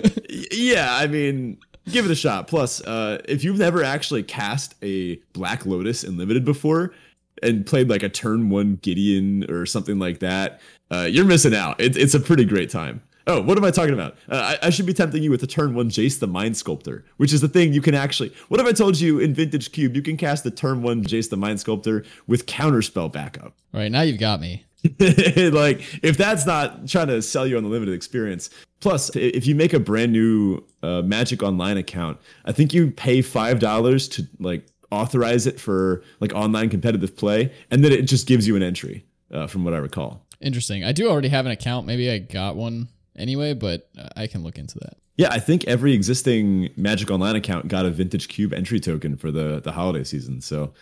yeah, 0.52 0.96
I 0.96 1.06
mean, 1.06 1.58
give 1.90 2.06
it 2.06 2.10
a 2.10 2.16
shot. 2.16 2.48
Plus, 2.48 2.80
uh, 2.84 3.20
if 3.28 3.44
you've 3.44 3.58
never 3.58 3.84
actually 3.84 4.22
cast 4.22 4.74
a 4.82 5.16
Black 5.34 5.66
Lotus 5.66 6.02
in 6.02 6.16
limited 6.16 6.46
before 6.46 6.94
and 7.42 7.66
played 7.66 7.90
like 7.90 8.02
a 8.02 8.08
turn 8.08 8.48
one 8.48 8.76
Gideon 8.76 9.50
or 9.50 9.66
something 9.66 9.98
like 9.98 10.20
that, 10.20 10.62
uh, 10.90 11.06
you're 11.10 11.26
missing 11.26 11.54
out. 11.54 11.78
It, 11.78 11.94
it's 11.98 12.14
a 12.14 12.20
pretty 12.20 12.46
great 12.46 12.70
time. 12.70 13.02
Oh, 13.28 13.42
what 13.42 13.58
am 13.58 13.64
I 13.64 13.70
talking 13.70 13.92
about? 13.92 14.16
Uh, 14.28 14.56
I, 14.62 14.68
I 14.68 14.70
should 14.70 14.86
be 14.86 14.94
tempting 14.94 15.22
you 15.22 15.30
with 15.30 15.42
the 15.42 15.46
turn 15.46 15.74
one 15.74 15.90
Jace 15.90 16.18
the 16.18 16.26
Mind 16.26 16.56
Sculptor, 16.56 17.04
which 17.18 17.32
is 17.34 17.42
the 17.42 17.48
thing 17.48 17.74
you 17.74 17.82
can 17.82 17.94
actually. 17.94 18.32
What 18.48 18.58
if 18.58 18.66
I 18.66 18.72
told 18.72 18.98
you 18.98 19.18
in 19.18 19.34
Vintage 19.34 19.70
Cube 19.70 19.94
you 19.94 20.00
can 20.02 20.16
cast 20.16 20.44
the 20.44 20.50
turn 20.50 20.82
one 20.82 21.04
Jace 21.04 21.28
the 21.28 21.36
Mind 21.36 21.60
Sculptor 21.60 22.04
with 22.26 22.46
counterspell 22.46 23.12
backup? 23.12 23.54
All 23.74 23.80
right, 23.80 23.92
now 23.92 24.00
you've 24.00 24.18
got 24.18 24.40
me. 24.40 24.64
like 24.98 25.82
if 26.02 26.16
that's 26.16 26.46
not 26.46 26.86
trying 26.88 27.08
to 27.08 27.20
sell 27.20 27.46
you 27.46 27.56
on 27.56 27.64
the 27.64 27.68
limited 27.68 27.92
experience 27.92 28.48
plus 28.78 29.10
if 29.16 29.44
you 29.44 29.52
make 29.52 29.72
a 29.72 29.80
brand 29.80 30.12
new 30.12 30.62
uh, 30.84 31.02
magic 31.02 31.42
online 31.42 31.76
account 31.76 32.16
i 32.44 32.52
think 32.52 32.72
you 32.72 32.88
pay 32.92 33.20
five 33.20 33.58
dollars 33.58 34.06
to 34.06 34.24
like 34.38 34.68
authorize 34.92 35.48
it 35.48 35.58
for 35.58 36.04
like 36.20 36.32
online 36.32 36.68
competitive 36.68 37.16
play 37.16 37.52
and 37.72 37.82
then 37.82 37.90
it 37.90 38.02
just 38.02 38.28
gives 38.28 38.46
you 38.46 38.54
an 38.54 38.62
entry 38.62 39.04
uh, 39.32 39.48
from 39.48 39.64
what 39.64 39.74
i 39.74 39.78
recall 39.78 40.24
Interesting. 40.40 40.84
I 40.84 40.92
do 40.92 41.10
already 41.10 41.28
have 41.28 41.46
an 41.46 41.52
account. 41.52 41.86
Maybe 41.86 42.10
I 42.10 42.18
got 42.18 42.54
one 42.54 42.88
anyway, 43.18 43.54
but 43.54 43.88
I 44.16 44.26
can 44.26 44.42
look 44.42 44.58
into 44.58 44.78
that. 44.80 44.96
yeah 45.16 45.28
i 45.30 45.38
think 45.40 45.64
every 45.64 45.92
existing 45.94 46.70
magic 46.76 47.10
online 47.10 47.36
account 47.36 47.68
got 47.68 47.84
a 47.86 47.90
vintage 47.90 48.28
cube 48.28 48.52
entry 48.52 48.78
token 48.80 49.16
for 49.16 49.30
the 49.30 49.60
the 49.60 49.72
holiday 49.72 50.04
season 50.04 50.40
so 50.40 50.72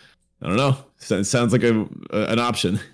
i 0.41 0.47
don't 0.47 0.57
know 0.57 0.77
So- 0.99 1.23
sounds 1.23 1.51
like 1.53 1.63
a, 1.63 1.87
a 2.11 2.25
an 2.33 2.39
option 2.39 2.79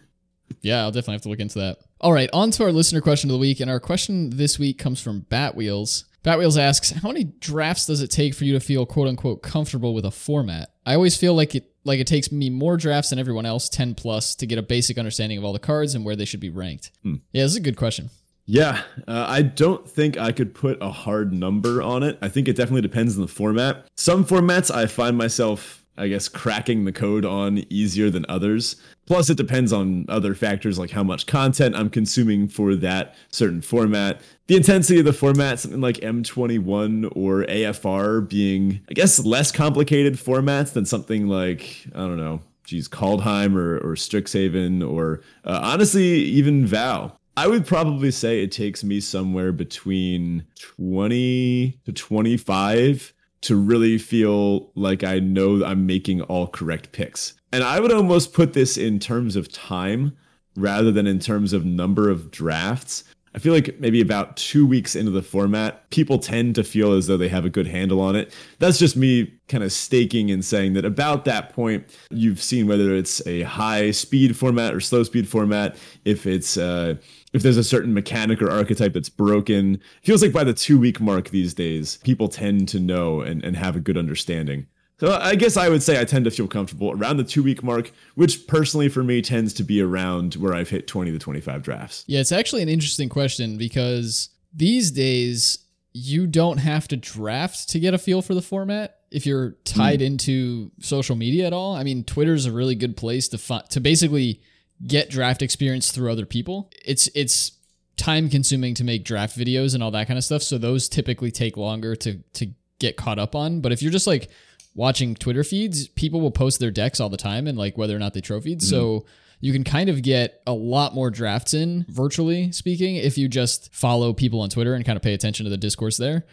Yeah, 0.62 0.82
I'll 0.84 0.92
definitely 0.92 1.16
have 1.16 1.22
to 1.24 1.30
look 1.30 1.40
into 1.40 1.60
that. 1.60 1.80
All 2.00 2.14
right, 2.14 2.30
on 2.32 2.52
to 2.52 2.64
our 2.64 2.72
listener 2.72 3.02
question 3.02 3.30
of 3.30 3.34
the 3.34 3.40
week. 3.40 3.60
And 3.60 3.70
our 3.72 3.80
question 3.80 4.30
this 4.30 4.60
week 4.60 4.78
comes 4.78 5.02
from 5.02 5.22
Batwheels. 5.24 6.04
Batwheels 6.24 6.58
asks, 6.60 6.92
How 6.92 7.10
many 7.10 7.24
drafts 7.26 7.88
does 7.88 8.02
it 8.02 8.12
take 8.12 8.34
for 8.36 8.46
you 8.46 8.54
to 8.54 8.60
feel 8.60 8.86
quote 8.86 9.08
unquote 9.08 9.42
comfortable 9.42 9.94
with 9.94 10.06
a 10.06 10.12
format? 10.12 10.70
I 10.86 10.94
always 10.94 11.18
feel 11.18 11.34
like 11.34 11.56
it 11.56 11.72
like 11.86 12.00
it 12.00 12.08
takes 12.08 12.32
me 12.32 12.50
more 12.50 12.78
drafts 12.78 13.10
than 13.10 13.20
everyone 13.20 13.46
else, 13.46 13.68
10 13.68 13.96
plus, 13.96 14.36
to 14.36 14.46
get 14.46 14.58
a 14.60 14.62
basic 14.62 14.98
understanding 14.98 15.38
of 15.38 15.44
all 15.44 15.54
the 15.54 15.60
cards 15.60 15.96
and 15.96 16.06
where 16.06 16.16
they 16.16 16.26
should 16.26 16.40
be 16.40 16.50
ranked. 16.52 16.92
Hmm. 17.02 17.16
Yeah, 17.34 17.44
this 17.44 17.52
is 17.54 17.58
a 17.58 17.62
good 17.62 17.78
question. 17.78 18.10
Yeah, 18.46 18.82
uh, 19.08 19.26
I 19.28 19.42
don't 19.42 19.90
think 19.90 20.18
I 20.18 20.32
could 20.32 20.54
put 20.54 20.78
a 20.82 20.92
hard 20.92 21.32
number 21.32 21.82
on 21.82 22.04
it. 22.04 22.18
I 22.22 22.28
think 22.28 22.48
it 22.48 22.56
definitely 22.56 22.82
depends 22.82 23.16
on 23.16 23.22
the 23.22 23.28
format. 23.28 23.88
Some 23.96 24.26
formats 24.26 24.74
I 24.74 24.86
find 24.86 25.18
myself, 25.18 25.86
I 25.98 26.10
guess, 26.10 26.28
cracking 26.28 26.84
the 26.84 26.92
code 26.92 27.24
on 27.24 27.64
easier 27.70 28.10
than 28.10 28.26
others. 28.28 28.76
Plus, 29.06 29.30
it 29.30 29.38
depends 29.38 29.72
on 29.72 30.06
other 30.10 30.36
factors 30.36 30.78
like 30.78 30.92
how 30.92 31.04
much 31.04 31.26
content 31.26 31.76
I'm 31.76 31.90
consuming 31.90 32.50
for 32.50 32.76
that 32.76 33.16
certain 33.32 33.62
format. 33.62 34.20
The 34.48 34.58
intensity 34.58 35.00
of 35.00 35.06
the 35.06 35.14
format, 35.14 35.60
something 35.60 35.82
like 35.82 35.98
M21 35.98 37.14
or 37.16 37.46
AFR 37.46 38.28
being, 38.28 38.82
I 38.90 38.94
guess, 38.94 39.24
less 39.24 39.54
complicated 39.54 40.16
formats 40.16 40.74
than 40.74 40.86
something 40.86 41.28
like, 41.28 41.86
I 41.96 42.00
don't 42.00 42.18
know, 42.18 42.42
geez, 42.66 42.90
Kaldheim 42.90 43.56
or, 43.56 43.78
or 43.78 43.96
Strixhaven 43.96 44.86
or 44.86 45.22
uh, 45.46 45.62
honestly, 45.64 46.04
even 46.04 46.66
Vow. 46.66 47.18
I 47.36 47.48
would 47.48 47.66
probably 47.66 48.12
say 48.12 48.44
it 48.44 48.52
takes 48.52 48.84
me 48.84 49.00
somewhere 49.00 49.52
between 49.52 50.46
20 50.60 51.80
to 51.86 51.92
25 51.92 53.14
to 53.42 53.56
really 53.56 53.98
feel 53.98 54.72
like 54.76 55.04
I 55.04 55.20
know 55.20 55.64
I'm 55.66 55.86
making 55.86 56.22
all 56.22 56.48
correct 56.48 56.92
picks. 56.92 57.34
And 57.52 57.64
I 57.64 57.80
would 57.80 57.92
almost 57.92 58.34
put 58.34 58.54
this 58.54 58.78
in 58.78 59.00
terms 59.00 59.36
of 59.36 59.52
time 59.52 60.16
rather 60.56 60.92
than 60.92 61.08
in 61.08 61.20
terms 61.20 61.54
of 61.54 61.66
number 61.66 62.10
of 62.10 62.30
drafts. 62.30 63.04
I 63.36 63.40
feel 63.40 63.54
like 63.54 63.80
maybe 63.80 64.00
about 64.00 64.38
two 64.38 64.66
weeks 64.66 64.96
into 64.96 65.10
the 65.10 65.24
format, 65.24 65.90
people 65.90 66.20
tend 66.20 66.54
to 66.56 66.64
feel 66.64 66.94
as 66.94 67.08
though 67.08 67.18
they 67.18 67.30
have 67.30 67.46
a 67.46 67.50
good 67.50 67.66
handle 67.66 68.00
on 68.00 68.16
it. 68.16 68.32
That's 68.60 68.78
just 68.78 68.96
me 68.96 69.34
kind 69.48 69.64
of 69.64 69.72
staking 69.72 70.30
and 70.30 70.46
saying 70.46 70.74
that 70.74 70.86
about 70.86 71.26
that 71.26 71.52
point, 71.52 71.86
you've 72.12 72.42
seen 72.42 72.68
whether 72.68 72.94
it's 72.94 73.26
a 73.26 73.42
high 73.42 73.90
speed 73.90 74.38
format 74.38 74.76
or 74.76 74.80
slow 74.80 75.02
speed 75.02 75.28
format, 75.28 75.76
if 76.06 76.28
it's 76.28 76.58
uh, 76.58 76.96
if 77.34 77.42
there's 77.42 77.58
a 77.58 77.64
certain 77.64 77.94
mechanic 77.94 78.40
or 78.40 78.52
archetype 78.52 78.94
that's 78.94 79.10
broken. 79.10 79.82
Feels 80.04 80.22
like 80.22 80.32
by 80.32 80.44
the 80.44 80.54
two 80.54 80.80
week 80.80 81.02
mark 81.02 81.30
these 81.30 81.56
days, 81.56 81.98
people 82.04 82.28
tend 82.28 82.68
to 82.70 82.80
know 82.80 83.22
and, 83.22 83.44
and 83.44 83.58
have 83.58 83.76
a 83.76 83.80
good 83.80 83.98
understanding. 83.98 84.68
So 85.00 85.12
I 85.14 85.36
guess 85.36 85.58
I 85.58 85.70
would 85.70 85.84
say 85.84 86.00
I 86.00 86.06
tend 86.06 86.26
to 86.26 86.32
feel 86.32 86.48
comfortable 86.48 86.92
around 86.92 87.18
the 87.18 87.24
two 87.24 87.44
week 87.44 87.64
mark, 87.64 87.92
which 88.16 88.48
personally 88.48 88.90
for 88.90 89.04
me 89.04 89.22
tends 89.22 89.54
to 89.56 89.64
be 89.64 89.82
around 89.82 90.36
where 90.36 90.54
I've 90.54 90.70
hit 90.70 90.88
20 90.88 91.12
to 91.12 91.20
25 91.20 91.64
drafts. 91.64 92.04
Yeah, 92.08 92.20
it's 92.20 92.32
actually 92.32 92.62
an 92.62 92.70
interesting 92.70 93.10
question 93.10 93.58
because 93.58 94.30
these 94.54 94.92
days 94.92 95.60
you 95.94 96.26
don't 96.28 96.58
have 96.58 96.88
to 96.88 96.98
draft 96.98 97.70
to 97.70 97.80
get 97.80 97.94
a 97.94 97.98
feel 97.98 98.22
for 98.22 98.34
the 98.34 98.42
format 98.42 99.00
if 99.12 99.26
you're 99.26 99.52
tied 99.64 100.00
hmm. 100.00 100.08
into 100.08 100.72
social 100.80 101.16
media 101.16 101.46
at 101.46 101.54
all. 101.54 101.76
I 101.76 101.84
mean, 101.84 102.04
Twitter's 102.04 102.46
a 102.46 102.52
really 102.52 102.76
good 102.76 102.98
place 102.98 103.28
to 103.30 103.38
fi- 103.38 103.64
to 103.70 103.80
basically 103.80 104.42
get 104.86 105.10
draft 105.10 105.42
experience 105.42 105.92
through 105.92 106.12
other 106.12 106.26
people. 106.26 106.72
It's 106.84 107.08
it's 107.14 107.54
time 107.96 108.30
consuming 108.30 108.74
to 108.76 108.84
make 108.84 109.06
draft 109.06 109.38
videos 109.38 109.76
and 109.76 109.84
all 109.84 109.92
that 109.92 110.08
kind 110.08 110.18
of 110.18 110.24
stuff, 110.24 110.42
so 110.42 110.58
those 110.58 110.90
typically 110.90 111.32
take 111.32 111.58
longer 111.58 111.96
to 111.98 112.20
to 112.34 112.48
get 112.80 112.98
caught 112.98 113.20
up 113.20 113.36
on. 113.36 113.62
But 113.62 113.72
if 113.72 113.82
you're 113.82 113.92
just 113.92 114.08
like 114.08 114.30
watching 114.76 115.16
Twitter 115.16 115.44
feeds, 115.44 115.88
people 115.88 116.22
will 116.22 116.32
post 116.32 116.60
their 116.60 116.72
decks 116.72 117.00
all 117.00 117.10
the 117.10 117.18
time 117.18 117.48
and 117.48 117.58
like 117.58 117.78
whether 117.78 117.96
or 117.96 118.00
not 118.00 118.14
they 118.14 118.22
trophied. 118.22 118.60
Mm-hmm. 118.60 118.70
So 118.70 119.06
you 119.40 119.52
can 119.52 119.64
kind 119.64 119.90
of 119.90 120.02
get 120.02 120.42
a 120.48 120.54
lot 120.54 120.96
more 120.96 121.10
drafts 121.10 121.54
in 121.54 121.86
virtually 121.90 122.52
speaking 122.52 122.96
if 122.96 123.18
you 123.18 123.28
just 123.28 123.74
follow 123.74 124.14
people 124.14 124.40
on 124.42 124.50
Twitter 124.50 124.74
and 124.74 124.86
kind 124.86 124.96
of 124.96 125.04
pay 125.04 125.14
attention 125.14 125.44
to 125.44 125.50
the 125.50 125.58
discourse 125.58 125.98
there. 125.98 126.26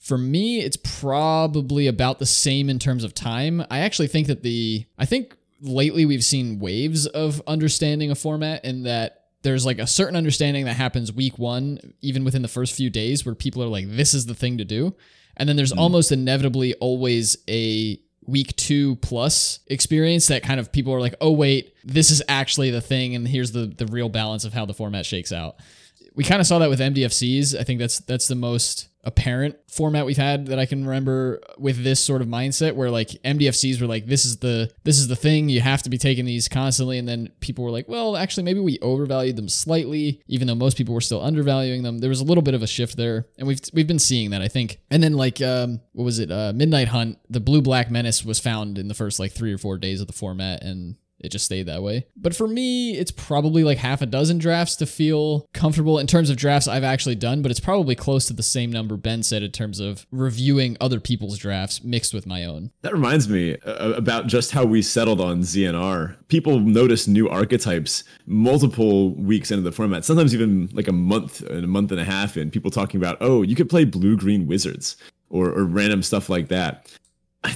For 0.00 0.18
me, 0.18 0.60
it's 0.60 0.76
probably 0.76 1.86
about 1.86 2.18
the 2.18 2.26
same 2.26 2.70
in 2.70 2.78
terms 2.78 3.04
of 3.04 3.14
time. 3.14 3.64
I 3.70 3.80
actually 3.80 4.08
think 4.08 4.26
that 4.28 4.42
the 4.42 4.86
I 4.98 5.06
think 5.06 5.36
lately 5.60 6.04
we've 6.04 6.24
seen 6.24 6.60
waves 6.60 7.06
of 7.06 7.42
understanding 7.46 8.10
a 8.10 8.14
format 8.14 8.64
and 8.64 8.86
that 8.86 9.24
there's 9.42 9.66
like 9.66 9.78
a 9.78 9.86
certain 9.86 10.16
understanding 10.16 10.64
that 10.66 10.74
happens 10.74 11.12
week 11.12 11.38
one, 11.38 11.94
even 12.00 12.24
within 12.24 12.42
the 12.42 12.48
first 12.48 12.74
few 12.74 12.88
days, 12.88 13.26
where 13.26 13.34
people 13.34 13.62
are 13.62 13.68
like, 13.68 13.86
this 13.88 14.14
is 14.14 14.26
the 14.26 14.34
thing 14.34 14.58
to 14.58 14.64
do. 14.64 14.94
And 15.36 15.48
then 15.48 15.56
there's 15.56 15.72
mm. 15.72 15.78
almost 15.78 16.12
inevitably 16.12 16.74
always 16.74 17.36
a 17.48 17.98
week 18.26 18.56
two 18.56 18.96
plus 18.96 19.60
experience 19.66 20.28
that 20.28 20.42
kind 20.42 20.58
of 20.58 20.72
people 20.72 20.92
are 20.94 21.00
like, 21.00 21.14
oh, 21.20 21.32
wait, 21.32 21.74
this 21.84 22.10
is 22.10 22.22
actually 22.28 22.70
the 22.70 22.80
thing. 22.80 23.14
And 23.14 23.26
here's 23.26 23.52
the, 23.52 23.66
the 23.66 23.86
real 23.86 24.08
balance 24.08 24.44
of 24.44 24.52
how 24.52 24.64
the 24.64 24.74
format 24.74 25.06
shakes 25.06 25.32
out. 25.32 25.56
We 26.14 26.24
kind 26.24 26.40
of 26.40 26.46
saw 26.46 26.58
that 26.60 26.70
with 26.70 26.80
MDFCs. 26.80 27.58
I 27.58 27.64
think 27.64 27.80
that's 27.80 27.98
that's 28.00 28.28
the 28.28 28.36
most 28.36 28.88
apparent 29.06 29.56
format 29.68 30.06
we've 30.06 30.16
had 30.16 30.46
that 30.46 30.58
I 30.58 30.66
can 30.66 30.84
remember 30.84 31.40
with 31.58 31.82
this 31.82 32.02
sort 32.02 32.22
of 32.22 32.28
mindset 32.28 32.74
where 32.74 32.90
like 32.90 33.08
MDFCs 33.24 33.80
were 33.80 33.86
like 33.86 34.06
this 34.06 34.24
is 34.24 34.38
the 34.38 34.70
this 34.84 34.98
is 34.98 35.08
the 35.08 35.16
thing. 35.16 35.48
You 35.48 35.60
have 35.60 35.82
to 35.82 35.90
be 35.90 35.98
taking 35.98 36.24
these 36.24 36.48
constantly. 36.48 36.98
And 36.98 37.08
then 37.08 37.30
people 37.40 37.64
were 37.64 37.70
like 37.70 37.88
well 37.88 38.16
actually 38.16 38.44
maybe 38.44 38.60
we 38.60 38.78
overvalued 38.80 39.36
them 39.36 39.48
slightly 39.48 40.22
even 40.26 40.46
though 40.46 40.54
most 40.54 40.76
people 40.76 40.94
were 40.94 41.00
still 41.00 41.22
undervaluing 41.22 41.82
them. 41.82 41.98
There 41.98 42.10
was 42.10 42.20
a 42.20 42.24
little 42.24 42.42
bit 42.42 42.54
of 42.54 42.62
a 42.62 42.66
shift 42.66 42.96
there. 42.96 43.26
And 43.38 43.46
we've 43.46 43.60
we've 43.72 43.86
been 43.86 43.98
seeing 43.98 44.30
that 44.30 44.42
I 44.42 44.48
think. 44.48 44.80
And 44.90 45.02
then 45.02 45.14
like 45.14 45.40
um 45.40 45.80
what 45.92 46.04
was 46.04 46.18
it? 46.18 46.30
Uh 46.30 46.52
Midnight 46.54 46.88
Hunt 46.88 47.18
the 47.28 47.40
blue 47.40 47.62
black 47.62 47.90
menace 47.90 48.24
was 48.24 48.40
found 48.40 48.78
in 48.78 48.88
the 48.88 48.94
first 48.94 49.18
like 49.18 49.32
3 49.32 49.52
or 49.52 49.58
4 49.58 49.78
days 49.78 50.00
of 50.00 50.06
the 50.06 50.12
format. 50.12 50.62
And 50.62 50.96
it 51.24 51.32
just 51.32 51.44
stayed 51.44 51.66
that 51.66 51.82
way. 51.82 52.06
But 52.16 52.34
for 52.34 52.46
me, 52.46 52.96
it's 52.96 53.10
probably 53.10 53.64
like 53.64 53.78
half 53.78 54.02
a 54.02 54.06
dozen 54.06 54.38
drafts 54.38 54.76
to 54.76 54.86
feel 54.86 55.48
comfortable 55.52 55.98
in 55.98 56.06
terms 56.06 56.30
of 56.30 56.36
drafts 56.36 56.68
I've 56.68 56.84
actually 56.84 57.14
done, 57.14 57.42
but 57.42 57.50
it's 57.50 57.60
probably 57.60 57.94
close 57.94 58.26
to 58.26 58.32
the 58.32 58.42
same 58.42 58.70
number 58.70 58.96
Ben 58.96 59.22
said 59.22 59.42
in 59.42 59.50
terms 59.50 59.80
of 59.80 60.06
reviewing 60.10 60.76
other 60.80 61.00
people's 61.00 61.38
drafts 61.38 61.82
mixed 61.82 62.14
with 62.14 62.26
my 62.26 62.44
own. 62.44 62.70
That 62.82 62.92
reminds 62.92 63.28
me 63.28 63.56
uh, 63.58 63.92
about 63.92 64.26
just 64.26 64.50
how 64.50 64.64
we 64.64 64.82
settled 64.82 65.20
on 65.20 65.40
ZNR. 65.40 66.16
People 66.28 66.60
notice 66.60 67.08
new 67.08 67.28
archetypes 67.28 68.04
multiple 68.26 69.14
weeks 69.14 69.50
into 69.50 69.62
the 69.62 69.72
format, 69.72 70.04
sometimes 70.04 70.34
even 70.34 70.68
like 70.72 70.88
a 70.88 70.92
month 70.92 71.40
and 71.42 71.64
a 71.64 71.68
month 71.68 71.90
and 71.90 72.00
a 72.00 72.04
half 72.04 72.36
in, 72.36 72.50
people 72.50 72.70
talking 72.70 73.00
about, 73.00 73.16
oh, 73.20 73.42
you 73.42 73.56
could 73.56 73.70
play 73.70 73.84
blue 73.84 74.16
green 74.16 74.46
wizards. 74.46 74.96
Or, 75.30 75.48
or, 75.48 75.64
random 75.64 76.02
stuff 76.02 76.28
like 76.28 76.46
that. 76.48 76.88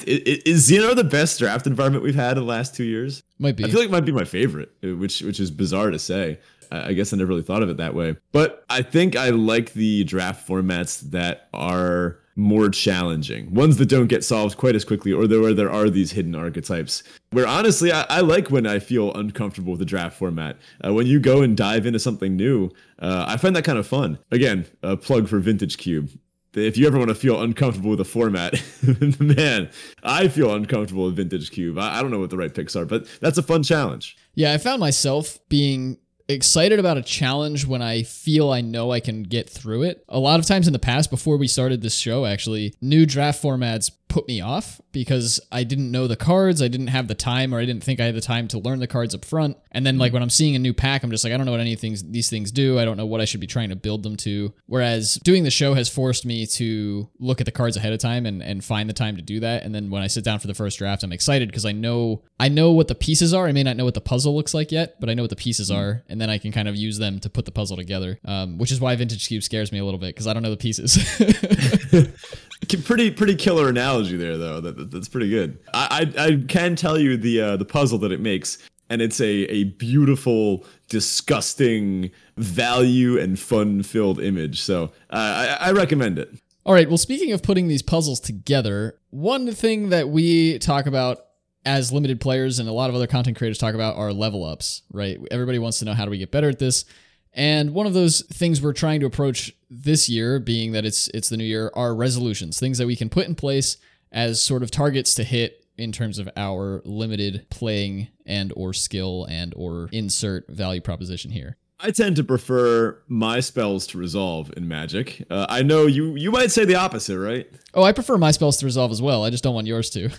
Is 0.06 0.70
ZNR 0.70 0.94
the 0.94 1.04
best 1.04 1.38
draft 1.38 1.66
environment 1.66 2.04
we've 2.04 2.14
had 2.14 2.36
in 2.36 2.44
the 2.44 2.48
last 2.48 2.74
two 2.74 2.84
years? 2.84 3.22
Might 3.38 3.56
be. 3.56 3.64
I 3.64 3.68
feel 3.68 3.80
like 3.80 3.88
it 3.88 3.92
might 3.92 4.04
be 4.04 4.12
my 4.12 4.24
favorite, 4.24 4.70
uh, 4.84 4.94
which 4.96 5.22
which 5.22 5.40
is 5.40 5.50
bizarre 5.50 5.90
to 5.90 5.98
say. 5.98 6.38
I 6.70 6.92
guess 6.92 7.12
I 7.12 7.16
never 7.16 7.28
really 7.28 7.42
thought 7.42 7.62
of 7.62 7.70
it 7.70 7.78
that 7.78 7.94
way. 7.94 8.16
But 8.32 8.64
I 8.68 8.82
think 8.82 9.16
I 9.16 9.30
like 9.30 9.72
the 9.72 10.04
draft 10.04 10.46
formats 10.46 11.00
that 11.10 11.48
are 11.54 12.18
more 12.36 12.68
challenging, 12.68 13.52
ones 13.52 13.78
that 13.78 13.88
don't 13.88 14.06
get 14.06 14.22
solved 14.22 14.56
quite 14.58 14.76
as 14.76 14.84
quickly, 14.84 15.12
or 15.12 15.26
where 15.26 15.54
there 15.54 15.72
are 15.72 15.90
these 15.90 16.12
hidden 16.12 16.34
archetypes. 16.34 17.02
Where 17.30 17.46
honestly, 17.46 17.90
I, 17.90 18.02
I 18.08 18.20
like 18.20 18.50
when 18.50 18.66
I 18.66 18.78
feel 18.78 19.12
uncomfortable 19.14 19.72
with 19.72 19.80
the 19.80 19.86
draft 19.86 20.16
format. 20.16 20.56
Uh, 20.84 20.94
when 20.94 21.06
you 21.06 21.18
go 21.18 21.42
and 21.42 21.56
dive 21.56 21.84
into 21.84 21.98
something 21.98 22.36
new, 22.36 22.70
uh, 23.00 23.24
I 23.26 23.38
find 23.38 23.56
that 23.56 23.64
kind 23.64 23.78
of 23.78 23.86
fun. 23.86 24.18
Again, 24.30 24.66
a 24.82 24.96
plug 24.96 25.28
for 25.28 25.40
Vintage 25.40 25.78
Cube 25.78 26.10
if 26.58 26.76
you 26.76 26.86
ever 26.86 26.98
want 26.98 27.08
to 27.08 27.14
feel 27.14 27.40
uncomfortable 27.40 27.90
with 27.90 28.00
a 28.00 28.04
format, 28.04 28.54
man, 29.20 29.70
I 30.02 30.28
feel 30.28 30.54
uncomfortable 30.54 31.06
with 31.06 31.16
Vintage 31.16 31.50
Cube. 31.50 31.78
I, 31.78 31.98
I, 31.98 32.02
don't 32.02 32.10
know 32.10 32.18
what 32.18 32.30
the 32.30 32.36
right 32.36 32.52
picks 32.52 32.76
are, 32.76 32.84
but 32.84 33.06
that's 33.20 33.38
a 33.38 33.42
fun 33.42 33.62
challenge. 33.62 34.16
Yeah, 34.34 34.52
I 34.52 34.58
found 34.58 34.80
myself 34.80 35.38
being 35.48 35.98
excited 36.28 36.78
about 36.78 36.98
a 36.98 37.02
challenge 37.02 37.66
when 37.66 37.80
I 37.80 38.02
feel 38.02 38.50
I 38.50 38.60
know 38.60 38.90
I 38.92 39.00
can 39.00 39.22
get 39.22 39.48
through 39.48 39.84
it. 39.84 40.04
A 40.08 40.18
lot 40.18 40.38
of 40.38 40.46
times 40.46 40.66
in 40.66 40.72
the 40.72 40.78
past, 40.78 41.10
before 41.10 41.38
we 41.38 41.48
started 41.48 41.80
this 41.80 41.96
show, 41.96 42.26
actually, 42.26 42.74
new 42.80 43.06
draft 43.06 43.42
formats 43.42 43.90
put 44.08 44.26
me 44.26 44.40
off 44.40 44.80
because 44.92 45.40
I 45.52 45.64
didn't 45.64 45.90
know 45.90 46.06
the 46.06 46.16
cards, 46.16 46.62
I 46.62 46.68
didn't 46.68 46.88
have 46.88 47.08
the 47.08 47.14
time, 47.14 47.54
or 47.54 47.60
I 47.60 47.64
didn't 47.64 47.84
think 47.84 48.00
I 48.00 48.04
had 48.04 48.14
the 48.14 48.20
time 48.20 48.48
to 48.48 48.58
learn 48.58 48.80
the 48.80 48.86
cards 48.86 49.14
up 49.14 49.24
front. 49.24 49.56
And 49.70 49.86
then, 49.86 49.98
like, 49.98 50.12
when 50.12 50.22
I'm 50.22 50.30
seeing 50.30 50.56
a 50.56 50.58
new 50.58 50.72
pack, 50.74 51.02
I'm 51.02 51.10
just 51.10 51.24
like, 51.24 51.32
I 51.32 51.36
don't 51.36 51.46
know 51.46 51.52
what 51.52 51.60
any 51.60 51.74
of 51.74 51.80
things, 51.80 52.02
these 52.02 52.30
things 52.30 52.50
do. 52.50 52.78
I 52.78 52.84
don't 52.84 52.96
know 52.96 53.06
what 53.06 53.20
I 53.20 53.24
should 53.24 53.40
be 53.40 53.46
trying 53.46 53.68
to 53.68 53.76
build 53.76 54.02
them 54.02 54.16
to. 54.18 54.52
Whereas 54.66 55.20
doing 55.22 55.44
the 55.44 55.50
show 55.50 55.74
has 55.74 55.88
forced 55.88 56.24
me 56.24 56.46
to 56.46 57.08
look 57.18 57.40
at 57.40 57.44
the 57.44 57.52
cards 57.52 57.76
ahead 57.76 57.92
of 57.92 58.00
time 58.00 58.26
and, 58.26 58.42
and 58.42 58.64
find 58.64 58.88
the 58.88 58.94
time 58.94 59.16
to 59.16 59.22
do 59.22 59.40
that. 59.40 59.62
And 59.62 59.74
then 59.74 59.90
when 59.90 60.02
I 60.02 60.06
sit 60.06 60.24
down 60.24 60.38
for 60.38 60.46
the 60.46 60.54
first 60.54 60.78
draft, 60.78 61.02
I'm 61.02 61.12
excited 61.12 61.48
because 61.48 61.64
I 61.64 61.72
know 61.72 62.22
I 62.40 62.48
know 62.48 62.72
what 62.72 62.88
the 62.88 62.94
pieces 62.94 63.34
are. 63.34 63.46
I 63.46 63.52
may 63.52 63.62
not 63.62 63.76
know 63.76 63.84
what 63.84 63.94
the 63.94 64.00
puzzle 64.00 64.34
looks 64.34 64.54
like 64.54 64.72
yet, 64.72 65.00
but 65.00 65.10
I 65.10 65.14
know 65.14 65.22
what 65.22 65.30
the 65.30 65.36
pieces 65.36 65.70
mm-hmm. 65.70 65.80
are, 65.80 66.02
and 66.08 66.20
then 66.20 66.30
I 66.30 66.38
can 66.38 66.52
kind 66.52 66.68
of 66.68 66.76
use 66.76 66.98
them 66.98 67.18
to 67.20 67.30
put 67.30 67.44
the 67.44 67.52
puzzle 67.52 67.76
together. 67.76 68.18
Um, 68.24 68.58
which 68.58 68.72
is 68.72 68.80
why 68.80 68.94
Vintage 68.96 69.28
Cube 69.28 69.42
scares 69.42 69.72
me 69.72 69.78
a 69.78 69.84
little 69.84 70.00
bit 70.00 70.14
because 70.14 70.26
I 70.26 70.32
don't 70.32 70.42
know 70.42 70.50
the 70.50 70.56
pieces. 70.56 70.96
pretty 72.84 73.10
pretty 73.10 73.34
killer 73.34 73.68
analogy 73.68 74.16
there 74.16 74.36
though. 74.36 74.60
That, 74.60 74.90
that's 74.90 75.08
pretty 75.08 75.30
good. 75.30 75.58
I, 75.72 76.10
I, 76.16 76.24
I 76.24 76.44
can 76.48 76.76
tell 76.76 76.98
you 76.98 77.16
the 77.16 77.40
uh, 77.40 77.56
the 77.56 77.64
puzzle 77.64 77.98
that 77.98 78.12
it 78.12 78.20
makes, 78.20 78.58
and 78.90 79.00
it's 79.00 79.20
a 79.20 79.26
a 79.26 79.64
beautiful, 79.64 80.64
disgusting, 80.88 82.10
value 82.36 83.18
and 83.18 83.38
fun 83.38 83.82
filled 83.82 84.20
image. 84.20 84.60
So 84.60 84.84
uh, 85.10 85.56
I, 85.60 85.68
I 85.68 85.72
recommend 85.72 86.18
it. 86.18 86.38
All 86.66 86.74
right. 86.74 86.88
Well, 86.88 86.98
speaking 86.98 87.32
of 87.32 87.42
putting 87.42 87.68
these 87.68 87.82
puzzles 87.82 88.20
together, 88.20 88.98
one 89.10 89.50
thing 89.52 89.88
that 89.88 90.10
we 90.10 90.58
talk 90.58 90.86
about 90.86 91.18
as 91.64 91.92
limited 91.92 92.20
players 92.20 92.58
and 92.58 92.68
a 92.68 92.72
lot 92.72 92.90
of 92.90 92.96
other 92.96 93.06
content 93.06 93.36
creators 93.36 93.58
talk 93.58 93.74
about 93.74 93.96
are 93.96 94.12
level 94.12 94.44
ups, 94.44 94.82
right? 94.92 95.18
Everybody 95.30 95.58
wants 95.58 95.78
to 95.78 95.84
know 95.84 95.94
how 95.94 96.04
do 96.04 96.10
we 96.10 96.18
get 96.18 96.30
better 96.30 96.48
at 96.48 96.58
this. 96.58 96.84
And 97.32 97.72
one 97.72 97.86
of 97.86 97.94
those 97.94 98.22
things 98.22 98.60
we're 98.60 98.72
trying 98.72 99.00
to 99.00 99.06
approach 99.06 99.52
this 99.70 100.08
year, 100.08 100.40
being 100.40 100.72
that 100.72 100.84
it's 100.84 101.08
it's 101.08 101.28
the 101.28 101.36
new 101.36 101.44
year, 101.44 101.70
are 101.74 101.94
resolutions, 101.94 102.58
things 102.58 102.78
that 102.78 102.86
we 102.86 102.96
can 102.96 103.08
put 103.08 103.26
in 103.26 103.34
place 103.34 103.76
as 104.10 104.40
sort 104.40 104.62
of 104.62 104.70
targets 104.70 105.14
to 105.14 105.24
hit 105.24 105.66
in 105.76 105.92
terms 105.92 106.18
of 106.18 106.28
our 106.36 106.82
limited 106.84 107.46
playing 107.50 108.08
and 108.26 108.52
or 108.56 108.72
skill 108.72 109.26
and 109.30 109.54
or 109.56 109.88
insert 109.92 110.48
value 110.48 110.80
proposition 110.80 111.30
here. 111.30 111.56
I 111.80 111.92
tend 111.92 112.16
to 112.16 112.24
prefer 112.24 112.98
my 113.06 113.38
spells 113.38 113.86
to 113.88 113.98
resolve 113.98 114.52
in 114.56 114.66
Magic. 114.66 115.24
Uh, 115.30 115.46
I 115.48 115.62
know 115.62 115.86
you 115.86 116.16
you 116.16 116.32
might 116.32 116.50
say 116.50 116.64
the 116.64 116.74
opposite, 116.74 117.18
right? 117.18 117.48
Oh, 117.72 117.84
I 117.84 117.92
prefer 117.92 118.18
my 118.18 118.32
spells 118.32 118.56
to 118.58 118.66
resolve 118.66 118.90
as 118.90 119.00
well. 119.00 119.24
I 119.24 119.30
just 119.30 119.44
don't 119.44 119.54
want 119.54 119.68
yours 119.68 119.88
to. 119.90 120.10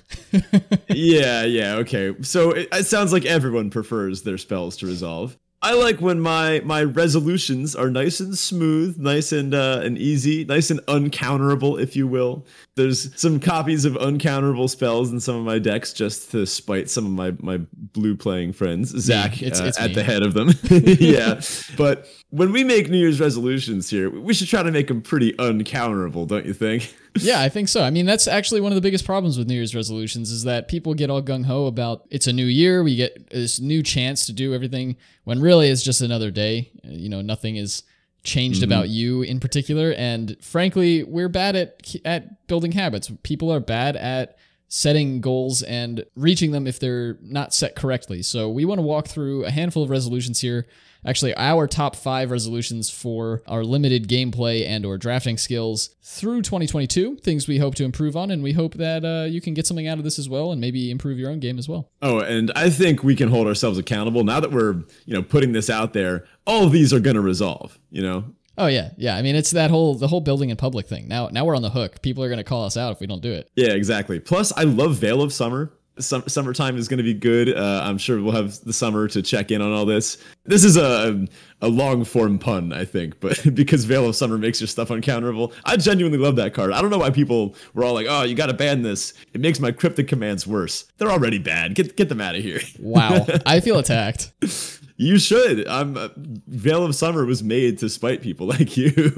yeah, 0.87 1.43
yeah, 1.43 1.75
okay. 1.75 2.15
So 2.21 2.51
it, 2.51 2.69
it 2.71 2.85
sounds 2.85 3.11
like 3.11 3.25
everyone 3.25 3.69
prefers 3.69 4.21
their 4.21 4.37
spells 4.37 4.77
to 4.77 4.85
resolve. 4.85 5.37
I 5.61 5.73
like 5.73 5.99
when 5.99 6.21
my 6.21 6.61
my 6.63 6.83
resolutions 6.83 7.75
are 7.75 7.89
nice 7.89 8.21
and 8.21 8.37
smooth, 8.37 8.97
nice 8.97 9.33
and 9.33 9.53
uh, 9.53 9.81
and 9.83 9.97
easy, 9.97 10.45
nice 10.45 10.71
and 10.71 10.79
uncounterable, 10.85 11.81
if 11.81 11.97
you 11.97 12.07
will. 12.07 12.45
There's 12.75 13.13
some 13.19 13.41
copies 13.41 13.83
of 13.83 13.93
uncounterable 13.93 14.69
spells 14.69 15.11
in 15.11 15.19
some 15.19 15.35
of 15.35 15.43
my 15.43 15.59
decks, 15.59 15.91
just 15.91 16.31
to 16.31 16.45
spite 16.45 16.89
some 16.89 17.05
of 17.05 17.11
my 17.11 17.33
my 17.41 17.59
blue 17.73 18.15
playing 18.15 18.53
friends. 18.53 18.89
Zach 19.01 19.41
it's, 19.41 19.59
uh, 19.59 19.65
it's 19.65 19.79
at 19.79 19.93
the 19.93 20.03
head 20.03 20.23
of 20.23 20.33
them. 20.33 20.51
yeah, 20.69 21.41
but 21.75 22.07
when 22.29 22.53
we 22.53 22.63
make 22.63 22.89
New 22.89 22.97
Year's 22.97 23.19
resolutions 23.19 23.89
here, 23.89 24.09
we 24.09 24.33
should 24.33 24.47
try 24.47 24.63
to 24.63 24.71
make 24.71 24.87
them 24.87 25.01
pretty 25.01 25.33
uncounterable, 25.33 26.25
don't 26.25 26.45
you 26.45 26.53
think? 26.53 26.95
Yeah, 27.17 27.41
I 27.41 27.49
think 27.49 27.69
so. 27.69 27.83
I 27.83 27.89
mean, 27.89 28.05
that's 28.05 28.27
actually 28.27 28.61
one 28.61 28.71
of 28.71 28.75
the 28.75 28.81
biggest 28.81 29.05
problems 29.05 29.37
with 29.37 29.47
New 29.47 29.55
Year's 29.55 29.75
resolutions 29.75 30.31
is 30.31 30.43
that 30.43 30.67
people 30.67 30.93
get 30.93 31.09
all 31.09 31.21
gung 31.21 31.45
ho 31.45 31.65
about 31.65 32.05
it's 32.09 32.27
a 32.27 32.33
new 32.33 32.45
year, 32.45 32.83
we 32.83 32.95
get 32.95 33.29
this 33.29 33.59
new 33.59 33.81
chance 33.83 34.25
to 34.27 34.33
do 34.33 34.53
everything 34.53 34.95
when 35.23 35.39
really 35.39 35.69
it's 35.69 35.83
just 35.83 36.01
another 36.01 36.31
day. 36.31 36.71
You 36.83 37.09
know, 37.09 37.21
nothing 37.21 37.55
is 37.55 37.83
changed 38.23 38.61
mm-hmm. 38.61 38.71
about 38.71 38.89
you 38.89 39.21
in 39.21 39.39
particular 39.39 39.93
and 39.93 40.37
frankly, 40.41 41.03
we're 41.03 41.29
bad 41.29 41.55
at 41.55 41.95
at 42.05 42.47
building 42.47 42.73
habits. 42.73 43.11
People 43.23 43.51
are 43.51 43.59
bad 43.59 43.95
at 43.95 44.37
setting 44.69 45.19
goals 45.19 45.61
and 45.63 46.05
reaching 46.15 46.51
them 46.51 46.67
if 46.67 46.79
they're 46.79 47.17
not 47.21 47.53
set 47.53 47.75
correctly. 47.75 48.21
So, 48.21 48.49
we 48.49 48.63
want 48.63 48.79
to 48.79 48.83
walk 48.83 49.07
through 49.07 49.45
a 49.45 49.51
handful 49.51 49.83
of 49.83 49.89
resolutions 49.89 50.39
here. 50.41 50.67
Actually 51.05 51.33
our 51.37 51.65
top 51.65 51.95
five 51.95 52.29
resolutions 52.29 52.89
for 52.89 53.41
our 53.47 53.63
limited 53.63 54.07
gameplay 54.09 54.67
and 54.67 54.85
or 54.85 54.97
drafting 54.97 55.37
skills 55.37 55.95
through 56.03 56.41
2022 56.41 57.17
things 57.17 57.47
we 57.47 57.57
hope 57.57 57.75
to 57.75 57.85
improve 57.85 58.17
on 58.17 58.31
and 58.31 58.43
we 58.43 58.51
hope 58.51 58.73
that 58.73 59.05
uh, 59.05 59.25
you 59.25 59.39
can 59.39 59.53
get 59.53 59.65
something 59.65 59.87
out 59.87 59.97
of 59.97 60.03
this 60.03 60.19
as 60.19 60.27
well 60.27 60.51
and 60.51 60.59
maybe 60.59 60.91
improve 60.91 61.17
your 61.17 61.29
own 61.29 61.39
game 61.39 61.57
as 61.57 61.69
well. 61.69 61.89
Oh 62.01 62.19
and 62.19 62.51
i 62.55 62.69
think 62.69 63.03
we 63.03 63.15
can 63.15 63.29
hold 63.29 63.47
ourselves 63.47 63.77
accountable 63.77 64.23
now 64.23 64.39
that 64.39 64.51
we're 64.51 64.73
you 65.05 65.13
know 65.13 65.23
putting 65.23 65.53
this 65.53 65.69
out 65.69 65.93
there 65.93 66.25
all 66.45 66.67
these 66.67 66.93
are 66.93 66.99
going 66.99 67.15
to 67.15 67.21
resolve 67.21 67.79
you 67.89 68.01
know 68.01 68.25
Oh 68.59 68.67
yeah, 68.67 68.91
yeah. 68.97 69.15
I 69.15 69.21
mean, 69.21 69.35
it's 69.35 69.51
that 69.51 69.71
whole 69.71 69.95
the 69.95 70.07
whole 70.07 70.21
building 70.21 70.49
in 70.49 70.57
public 70.57 70.87
thing. 70.87 71.07
Now, 71.07 71.29
now 71.29 71.45
we're 71.45 71.55
on 71.55 71.61
the 71.61 71.69
hook. 71.69 72.01
People 72.01 72.23
are 72.23 72.27
going 72.27 72.37
to 72.37 72.43
call 72.43 72.65
us 72.65 72.77
out 72.77 72.91
if 72.91 72.99
we 72.99 73.07
don't 73.07 73.21
do 73.21 73.31
it. 73.31 73.49
Yeah, 73.55 73.71
exactly. 73.71 74.19
Plus, 74.19 74.51
I 74.55 74.63
love 74.63 74.97
Veil 74.97 75.21
of 75.21 75.33
Summer 75.33 75.71
some, 75.99 76.23
summertime 76.27 76.77
is 76.77 76.87
going 76.87 76.97
to 76.97 77.03
be 77.03 77.13
good. 77.13 77.55
Uh, 77.55 77.81
I'm 77.83 77.97
sure 77.97 78.21
we'll 78.21 78.33
have 78.33 78.59
the 78.61 78.73
summer 78.73 79.07
to 79.09 79.21
check 79.21 79.51
in 79.51 79.61
on 79.61 79.71
all 79.71 79.85
this. 79.85 80.17
This 80.45 80.63
is 80.63 80.77
a 80.77 81.27
a 81.61 81.67
long 81.67 82.05
form 82.05 82.39
pun, 82.39 82.71
I 82.71 82.85
think, 82.85 83.19
but 83.19 83.39
because 83.53 83.85
Veil 83.85 84.07
of 84.07 84.15
Summer 84.15 84.37
makes 84.37 84.61
your 84.61 84.67
stuff 84.67 84.89
uncounterable, 84.89 85.53
I 85.65 85.77
genuinely 85.77 86.17
love 86.17 86.37
that 86.37 86.53
card. 86.53 86.71
I 86.71 86.81
don't 86.81 86.89
know 86.89 86.97
why 86.97 87.09
people 87.09 87.55
were 87.73 87.83
all 87.83 87.93
like, 87.93 88.07
"Oh, 88.09 88.23
you 88.23 88.35
got 88.35 88.47
to 88.47 88.53
ban 88.53 88.81
this. 88.81 89.13
It 89.33 89.41
makes 89.41 89.59
my 89.59 89.71
cryptic 89.71 90.07
commands 90.07 90.47
worse." 90.47 90.85
They're 90.97 91.11
already 91.11 91.39
bad. 91.39 91.75
Get 91.75 91.95
get 91.95 92.09
them 92.09 92.21
out 92.21 92.35
of 92.35 92.43
here. 92.43 92.61
wow, 92.79 93.25
I 93.45 93.59
feel 93.59 93.77
attacked. 93.77 94.31
You 94.99 95.17
should. 95.17 95.65
I'm 95.65 95.95
uh, 95.95 96.09
Veil 96.17 96.83
of 96.83 96.93
Summer 96.93 97.25
was 97.25 97.41
made 97.41 97.77
to 97.77 97.87
spite 97.87 98.21
people 98.21 98.47
like 98.47 98.75
you. 98.75 99.13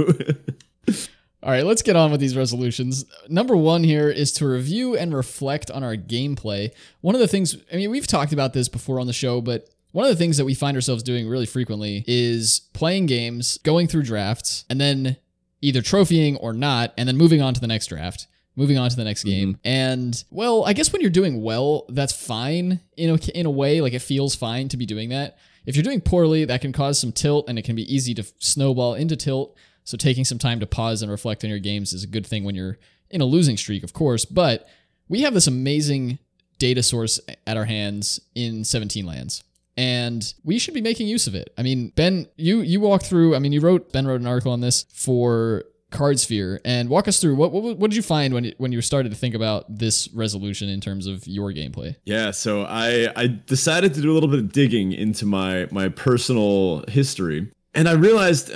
All 1.43 1.49
right, 1.49 1.65
let's 1.65 1.81
get 1.81 1.95
on 1.95 2.11
with 2.11 2.19
these 2.19 2.37
resolutions. 2.37 3.03
Number 3.27 3.57
one 3.57 3.83
here 3.83 4.07
is 4.07 4.31
to 4.33 4.45
review 4.45 4.95
and 4.95 5.11
reflect 5.11 5.71
on 5.71 5.83
our 5.83 5.95
gameplay. 5.95 6.71
One 7.01 7.15
of 7.15 7.19
the 7.19 7.27
things, 7.27 7.57
I 7.73 7.77
mean, 7.77 7.89
we've 7.89 8.05
talked 8.05 8.31
about 8.31 8.53
this 8.53 8.69
before 8.69 8.99
on 8.99 9.07
the 9.07 9.13
show, 9.13 9.41
but 9.41 9.69
one 9.91 10.05
of 10.05 10.11
the 10.11 10.17
things 10.17 10.37
that 10.37 10.45
we 10.45 10.53
find 10.53 10.77
ourselves 10.77 11.01
doing 11.01 11.27
really 11.27 11.47
frequently 11.47 12.05
is 12.05 12.61
playing 12.73 13.07
games, 13.07 13.57
going 13.63 13.87
through 13.87 14.03
drafts, 14.03 14.65
and 14.69 14.79
then 14.79 15.17
either 15.61 15.81
trophying 15.81 16.37
or 16.39 16.53
not, 16.53 16.93
and 16.95 17.09
then 17.09 17.17
moving 17.17 17.41
on 17.41 17.55
to 17.55 17.59
the 17.59 17.67
next 17.67 17.87
draft 17.87 18.27
moving 18.57 18.77
on 18.77 18.89
to 18.89 18.95
the 18.97 19.03
next 19.05 19.23
game. 19.23 19.57
And 19.63 20.21
well, 20.29 20.65
I 20.65 20.73
guess 20.73 20.91
when 20.91 21.01
you're 21.01 21.09
doing 21.09 21.41
well, 21.41 21.85
that's 21.87 22.11
fine 22.11 22.81
in 22.97 23.09
a, 23.09 23.15
in 23.33 23.45
a 23.45 23.49
way. 23.49 23.79
Like 23.79 23.93
it 23.93 24.01
feels 24.01 24.35
fine 24.35 24.67
to 24.67 24.77
be 24.77 24.85
doing 24.85 25.09
that. 25.09 25.37
If 25.65 25.75
you're 25.75 25.83
doing 25.83 26.01
poorly, 26.01 26.45
that 26.45 26.61
can 26.61 26.73
cause 26.73 26.99
some 26.99 27.11
tilt 27.11 27.47
and 27.47 27.59
it 27.59 27.63
can 27.63 27.75
be 27.75 27.93
easy 27.93 28.13
to 28.15 28.23
snowball 28.39 28.95
into 28.95 29.15
tilt. 29.15 29.55
So 29.83 29.97
taking 29.97 30.25
some 30.25 30.37
time 30.37 30.59
to 30.59 30.67
pause 30.67 31.01
and 31.01 31.11
reflect 31.11 31.43
on 31.43 31.49
your 31.49 31.59
games 31.59 31.93
is 31.93 32.03
a 32.03 32.07
good 32.07 32.25
thing 32.25 32.43
when 32.43 32.55
you're 32.55 32.77
in 33.09 33.21
a 33.21 33.25
losing 33.25 33.57
streak, 33.57 33.83
of 33.83 33.93
course. 33.93 34.25
But 34.25 34.67
we 35.09 35.21
have 35.21 35.33
this 35.33 35.47
amazing 35.47 36.19
data 36.57 36.83
source 36.83 37.19
at 37.47 37.57
our 37.57 37.65
hands 37.65 38.19
in 38.35 38.63
17 38.63 39.05
lands 39.05 39.43
and 39.77 40.33
we 40.43 40.59
should 40.59 40.73
be 40.73 40.81
making 40.81 41.07
use 41.07 41.27
of 41.27 41.35
it. 41.35 41.53
I 41.57 41.63
mean, 41.63 41.89
Ben, 41.95 42.27
you 42.35 42.59
you 42.59 42.79
walked 42.79 43.05
through. 43.05 43.35
I 43.35 43.39
mean, 43.39 43.51
you 43.51 43.61
wrote 43.61 43.91
Ben 43.91 44.05
wrote 44.05 44.21
an 44.21 44.27
article 44.27 44.51
on 44.51 44.61
this 44.61 44.85
for 44.93 45.63
Cardsphere 45.91 46.59
and 46.65 46.89
walk 46.89 47.07
us 47.07 47.19
through 47.19 47.35
what, 47.35 47.51
what 47.51 47.77
what 47.77 47.89
did 47.91 47.95
you 47.95 48.01
find 48.01 48.33
when 48.33 48.53
when 48.57 48.71
you 48.71 48.81
started 48.81 49.09
to 49.09 49.17
think 49.17 49.35
about 49.35 49.65
this 49.67 50.09
resolution 50.13 50.69
in 50.69 50.81
terms 50.81 51.05
of 51.05 51.27
your 51.27 51.51
gameplay? 51.51 51.95
Yeah, 52.05 52.31
so 52.31 52.63
I 52.63 53.11
I 53.15 53.27
decided 53.27 53.93
to 53.95 54.01
do 54.01 54.11
a 54.11 54.13
little 54.13 54.29
bit 54.29 54.39
of 54.39 54.51
digging 54.51 54.93
into 54.93 55.25
my 55.25 55.67
my 55.71 55.89
personal 55.89 56.85
history, 56.87 57.51
and 57.73 57.87
I 57.89 57.93
realized 57.93 58.51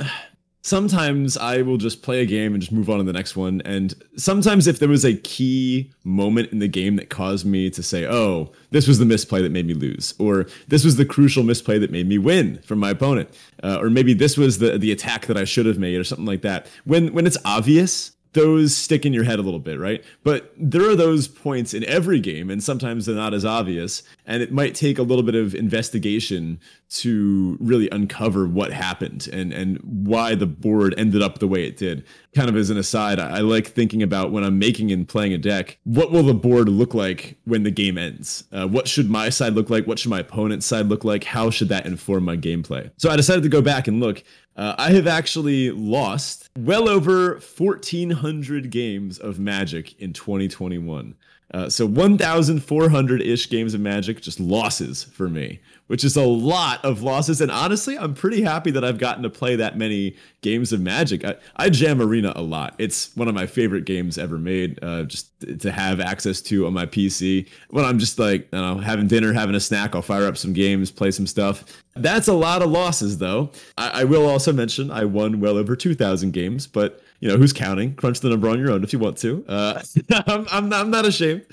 sometimes 0.65 1.37
I 1.37 1.61
will 1.61 1.77
just 1.77 2.01
play 2.01 2.21
a 2.21 2.25
game 2.25 2.53
and 2.53 2.59
just 2.59 2.71
move 2.71 2.89
on 2.89 2.97
to 2.97 3.03
the 3.03 3.13
next 3.13 3.35
one. 3.35 3.61
And 3.65 3.93
sometimes 4.17 4.65
if 4.65 4.79
there 4.79 4.89
was 4.89 5.05
a 5.05 5.15
key 5.17 5.91
moment 6.03 6.51
in 6.51 6.57
the 6.57 6.67
game 6.67 6.95
that 6.95 7.11
caused 7.11 7.45
me 7.45 7.69
to 7.69 7.83
say, 7.83 8.07
oh, 8.07 8.51
this 8.71 8.87
was 8.87 8.97
the 8.97 9.05
misplay 9.05 9.43
that 9.43 9.51
made 9.51 9.67
me 9.67 9.75
lose, 9.75 10.15
or 10.17 10.47
this 10.67 10.83
was 10.83 10.95
the 10.95 11.05
crucial 11.05 11.43
misplay 11.43 11.77
that 11.77 11.91
made 11.91 12.07
me 12.07 12.17
win 12.17 12.59
from 12.63 12.79
my 12.79 12.89
opponent, 12.89 13.29
uh, 13.63 13.77
or 13.79 13.91
maybe 13.91 14.13
this 14.13 14.37
was 14.37 14.57
the 14.57 14.77
the 14.77 14.91
attack 14.91 15.27
that 15.27 15.37
I 15.37 15.43
should 15.43 15.67
have 15.67 15.77
made, 15.77 15.97
or 15.97 16.03
something 16.03 16.25
like 16.25 16.41
that. 16.41 16.67
When 16.83 17.13
when 17.13 17.27
it's 17.27 17.37
obvious, 17.45 18.11
those 18.35 18.75
stick 18.75 19.05
in 19.05 19.13
your 19.13 19.23
head 19.23 19.39
a 19.39 19.41
little 19.41 19.59
bit, 19.59 19.79
right? 19.79 20.03
But 20.23 20.53
there 20.57 20.87
are 20.87 20.95
those 20.95 21.27
points 21.27 21.73
in 21.73 21.83
every 21.85 22.19
game, 22.19 22.51
and 22.51 22.63
sometimes 22.63 23.05
they're 23.05 23.15
not 23.15 23.33
as 23.33 23.43
obvious. 23.43 24.03
And 24.25 24.43
it 24.43 24.51
might 24.51 24.75
take 24.75 24.99
a 24.99 25.03
little 25.03 25.23
bit 25.23 25.35
of 25.35 25.55
investigation 25.55 26.59
to 26.87 27.57
really 27.59 27.89
uncover 27.91 28.47
what 28.47 28.71
happened 28.71 29.27
and, 29.33 29.51
and 29.51 29.79
why 29.81 30.35
the 30.35 30.45
board 30.45 30.93
ended 30.97 31.21
up 31.21 31.39
the 31.39 31.47
way 31.47 31.65
it 31.65 31.77
did. 31.77 32.05
Kind 32.35 32.49
of 32.49 32.55
as 32.55 32.69
an 32.69 32.77
aside, 32.77 33.19
I, 33.19 33.39
like 33.39 33.67
thinking 33.67 34.03
about 34.03 34.31
when 34.31 34.43
I'm 34.43 34.59
making 34.59 34.91
and 34.91 35.07
playing 35.07 35.33
a 35.33 35.37
deck, 35.37 35.79
what 35.85 36.11
will 36.11 36.23
the 36.23 36.33
board 36.33 36.69
look 36.69 36.93
like 36.93 37.37
when 37.45 37.63
the 37.63 37.71
game 37.71 37.97
ends? 37.97 38.43
Uh, 38.51 38.67
what 38.67 38.87
should 38.87 39.09
my 39.09 39.29
side 39.29 39.53
look 39.53 39.69
like? 39.69 39.87
What 39.87 39.97
should 39.97 40.11
my 40.11 40.19
opponent's 40.19 40.65
side 40.65 40.87
look 40.87 41.03
like? 41.03 41.23
How 41.23 41.49
should 41.49 41.69
that 41.69 41.85
inform 41.85 42.25
my 42.25 42.37
gameplay? 42.37 42.91
So 42.97 43.09
I 43.09 43.15
decided 43.15 43.43
to 43.43 43.49
go 43.49 43.61
back 43.61 43.87
and 43.87 43.99
look 43.99 44.23
uh, 44.55 44.75
I 44.77 44.91
have 44.91 45.07
actually 45.07 45.71
lost 45.71 46.49
well 46.57 46.87
over 46.87 47.33
1,400 47.33 48.69
games 48.69 49.17
of 49.17 49.39
Magic 49.39 49.99
in 49.99 50.13
2021. 50.13 51.15
Uh, 51.53 51.69
so 51.69 51.85
1,400 51.85 53.21
ish 53.21 53.49
games 53.49 53.73
of 53.73 53.81
Magic, 53.81 54.19
just 54.19 54.39
losses 54.39 55.03
for 55.03 55.29
me, 55.29 55.59
which 55.87 56.03
is 56.03 56.15
a 56.15 56.23
lot 56.25 56.83
of 56.83 57.03
losses. 57.03 57.39
And 57.39 57.51
honestly, 57.51 57.97
I'm 57.97 58.15
pretty 58.15 58.41
happy 58.41 58.71
that 58.71 58.83
I've 58.83 58.97
gotten 58.97 59.23
to 59.23 59.29
play 59.29 59.55
that 59.55 59.77
many 59.77 60.15
games 60.41 60.73
of 60.73 60.81
Magic. 60.81 61.23
I, 61.23 61.35
I 61.55 61.69
jam 61.69 62.01
Arena 62.01 62.33
a 62.35 62.41
lot. 62.41 62.73
It's 62.79 63.15
one 63.15 63.27
of 63.27 63.35
my 63.35 63.45
favorite 63.45 63.85
games 63.85 64.17
ever 64.17 64.37
made, 64.37 64.79
uh, 64.83 65.03
just 65.03 65.29
to 65.59 65.71
have 65.71 65.99
access 65.99 66.41
to 66.41 66.65
on 66.65 66.73
my 66.73 66.87
PC. 66.87 67.47
When 67.69 67.85
I'm 67.85 67.99
just 67.99 68.17
like, 68.17 68.47
you 68.51 68.59
know, 68.59 68.79
having 68.79 69.07
dinner, 69.07 69.31
having 69.31 69.55
a 69.55 69.59
snack, 69.59 69.95
I'll 69.95 70.01
fire 70.01 70.25
up 70.25 70.37
some 70.37 70.53
games, 70.53 70.89
play 70.89 71.11
some 71.11 71.27
stuff. 71.27 71.63
That's 71.95 72.27
a 72.27 72.33
lot 72.33 72.63
of 72.63 72.71
losses, 72.71 73.19
though. 73.19 73.51
I, 73.77 74.01
I 74.01 74.03
will 74.03 74.27
also 74.27 74.51
mention 74.51 74.89
I 74.89 75.05
won 75.05 75.39
well 75.39 75.57
over 75.57 75.75
2,000 75.75 76.31
games, 76.33 76.65
but 76.65 77.01
you 77.19 77.29
know 77.29 77.37
who's 77.37 77.53
counting? 77.53 77.95
Crunch 77.95 78.19
the 78.19 78.29
number 78.29 78.49
on 78.49 78.59
your 78.59 78.71
own 78.71 78.83
if 78.83 78.93
you 78.93 78.99
want 78.99 79.17
to. 79.19 79.45
Uh, 79.47 79.81
I'm, 80.27 80.45
I'm, 80.51 80.69
not, 80.69 80.81
I'm 80.81 80.91
not 80.91 81.05
ashamed. 81.05 81.45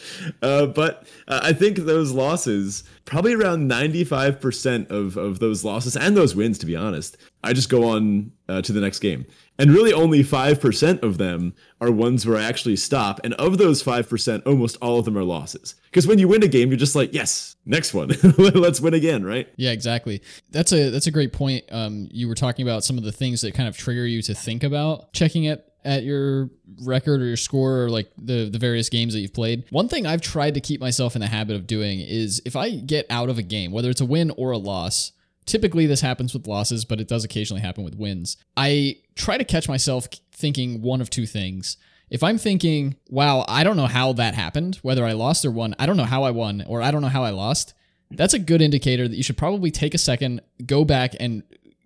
Uh, 0.42 0.66
but 0.66 1.06
uh, 1.28 1.40
i 1.42 1.52
think 1.52 1.78
those 1.78 2.12
losses 2.12 2.84
probably 3.04 3.34
around 3.34 3.70
95% 3.70 4.90
of, 4.90 5.16
of 5.16 5.38
those 5.38 5.64
losses 5.64 5.96
and 5.96 6.16
those 6.16 6.34
wins 6.34 6.58
to 6.58 6.66
be 6.66 6.76
honest 6.76 7.16
i 7.42 7.52
just 7.52 7.68
go 7.68 7.84
on 7.84 8.30
uh, 8.48 8.62
to 8.62 8.72
the 8.72 8.80
next 8.80 9.00
game 9.00 9.26
and 9.62 9.70
really 9.70 9.92
only 9.92 10.24
5% 10.24 11.02
of 11.04 11.18
them 11.18 11.54
are 11.80 11.92
ones 11.92 12.26
where 12.26 12.36
i 12.36 12.42
actually 12.42 12.74
stop. 12.74 13.20
And 13.22 13.32
of 13.34 13.58
those 13.58 13.80
5% 13.82 14.44
almost 14.44 14.76
all 14.82 14.98
of 14.98 15.04
them 15.04 15.16
are 15.16 15.22
losses. 15.22 15.76
Because 15.84 16.04
when 16.04 16.18
you 16.18 16.26
win 16.26 16.42
a 16.42 16.48
game 16.48 16.68
you're 16.68 16.76
just 16.76 16.96
like 16.96 17.14
yes 17.14 17.54
next 17.64 17.94
one. 17.94 18.08
Let's 18.38 18.80
win 18.80 18.92
again 18.92 19.24
right? 19.24 19.48
Yeah 19.56 19.70
exactly. 19.70 20.20
That's 20.50 20.72
a 20.72 20.90
that's 20.90 21.06
a 21.06 21.12
great 21.12 21.32
point. 21.32 21.64
Um, 21.70 22.08
you 22.10 22.26
were 22.26 22.34
talking 22.34 22.66
about 22.66 22.82
some 22.82 22.98
of 22.98 23.04
the 23.04 23.12
things 23.12 23.40
that 23.42 23.54
kind 23.54 23.68
of 23.68 23.76
trigger 23.76 24.04
you 24.04 24.20
to 24.22 24.34
think 24.34 24.64
about 24.64 25.12
checking 25.12 25.44
it 25.44 25.68
at 25.84 26.02
your 26.02 26.50
record 26.82 27.22
or 27.22 27.26
your 27.26 27.36
score 27.36 27.84
or 27.84 27.88
like 27.88 28.10
the 28.18 28.48
the 28.50 28.58
various 28.58 28.88
games 28.88 29.14
that 29.14 29.20
you've 29.20 29.32
played. 29.32 29.64
One 29.70 29.88
thing 29.88 30.06
I've 30.06 30.22
tried 30.22 30.54
to 30.54 30.60
keep 30.60 30.80
myself 30.80 31.14
in 31.14 31.20
the 31.20 31.28
habit 31.28 31.54
of 31.54 31.68
doing 31.68 32.00
is 32.00 32.42
if 32.44 32.56
I 32.56 32.70
get 32.70 33.06
out 33.10 33.28
of 33.28 33.38
a 33.38 33.42
game, 33.42 33.70
whether 33.70 33.90
it's 33.90 34.00
a 34.00 34.06
win 34.06 34.32
or 34.36 34.50
a 34.50 34.58
loss, 34.58 35.12
typically 35.46 35.86
this 35.86 36.00
happens 36.00 36.34
with 36.34 36.46
losses, 36.46 36.84
but 36.84 37.00
it 37.00 37.08
does 37.08 37.24
occasionally 37.24 37.62
happen 37.62 37.84
with 37.84 37.96
wins. 37.96 38.36
I 38.56 38.98
try 39.14 39.38
to 39.38 39.44
catch 39.44 39.68
myself 39.68 40.08
thinking 40.32 40.82
one 40.82 41.00
of 41.00 41.10
two 41.10 41.26
things. 41.26 41.76
If 42.10 42.22
I'm 42.22 42.38
thinking, 42.38 42.96
wow, 43.08 43.44
I 43.48 43.64
don't 43.64 43.76
know 43.76 43.86
how 43.86 44.12
that 44.14 44.34
happened, 44.34 44.76
whether 44.82 45.04
I 45.04 45.12
lost 45.12 45.44
or 45.44 45.50
won, 45.50 45.74
I 45.78 45.86
don't 45.86 45.96
know 45.96 46.04
how 46.04 46.24
I 46.24 46.30
won 46.30 46.62
or 46.66 46.82
I 46.82 46.90
don't 46.90 47.02
know 47.02 47.08
how 47.08 47.24
I 47.24 47.30
lost, 47.30 47.74
that's 48.10 48.34
a 48.34 48.38
good 48.38 48.60
indicator 48.60 49.08
that 49.08 49.16
you 49.16 49.22
should 49.22 49.38
probably 49.38 49.70
take 49.70 49.94
a 49.94 49.98
second, 49.98 50.42
go 50.66 50.84
back 50.84 51.14
and 51.18 51.42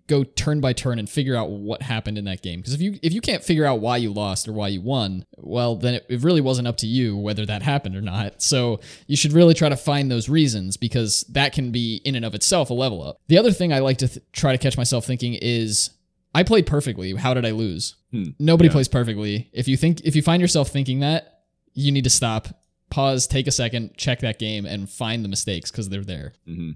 go 0.07 0.23
turn 0.23 0.61
by 0.61 0.73
turn 0.73 0.99
and 0.99 1.09
figure 1.09 1.35
out 1.35 1.49
what 1.49 1.81
happened 1.81 2.17
in 2.17 2.25
that 2.25 2.41
game. 2.41 2.59
Because 2.59 2.73
if 2.73 2.81
you 2.81 2.97
if 3.03 3.13
you 3.13 3.21
can't 3.21 3.43
figure 3.43 3.65
out 3.65 3.81
why 3.81 3.97
you 3.97 4.11
lost 4.11 4.47
or 4.47 4.53
why 4.53 4.69
you 4.69 4.81
won, 4.81 5.25
well, 5.37 5.75
then 5.75 5.95
it, 5.95 6.05
it 6.09 6.23
really 6.23 6.41
wasn't 6.41 6.67
up 6.67 6.77
to 6.77 6.87
you 6.87 7.15
whether 7.17 7.45
that 7.45 7.61
happened 7.61 7.95
or 7.95 8.01
not. 8.01 8.41
So 8.41 8.79
you 9.05 9.17
should 9.17 9.33
really 9.33 9.53
try 9.53 9.69
to 9.69 9.77
find 9.77 10.09
those 10.09 10.29
reasons 10.29 10.77
because 10.77 11.21
that 11.29 11.53
can 11.53 11.71
be 11.71 12.01
in 12.05 12.15
and 12.15 12.25
of 12.25 12.33
itself 12.33 12.69
a 12.69 12.73
level 12.73 13.03
up. 13.03 13.19
The 13.27 13.37
other 13.37 13.51
thing 13.51 13.73
I 13.73 13.79
like 13.79 13.97
to 13.99 14.07
th- 14.07 14.25
try 14.31 14.53
to 14.53 14.57
catch 14.57 14.77
myself 14.77 15.05
thinking 15.05 15.33
is 15.33 15.91
I 16.33 16.43
played 16.43 16.65
perfectly. 16.65 17.13
How 17.15 17.33
did 17.33 17.45
I 17.45 17.51
lose? 17.51 17.95
Hmm. 18.11 18.31
Nobody 18.39 18.69
yeah. 18.69 18.73
plays 18.73 18.87
perfectly. 18.87 19.49
If 19.51 19.67
you 19.67 19.75
think 19.75 20.01
if 20.01 20.15
you 20.15 20.21
find 20.21 20.41
yourself 20.41 20.69
thinking 20.69 21.01
that, 21.01 21.41
you 21.73 21.91
need 21.91 22.05
to 22.05 22.09
stop, 22.09 22.47
pause, 22.89 23.27
take 23.27 23.47
a 23.47 23.51
second, 23.51 23.97
check 23.97 24.21
that 24.21 24.39
game, 24.39 24.65
and 24.65 24.89
find 24.89 25.23
the 25.23 25.29
mistakes 25.29 25.69
because 25.69 25.89
they're 25.89 26.03
there. 26.03 26.33
Mm-hmm 26.47 26.71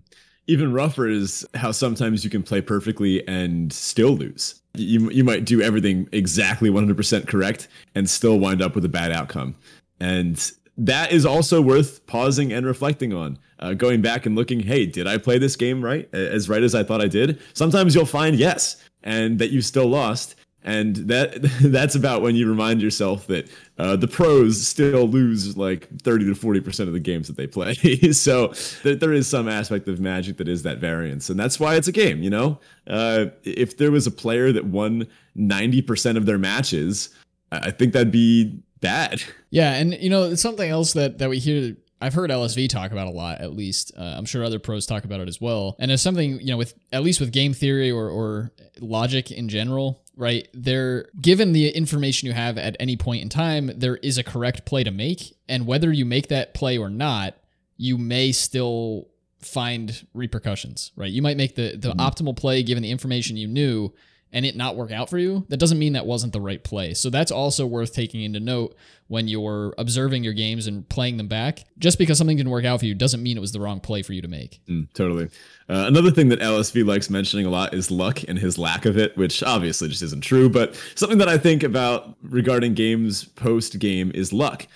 even 0.48 0.74
rougher 0.74 1.08
is 1.08 1.46
how 1.56 1.72
sometimes 1.72 2.24
you 2.24 2.30
can 2.30 2.44
play 2.44 2.62
perfectly 2.62 3.26
and 3.28 3.72
still 3.72 4.12
lose. 4.16 4.62
You, 4.74 5.10
you 5.12 5.24
might 5.24 5.46
do 5.46 5.62
everything 5.62 6.08
exactly 6.12 6.70
100% 6.70 7.28
correct 7.28 7.68
and 7.96 8.10
still 8.10 8.40
wind 8.40 8.62
up 8.62 8.76
with 8.76 8.86
a 8.86 8.90
bad 8.90 9.12
outcome. 9.12 9.56
And 10.00 10.52
that 10.78 11.12
is 11.12 11.26
also 11.26 11.62
worth 11.62 12.06
pausing 12.08 12.52
and 12.52 12.66
reflecting 12.66 13.14
on. 13.14 13.38
Uh, 13.60 13.74
going 13.74 14.02
back 14.02 14.26
and 14.26 14.36
looking, 14.36 14.60
hey, 14.60 14.88
did 14.88 15.06
I 15.06 15.18
play 15.20 15.38
this 15.38 15.56
game 15.56 15.84
right? 15.84 16.12
As 16.14 16.50
right 16.50 16.64
as 16.64 16.74
I 16.74 16.84
thought 16.84 17.02
I 17.02 17.08
did? 17.08 17.40
Sometimes 17.54 17.94
you'll 17.94 18.06
find 18.08 18.36
yes, 18.36 18.84
and 19.04 19.38
that 19.38 19.52
you 19.52 19.62
still 19.62 19.88
lost 19.88 20.36
and 20.64 20.96
that 20.96 21.42
that's 21.64 21.96
about 21.96 22.22
when 22.22 22.36
you 22.36 22.48
remind 22.48 22.82
yourself 22.82 23.28
that 23.28 23.50
uh, 23.78 23.96
the 23.96 24.08
pros 24.08 24.66
still 24.66 25.08
lose 25.08 25.58
like 25.58 25.88
30 26.02 26.26
to 26.26 26.36
40 26.36 26.62
percent 26.62 26.88
of 26.88 26.94
the 26.94 27.00
games 27.00 27.28
that 27.28 27.38
they 27.38 27.48
play 27.48 27.74
so 28.12 28.54
there, 28.84 28.96
there 28.96 29.14
is 29.14 29.28
some 29.28 29.48
aspect 29.48 29.88
of 29.88 30.00
magic 30.00 30.38
that 30.38 30.48
is 30.48 30.64
that 30.64 30.78
variance 30.78 31.30
and 31.30 31.40
that's 31.40 31.60
why 31.60 31.76
it's 31.76 31.88
a 31.88 31.92
game 31.92 32.22
you 32.22 32.30
know 32.30 32.60
uh, 32.88 33.26
if 33.44 33.78
there 33.78 33.92
was 33.92 34.08
a 34.08 34.12
player 34.12 34.52
that 34.52 34.66
won 34.66 35.08
90 35.36 35.82
percent 35.82 36.18
of 36.18 36.26
their 36.26 36.38
matches 36.38 37.10
i 37.52 37.72
think 37.72 37.94
that'd 37.94 38.12
be 38.12 38.60
bad 38.80 39.22
yeah 39.50 39.74
and 39.74 39.94
you 39.96 40.10
know 40.10 40.24
it's 40.24 40.42
something 40.42 40.70
else 40.70 40.94
that 40.94 41.18
that 41.18 41.30
we 41.30 41.40
hear 41.40 41.76
I've 42.04 42.16
heard 42.16 42.32
LSV 42.32 42.68
talk 42.68 42.92
about 42.92 43.06
a 43.06 43.12
lot, 43.12 43.42
at 43.42 43.54
least. 43.54 43.92
Uh, 43.96 44.16
I'm 44.18 44.26
sure 44.26 44.44
other 44.44 44.58
pros 44.58 44.88
talk 44.88 45.06
about 45.06 45.20
it 45.20 45.28
as 45.28 45.40
well. 45.40 45.76
And 45.78 45.92
it's 45.92 46.02
something, 46.02 46.40
you 46.40 46.48
know, 46.48 46.58
with 46.58 46.74
at 46.92 47.04
least 47.04 47.20
with 47.20 47.32
game 47.32 47.54
theory 47.54 47.92
or, 47.92 48.10
or 48.10 48.52
logic 48.80 49.30
in 49.30 49.48
general, 49.48 50.02
right? 50.22 50.48
There, 50.54 51.08
given 51.20 51.52
the 51.52 51.70
information 51.70 52.28
you 52.28 52.34
have 52.34 52.60
at 52.60 52.78
any 52.80 52.96
point 52.96 53.24
in 53.24 53.30
time, 53.30 53.72
there 53.76 53.98
is 53.98 54.20
a 54.20 54.24
correct 54.24 54.66
play 54.66 54.84
to 54.84 54.92
make. 54.92 55.36
And 55.50 55.66
whether 55.66 55.92
you 55.92 56.06
make 56.06 56.28
that 56.28 56.54
play 56.54 56.78
or 56.78 56.92
not, 56.92 57.34
you 57.76 57.98
may 57.98 58.32
still 58.32 59.08
find 59.40 60.06
repercussions, 60.14 60.92
right? 60.96 61.12
You 61.12 61.24
might 61.24 61.38
make 61.38 61.56
the, 61.56 61.76
the 61.76 61.90
mm-hmm. 61.90 62.00
optimal 62.00 62.38
play 62.38 62.62
given 62.62 62.84
the 62.84 62.92
information 62.92 63.36
you 63.36 63.48
knew 63.48 63.92
and 64.34 64.46
it 64.46 64.56
not 64.56 64.76
work 64.76 64.92
out 64.92 65.10
for 65.10 65.18
you, 65.18 65.46
that 65.50 65.58
doesn't 65.58 65.80
mean 65.80 65.94
that 65.94 66.06
wasn't 66.06 66.34
the 66.34 66.42
right 66.42 66.64
play. 66.64 66.94
So 66.94 67.10
that's 67.10 67.32
also 67.32 67.66
worth 67.66 67.94
taking 67.94 68.22
into 68.22 68.40
note 68.40 68.76
when 69.08 69.28
you're 69.28 69.74
observing 69.78 70.24
your 70.24 70.34
games 70.34 70.68
and 70.68 70.88
playing 70.88 71.18
them 71.18 71.28
back. 71.28 71.66
Just 71.78 71.98
because 71.98 72.18
something 72.18 72.38
didn't 72.38 72.52
work 72.52 72.64
out 72.64 72.80
for 72.80 72.86
you 72.86 72.96
doesn't 72.96 73.22
mean 73.22 73.36
it 73.36 73.42
was 73.42 73.52
the 73.52 73.60
wrong 73.60 73.82
play 73.82 74.02
for 74.02 74.14
you 74.14 74.22
to 74.22 74.28
make. 74.28 74.62
Mm, 74.70 74.92
totally. 74.94 75.26
Uh, 75.70 75.86
another 75.88 76.12
thing 76.12 76.30
that 76.30 76.40
LSV 76.40 76.86
likes 76.86 77.10
mentioning 77.10 77.46
a 77.46 77.50
lot 77.50 77.74
is 77.74 77.92
luck 77.92 78.22
and 78.28 78.40
his 78.40 78.58
lack 78.58 78.86
of 78.86 78.98
it, 78.98 79.16
which 79.18 79.44
obviously 79.44 79.90
just 79.90 80.02
isn't 80.02 80.22
true. 80.22 80.50
But 80.50 80.76
something 80.96 81.18
that 81.18 81.30
I 81.30 81.38
think 81.38 81.64
about 81.64 82.16
regarding 82.22 82.74
games 82.74 83.26
post 83.26 83.78
game 83.80 84.12
is 84.16 84.32
luck 84.32 84.68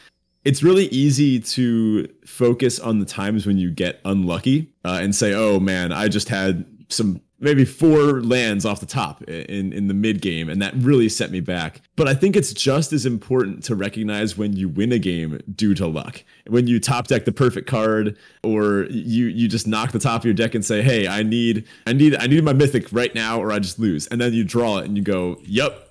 it's 0.44 0.62
really 0.62 0.86
easy 0.86 1.40
to 1.40 2.08
focus 2.24 2.80
on 2.80 3.00
the 3.00 3.06
times 3.06 3.48
when 3.48 3.58
you 3.58 3.72
get 3.72 4.00
unlucky 4.06 4.72
uh, 4.86 5.00
and 5.02 5.16
say, 5.16 5.34
"Oh 5.34 5.60
man, 5.60 5.92
I 5.92 6.08
just 6.08 6.30
had 6.30 6.66
some 6.90 7.20
maybe 7.40 7.66
four 7.66 8.22
lands 8.22 8.66
off 8.66 8.80
the 8.80 8.86
top 8.86 9.22
in 9.24 9.74
in 9.74 9.88
the 9.88 9.94
mid 9.94 10.22
game 10.22 10.50
and 10.50 10.62
that 10.62 10.74
really 10.76 11.10
set 11.10 11.32
me 11.32 11.40
back. 11.40 11.82
But 11.96 12.08
i 12.08 12.14
think 12.14 12.36
it's 12.36 12.54
just 12.54 12.94
as 12.94 13.06
important 13.06 13.64
to 13.66 13.76
recognize 13.76 14.38
when 14.38 14.54
you 14.54 14.70
win 14.70 14.92
a 14.92 15.00
game 15.00 15.42
due 15.56 15.74
to 15.76 15.88
luck. 15.88 16.24
When 16.48 16.68
you 16.68 16.80
top 16.80 17.08
deck 17.08 17.26
the 17.26 17.32
perfect 17.32 17.68
card 17.68 18.18
or 18.44 18.88
you 18.90 19.26
you 19.28 19.48
just 19.48 19.68
knock 19.68 19.92
the 19.92 20.00
top 20.00 20.22
of 20.22 20.26
your 20.26 20.34
deck 20.34 20.56
and 20.56 20.64
say 20.64 20.82
hey 20.82 21.08
i 21.08 21.24
need 21.24 21.68
i 21.86 21.94
need 21.94 22.16
i 22.18 22.28
need 22.28 22.44
my 22.44 22.54
mythic 22.54 22.92
right 22.92 23.14
now 23.14 23.40
or 23.40 23.52
i 23.52 23.60
just 23.60 23.80
lose. 23.80 24.08
And 24.08 24.22
then 24.22 24.34
you 24.34 24.44
draw 24.44 24.78
it 24.78 24.86
and 24.86 24.98
you 24.98 25.04
go 25.04 25.40
yep 25.44 25.90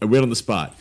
i 0.00 0.04
win 0.04 0.22
on 0.22 0.30
the 0.30 0.36
spot 0.36 0.74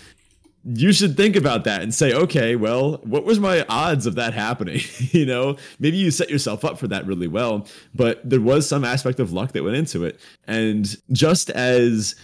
you 0.66 0.92
should 0.92 1.16
think 1.16 1.36
about 1.36 1.64
that 1.66 1.84
and 1.84 1.94
say, 1.94 2.12
okay, 2.12 2.56
well, 2.56 2.98
what 3.04 3.24
was 3.24 3.40
my 3.40 3.64
odds 3.70 4.08
of 4.08 4.16
that 4.16 4.34
happening? 4.34 4.82
you 5.12 5.26
know, 5.26 5.58
maybe 5.80 5.98
you 5.98 6.10
set 6.10 6.30
yourself 6.30 6.66
up 6.66 6.80
for 6.80 6.88
that 6.88 7.06
really 7.06 7.28
well, 7.28 7.68
but 7.94 8.28
there 8.28 8.42
was 8.42 8.68
some 8.68 8.84
aspect 8.84 9.20
of 9.20 9.32
luck 9.32 9.52
that 9.52 9.64
went 9.64 9.76
into 9.76 10.04
it. 10.04 10.20
And 10.48 10.98
just 11.12 11.52
as 11.52 12.16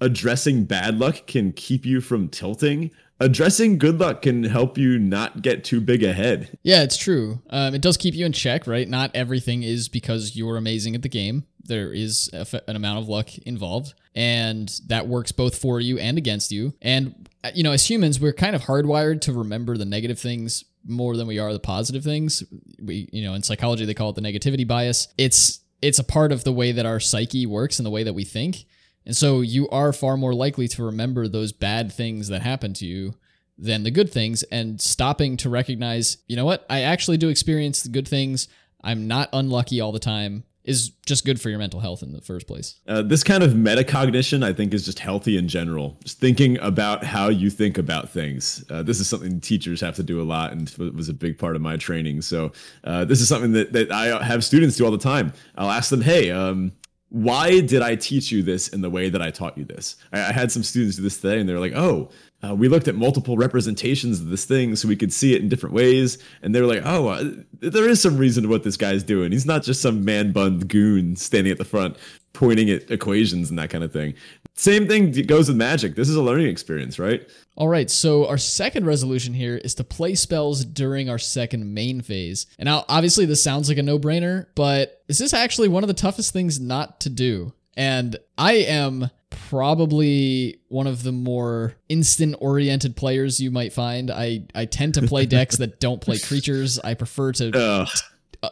addressing 0.00 0.64
bad 0.64 0.98
luck 0.98 1.26
can 1.26 1.52
keep 1.52 1.84
you 1.84 2.00
from 2.00 2.28
tilting, 2.28 2.92
addressing 3.20 3.78
good 3.78 3.98
luck 3.98 4.22
can 4.22 4.44
help 4.44 4.76
you 4.78 4.98
not 4.98 5.42
get 5.42 5.64
too 5.64 5.80
big 5.80 6.02
ahead. 6.02 6.58
Yeah, 6.62 6.82
it's 6.82 6.96
true. 6.96 7.40
Um, 7.50 7.74
it 7.74 7.82
does 7.82 7.96
keep 7.96 8.14
you 8.14 8.26
in 8.26 8.32
check, 8.32 8.66
right? 8.66 8.88
Not 8.88 9.10
everything 9.14 9.62
is 9.62 9.88
because 9.88 10.36
you're 10.36 10.56
amazing 10.56 10.94
at 10.94 11.02
the 11.02 11.08
game. 11.08 11.44
There 11.64 11.92
is 11.92 12.28
an 12.32 12.76
amount 12.76 12.98
of 12.98 13.08
luck 13.08 13.36
involved, 13.38 13.94
and 14.14 14.68
that 14.88 15.06
works 15.06 15.30
both 15.30 15.56
for 15.56 15.80
you 15.80 15.98
and 15.98 16.18
against 16.18 16.50
you. 16.50 16.74
And 16.82 17.28
uh, 17.44 17.50
you 17.54 17.62
know, 17.62 17.72
as 17.72 17.88
humans, 17.88 18.20
we're 18.20 18.32
kind 18.32 18.56
of 18.56 18.62
hardwired 18.62 19.20
to 19.22 19.32
remember 19.32 19.76
the 19.76 19.84
negative 19.84 20.18
things 20.18 20.64
more 20.84 21.16
than 21.16 21.26
we 21.26 21.38
are 21.38 21.52
the 21.52 21.60
positive 21.60 22.02
things. 22.02 22.42
We, 22.80 23.08
you 23.12 23.22
know, 23.22 23.34
in 23.34 23.42
psychology 23.42 23.84
they 23.84 23.94
call 23.94 24.10
it 24.10 24.16
the 24.16 24.22
negativity 24.22 24.66
bias. 24.66 25.08
It's 25.16 25.60
it's 25.80 25.98
a 25.98 26.04
part 26.04 26.32
of 26.32 26.44
the 26.44 26.52
way 26.52 26.72
that 26.72 26.86
our 26.86 27.00
psyche 27.00 27.46
works 27.46 27.78
and 27.78 27.86
the 27.86 27.90
way 27.90 28.04
that 28.04 28.12
we 28.12 28.24
think. 28.24 28.64
And 29.04 29.16
so 29.16 29.40
you 29.40 29.68
are 29.70 29.92
far 29.92 30.16
more 30.16 30.34
likely 30.34 30.68
to 30.68 30.84
remember 30.84 31.28
those 31.28 31.52
bad 31.52 31.92
things 31.92 32.28
that 32.28 32.42
happen 32.42 32.72
to 32.74 32.86
you 32.86 33.14
than 33.58 33.82
the 33.82 33.90
good 33.90 34.10
things 34.10 34.42
and 34.44 34.80
stopping 34.80 35.36
to 35.38 35.50
recognize, 35.50 36.18
you 36.26 36.36
know 36.36 36.44
what? 36.44 36.64
I 36.70 36.82
actually 36.82 37.16
do 37.16 37.28
experience 37.28 37.82
the 37.82 37.90
good 37.90 38.08
things. 38.08 38.48
I'm 38.82 39.06
not 39.06 39.28
unlucky 39.32 39.80
all 39.80 39.92
the 39.92 39.98
time 39.98 40.44
is 40.64 40.90
just 41.06 41.24
good 41.24 41.40
for 41.40 41.50
your 41.50 41.58
mental 41.58 41.80
health 41.80 42.02
in 42.02 42.12
the 42.12 42.20
first 42.20 42.46
place. 42.46 42.78
Uh, 42.86 43.02
this 43.02 43.24
kind 43.24 43.42
of 43.42 43.52
metacognition, 43.52 44.44
I 44.44 44.52
think, 44.52 44.72
is 44.72 44.84
just 44.84 44.98
healthy 44.98 45.36
in 45.36 45.48
general. 45.48 45.98
Just 46.04 46.20
thinking 46.20 46.58
about 46.60 47.02
how 47.02 47.28
you 47.28 47.50
think 47.50 47.78
about 47.78 48.10
things. 48.10 48.64
Uh, 48.70 48.82
this 48.82 49.00
is 49.00 49.08
something 49.08 49.40
teachers 49.40 49.80
have 49.80 49.96
to 49.96 50.02
do 50.02 50.20
a 50.20 50.24
lot, 50.24 50.52
and 50.52 50.72
was 50.94 51.08
a 51.08 51.14
big 51.14 51.38
part 51.38 51.56
of 51.56 51.62
my 51.62 51.76
training. 51.76 52.22
So 52.22 52.52
uh, 52.84 53.04
this 53.04 53.20
is 53.20 53.28
something 53.28 53.52
that 53.52 53.72
that 53.72 53.90
I 53.90 54.22
have 54.22 54.44
students 54.44 54.76
do 54.76 54.84
all 54.84 54.92
the 54.92 54.98
time. 54.98 55.32
I'll 55.56 55.70
ask 55.70 55.90
them, 55.90 56.02
"Hey, 56.02 56.30
um, 56.30 56.72
why 57.12 57.60
did 57.60 57.82
I 57.82 57.94
teach 57.94 58.32
you 58.32 58.42
this 58.42 58.68
in 58.68 58.80
the 58.80 58.88
way 58.88 59.10
that 59.10 59.20
I 59.20 59.30
taught 59.30 59.58
you 59.58 59.64
this? 59.64 59.96
I, 60.14 60.20
I 60.20 60.32
had 60.32 60.50
some 60.50 60.62
students 60.62 60.96
do 60.96 61.02
this 61.02 61.20
today, 61.20 61.38
and 61.38 61.46
they're 61.46 61.60
like, 61.60 61.74
"Oh, 61.74 62.08
uh, 62.42 62.54
we 62.54 62.68
looked 62.68 62.88
at 62.88 62.94
multiple 62.94 63.36
representations 63.36 64.18
of 64.18 64.30
this 64.30 64.46
thing 64.46 64.74
so 64.76 64.88
we 64.88 64.96
could 64.96 65.12
see 65.12 65.34
it 65.34 65.42
in 65.42 65.50
different 65.50 65.74
ways." 65.74 66.16
And 66.40 66.54
they 66.54 66.60
were 66.62 66.66
like, 66.66 66.82
"Oh, 66.86 67.08
uh, 67.08 67.24
there 67.60 67.86
is 67.86 68.00
some 68.00 68.16
reason 68.16 68.44
to 68.44 68.48
what 68.48 68.62
this 68.62 68.78
guy's 68.78 69.02
doing. 69.02 69.30
He's 69.30 69.44
not 69.44 69.62
just 69.62 69.82
some 69.82 70.06
man 70.06 70.32
bun 70.32 70.60
goon 70.60 71.14
standing 71.16 71.52
at 71.52 71.58
the 71.58 71.66
front 71.66 71.98
pointing 72.32 72.70
at 72.70 72.90
equations 72.90 73.50
and 73.50 73.58
that 73.58 73.68
kind 73.68 73.84
of 73.84 73.92
thing." 73.92 74.14
Same 74.54 74.86
thing 74.86 75.12
goes 75.26 75.48
with 75.48 75.56
magic. 75.56 75.94
This 75.94 76.08
is 76.08 76.16
a 76.16 76.22
learning 76.22 76.46
experience, 76.46 76.98
right? 76.98 77.26
All 77.56 77.68
right, 77.68 77.90
so 77.90 78.26
our 78.26 78.38
second 78.38 78.86
resolution 78.86 79.34
here 79.34 79.56
is 79.56 79.74
to 79.76 79.84
play 79.84 80.14
spells 80.14 80.64
during 80.64 81.08
our 81.08 81.18
second 81.18 81.72
main 81.74 82.00
phase. 82.00 82.46
And 82.58 82.66
now, 82.66 82.84
obviously, 82.88 83.24
this 83.24 83.42
sounds 83.42 83.68
like 83.68 83.78
a 83.78 83.82
no 83.82 83.98
brainer, 83.98 84.46
but 84.54 85.02
is 85.08 85.18
this 85.18 85.26
is 85.26 85.34
actually 85.34 85.68
one 85.68 85.84
of 85.84 85.88
the 85.88 85.94
toughest 85.94 86.32
things 86.32 86.60
not 86.60 87.00
to 87.00 87.10
do. 87.10 87.52
And 87.76 88.16
I 88.36 88.54
am 88.54 89.10
probably 89.30 90.60
one 90.68 90.86
of 90.86 91.02
the 91.02 91.12
more 91.12 91.74
instant 91.88 92.36
oriented 92.38 92.96
players 92.96 93.40
you 93.40 93.50
might 93.50 93.72
find. 93.72 94.10
I, 94.10 94.44
I 94.54 94.66
tend 94.66 94.94
to 94.94 95.02
play 95.06 95.26
decks 95.26 95.56
that 95.56 95.80
don't 95.80 96.00
play 96.00 96.18
creatures. 96.18 96.78
I 96.78 96.94
prefer 96.94 97.32
to 97.32 97.50
uh, 97.58 97.86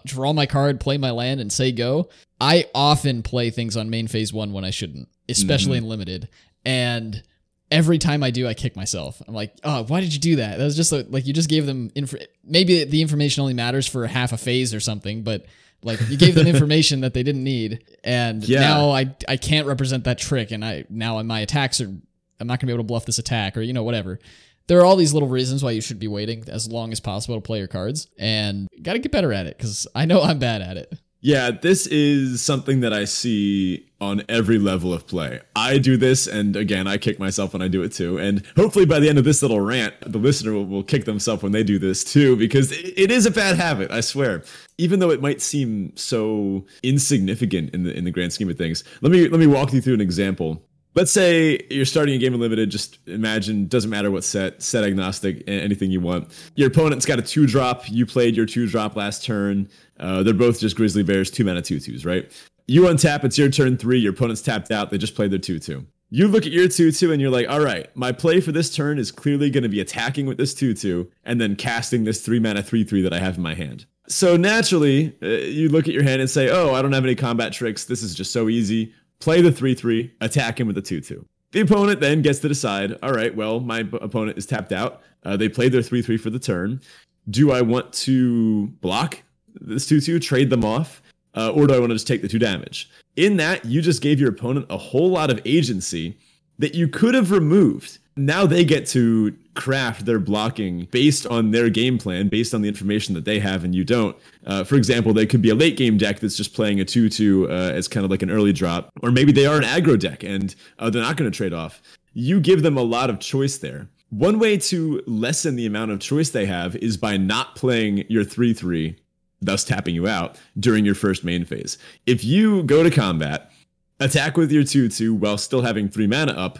draw 0.04 0.32
my 0.32 0.46
card, 0.46 0.80
play 0.80 0.98
my 0.98 1.10
land, 1.10 1.40
and 1.40 1.52
say 1.52 1.72
go. 1.72 2.08
I 2.40 2.66
often 2.74 3.22
play 3.22 3.50
things 3.50 3.76
on 3.76 3.90
main 3.90 4.08
phase 4.08 4.32
one 4.32 4.52
when 4.52 4.64
I 4.64 4.70
shouldn't, 4.70 5.08
especially 5.28 5.78
mm-hmm. 5.78 5.84
in 5.84 5.90
limited. 5.90 6.28
And 6.64 7.22
every 7.70 7.98
time 7.98 8.22
I 8.22 8.30
do, 8.30 8.46
I 8.46 8.54
kick 8.54 8.76
myself. 8.76 9.20
I'm 9.26 9.34
like, 9.34 9.54
oh, 9.64 9.84
why 9.84 10.00
did 10.00 10.12
you 10.12 10.20
do 10.20 10.36
that? 10.36 10.58
That 10.58 10.64
was 10.64 10.76
just 10.76 10.92
like 10.92 11.26
you 11.26 11.32
just 11.32 11.48
gave 11.48 11.66
them 11.66 11.90
inf- 11.94 12.14
maybe 12.44 12.84
the 12.84 13.02
information 13.02 13.42
only 13.42 13.54
matters 13.54 13.86
for 13.86 14.06
half 14.06 14.32
a 14.32 14.38
phase 14.38 14.74
or 14.74 14.80
something, 14.80 15.22
but 15.22 15.46
like 15.82 16.00
you 16.08 16.16
gave 16.16 16.34
them 16.34 16.46
information 16.46 17.00
that 17.00 17.14
they 17.14 17.22
didn't 17.22 17.44
need, 17.44 17.84
and 18.04 18.46
yeah. 18.46 18.60
now 18.60 18.90
I 18.90 19.14
I 19.28 19.36
can't 19.36 19.66
represent 19.66 20.04
that 20.04 20.18
trick, 20.18 20.50
and 20.50 20.64
I 20.64 20.84
now 20.88 21.22
my 21.22 21.40
attacks 21.40 21.80
are 21.80 21.92
I'm 22.40 22.46
not 22.46 22.60
gonna 22.60 22.70
be 22.70 22.74
able 22.74 22.84
to 22.84 22.88
bluff 22.88 23.06
this 23.06 23.18
attack 23.18 23.56
or 23.56 23.62
you 23.62 23.72
know 23.72 23.82
whatever. 23.82 24.18
There 24.66 24.78
are 24.78 24.84
all 24.84 24.96
these 24.96 25.12
little 25.12 25.28
reasons 25.28 25.64
why 25.64 25.72
you 25.72 25.80
should 25.80 25.98
be 25.98 26.08
waiting 26.08 26.44
as 26.48 26.70
long 26.70 26.92
as 26.92 27.00
possible 27.00 27.34
to 27.34 27.40
play 27.40 27.58
your 27.58 27.68
cards, 27.68 28.06
and 28.18 28.68
got 28.82 28.92
to 28.92 28.98
get 28.98 29.12
better 29.12 29.32
at 29.32 29.46
it 29.46 29.58
because 29.58 29.86
I 29.94 30.04
know 30.04 30.22
I'm 30.22 30.38
bad 30.38 30.62
at 30.62 30.76
it. 30.76 30.92
Yeah, 31.22 31.50
this 31.50 31.86
is 31.86 32.40
something 32.40 32.80
that 32.80 32.94
I 32.94 33.04
see 33.04 33.86
on 34.00 34.22
every 34.30 34.58
level 34.58 34.94
of 34.94 35.06
play. 35.06 35.40
I 35.54 35.76
do 35.76 35.98
this, 35.98 36.26
and 36.26 36.56
again, 36.56 36.86
I 36.86 36.96
kick 36.96 37.18
myself 37.18 37.52
when 37.52 37.60
I 37.60 37.68
do 37.68 37.82
it 37.82 37.92
too. 37.92 38.16
And 38.16 38.42
hopefully, 38.56 38.86
by 38.86 39.00
the 39.00 39.08
end 39.10 39.18
of 39.18 39.24
this 39.24 39.42
little 39.42 39.60
rant, 39.60 39.94
the 40.00 40.16
listener 40.16 40.54
will, 40.54 40.64
will 40.64 40.82
kick 40.82 41.04
themselves 41.04 41.42
when 41.42 41.52
they 41.52 41.62
do 41.62 41.78
this 41.78 42.02
too, 42.04 42.36
because 42.36 42.72
it, 42.72 42.94
it 42.96 43.10
is 43.10 43.26
a 43.26 43.30
bad 43.30 43.56
habit. 43.56 43.90
I 43.90 44.00
swear. 44.00 44.42
Even 44.78 44.98
though 44.98 45.10
it 45.10 45.20
might 45.20 45.42
seem 45.42 45.94
so 45.94 46.64
insignificant 46.82 47.74
in 47.74 47.82
the 47.82 47.94
in 47.94 48.04
the 48.04 48.10
grand 48.10 48.32
scheme 48.32 48.48
of 48.48 48.56
things, 48.56 48.82
let 49.02 49.12
me 49.12 49.28
let 49.28 49.40
me 49.40 49.46
walk 49.46 49.74
you 49.74 49.82
through 49.82 49.94
an 49.94 50.00
example 50.00 50.62
let's 50.94 51.12
say 51.12 51.60
you're 51.70 51.84
starting 51.84 52.14
a 52.14 52.18
game 52.18 52.34
of 52.34 52.40
limited 52.40 52.70
just 52.70 52.98
imagine 53.06 53.66
doesn't 53.66 53.90
matter 53.90 54.10
what 54.10 54.24
set 54.24 54.60
set 54.62 54.84
agnostic 54.84 55.42
anything 55.46 55.90
you 55.90 56.00
want 56.00 56.32
your 56.54 56.68
opponent's 56.68 57.06
got 57.06 57.18
a 57.18 57.22
two 57.22 57.46
drop 57.46 57.88
you 57.90 58.06
played 58.06 58.36
your 58.36 58.46
two 58.46 58.66
drop 58.66 58.96
last 58.96 59.24
turn 59.24 59.68
uh, 59.98 60.22
they're 60.22 60.34
both 60.34 60.60
just 60.60 60.76
grizzly 60.76 61.02
bears 61.02 61.30
two 61.30 61.44
mana 61.44 61.62
two 61.62 61.80
twos 61.80 62.04
right 62.04 62.32
you 62.66 62.82
untap 62.82 63.24
it's 63.24 63.38
your 63.38 63.50
turn 63.50 63.76
three 63.76 63.98
your 63.98 64.12
opponent's 64.12 64.42
tapped 64.42 64.70
out 64.70 64.90
they 64.90 64.98
just 64.98 65.14
played 65.14 65.30
their 65.30 65.38
two 65.38 65.58
two 65.58 65.86
you 66.12 66.26
look 66.26 66.44
at 66.44 66.50
your 66.50 66.66
2-2 66.66 67.12
and 67.12 67.20
you're 67.22 67.30
like, 67.30 67.48
all 67.48 67.60
right, 67.60 67.88
my 67.96 68.10
play 68.10 68.40
for 68.40 68.50
this 68.50 68.74
turn 68.74 68.98
is 68.98 69.12
clearly 69.12 69.48
going 69.48 69.62
to 69.62 69.68
be 69.68 69.80
attacking 69.80 70.26
with 70.26 70.38
this 70.38 70.52
2-2 70.54 71.08
and 71.22 71.40
then 71.40 71.54
casting 71.54 72.02
this 72.02 72.20
3 72.20 72.40
mana 72.40 72.64
3-3 72.64 73.04
that 73.04 73.12
I 73.12 73.20
have 73.20 73.36
in 73.36 73.44
my 73.44 73.54
hand. 73.54 73.86
So 74.08 74.36
naturally, 74.36 75.16
uh, 75.22 75.26
you 75.28 75.68
look 75.68 75.86
at 75.86 75.94
your 75.94 76.02
hand 76.02 76.20
and 76.20 76.28
say, 76.28 76.48
oh, 76.50 76.74
I 76.74 76.82
don't 76.82 76.92
have 76.92 77.04
any 77.04 77.14
combat 77.14 77.52
tricks. 77.52 77.84
This 77.84 78.02
is 78.02 78.12
just 78.12 78.32
so 78.32 78.48
easy 78.48 78.92
play 79.20 79.40
the 79.40 79.52
3 79.52 79.74
3, 79.74 80.12
attack 80.20 80.58
him 80.58 80.66
with 80.66 80.76
the 80.76 80.82
2 80.82 81.00
2. 81.00 81.24
The 81.52 81.60
opponent 81.60 82.00
then 82.00 82.22
gets 82.22 82.38
to 82.40 82.48
decide 82.48 82.96
all 83.02 83.12
right, 83.12 83.34
well, 83.34 83.60
my 83.60 83.82
b- 83.82 83.98
opponent 84.00 84.38
is 84.38 84.46
tapped 84.46 84.72
out. 84.72 85.02
Uh, 85.24 85.36
they 85.36 85.48
played 85.48 85.72
their 85.72 85.82
3 85.82 86.02
3 86.02 86.16
for 86.16 86.30
the 86.30 86.38
turn. 86.38 86.80
Do 87.28 87.52
I 87.52 87.60
want 87.62 87.92
to 87.92 88.68
block 88.80 89.22
this 89.54 89.86
2 89.86 90.00
2, 90.00 90.18
trade 90.20 90.50
them 90.50 90.64
off, 90.64 91.02
uh, 91.36 91.50
or 91.50 91.66
do 91.66 91.74
I 91.74 91.78
want 91.78 91.90
to 91.90 91.94
just 91.94 92.06
take 92.06 92.22
the 92.22 92.28
two 92.28 92.38
damage? 92.38 92.90
In 93.16 93.36
that, 93.36 93.64
you 93.64 93.82
just 93.82 94.02
gave 94.02 94.20
your 94.20 94.30
opponent 94.30 94.66
a 94.70 94.76
whole 94.76 95.10
lot 95.10 95.30
of 95.30 95.40
agency 95.44 96.18
that 96.58 96.74
you 96.74 96.88
could 96.88 97.14
have 97.14 97.30
removed 97.30 97.98
now 98.26 98.46
they 98.46 98.64
get 98.64 98.86
to 98.88 99.36
craft 99.54 100.06
their 100.06 100.18
blocking 100.18 100.86
based 100.90 101.26
on 101.26 101.50
their 101.50 101.68
game 101.68 101.98
plan, 101.98 102.28
based 102.28 102.54
on 102.54 102.62
the 102.62 102.68
information 102.68 103.14
that 103.14 103.24
they 103.24 103.38
have 103.38 103.64
and 103.64 103.74
you 103.74 103.84
don't. 103.84 104.16
Uh, 104.46 104.64
for 104.64 104.76
example, 104.76 105.12
they 105.12 105.26
could 105.26 105.42
be 105.42 105.50
a 105.50 105.54
late 105.54 105.76
game 105.76 105.96
deck 105.96 106.20
that's 106.20 106.36
just 106.36 106.54
playing 106.54 106.80
a 106.80 106.84
2 106.84 107.08
2 107.08 107.48
uh, 107.50 107.52
as 107.52 107.88
kind 107.88 108.04
of 108.04 108.10
like 108.10 108.22
an 108.22 108.30
early 108.30 108.52
drop, 108.52 108.90
or 109.02 109.10
maybe 109.10 109.32
they 109.32 109.46
are 109.46 109.56
an 109.56 109.64
aggro 109.64 109.98
deck 109.98 110.22
and 110.22 110.54
uh, 110.78 110.90
they're 110.90 111.02
not 111.02 111.16
going 111.16 111.30
to 111.30 111.36
trade 111.36 111.52
off. 111.52 111.82
You 112.12 112.40
give 112.40 112.62
them 112.62 112.76
a 112.76 112.82
lot 112.82 113.10
of 113.10 113.20
choice 113.20 113.58
there. 113.58 113.88
One 114.10 114.38
way 114.38 114.56
to 114.56 115.02
lessen 115.06 115.54
the 115.54 115.66
amount 115.66 115.92
of 115.92 116.00
choice 116.00 116.30
they 116.30 116.46
have 116.46 116.74
is 116.76 116.96
by 116.96 117.16
not 117.16 117.54
playing 117.54 118.04
your 118.08 118.24
3 118.24 118.52
3, 118.52 118.96
thus 119.40 119.64
tapping 119.64 119.94
you 119.94 120.08
out 120.08 120.38
during 120.58 120.84
your 120.84 120.94
first 120.94 121.24
main 121.24 121.44
phase. 121.44 121.78
If 122.06 122.24
you 122.24 122.62
go 122.64 122.82
to 122.82 122.90
combat, 122.90 123.52
attack 124.00 124.36
with 124.36 124.50
your 124.50 124.64
2 124.64 124.88
2 124.88 125.14
while 125.14 125.38
still 125.38 125.62
having 125.62 125.88
3 125.88 126.06
mana 126.06 126.32
up, 126.32 126.58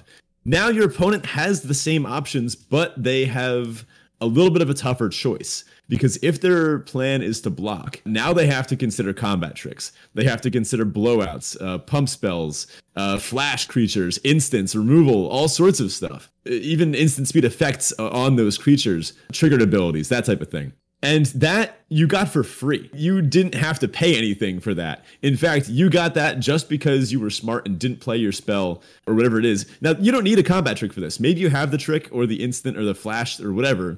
now 0.50 0.68
your 0.68 0.86
opponent 0.86 1.24
has 1.26 1.62
the 1.62 1.74
same 1.74 2.04
options, 2.04 2.56
but 2.56 3.00
they 3.00 3.24
have 3.26 3.86
a 4.20 4.26
little 4.26 4.50
bit 4.50 4.62
of 4.62 4.68
a 4.68 4.74
tougher 4.74 5.08
choice 5.08 5.64
because 5.88 6.18
if 6.22 6.40
their 6.40 6.80
plan 6.80 7.22
is 7.22 7.40
to 7.40 7.50
block, 7.50 8.00
now 8.04 8.32
they 8.32 8.46
have 8.46 8.66
to 8.66 8.76
consider 8.76 9.12
combat 9.12 9.54
tricks. 9.54 9.92
They 10.14 10.24
have 10.24 10.40
to 10.42 10.50
consider 10.50 10.84
blowouts, 10.84 11.56
uh, 11.60 11.78
pump 11.78 12.08
spells, 12.08 12.66
uh, 12.96 13.18
flash 13.18 13.66
creatures, 13.66 14.18
instants, 14.24 14.74
removal, 14.74 15.28
all 15.28 15.48
sorts 15.48 15.80
of 15.80 15.92
stuff. 15.92 16.30
Even 16.44 16.94
instant 16.94 17.28
speed 17.28 17.44
effects 17.44 17.92
uh, 17.98 18.08
on 18.10 18.36
those 18.36 18.58
creatures, 18.58 19.14
triggered 19.32 19.62
abilities, 19.62 20.08
that 20.08 20.24
type 20.24 20.40
of 20.40 20.50
thing. 20.50 20.72
And 21.02 21.26
that 21.26 21.80
you 21.88 22.06
got 22.06 22.28
for 22.28 22.44
free. 22.44 22.90
You 22.92 23.22
didn't 23.22 23.54
have 23.54 23.78
to 23.78 23.88
pay 23.88 24.16
anything 24.16 24.60
for 24.60 24.74
that. 24.74 25.04
In 25.22 25.36
fact, 25.36 25.68
you 25.68 25.88
got 25.88 26.14
that 26.14 26.40
just 26.40 26.68
because 26.68 27.10
you 27.10 27.20
were 27.20 27.30
smart 27.30 27.66
and 27.66 27.78
didn't 27.78 28.00
play 28.00 28.18
your 28.18 28.32
spell 28.32 28.82
or 29.06 29.14
whatever 29.14 29.38
it 29.38 29.46
is. 29.46 29.66
Now, 29.80 29.94
you 29.98 30.12
don't 30.12 30.24
need 30.24 30.38
a 30.38 30.42
combat 30.42 30.76
trick 30.76 30.92
for 30.92 31.00
this. 31.00 31.18
Maybe 31.18 31.40
you 31.40 31.48
have 31.48 31.70
the 31.70 31.78
trick 31.78 32.08
or 32.12 32.26
the 32.26 32.42
instant 32.44 32.76
or 32.76 32.84
the 32.84 32.94
flash 32.94 33.40
or 33.40 33.52
whatever, 33.52 33.96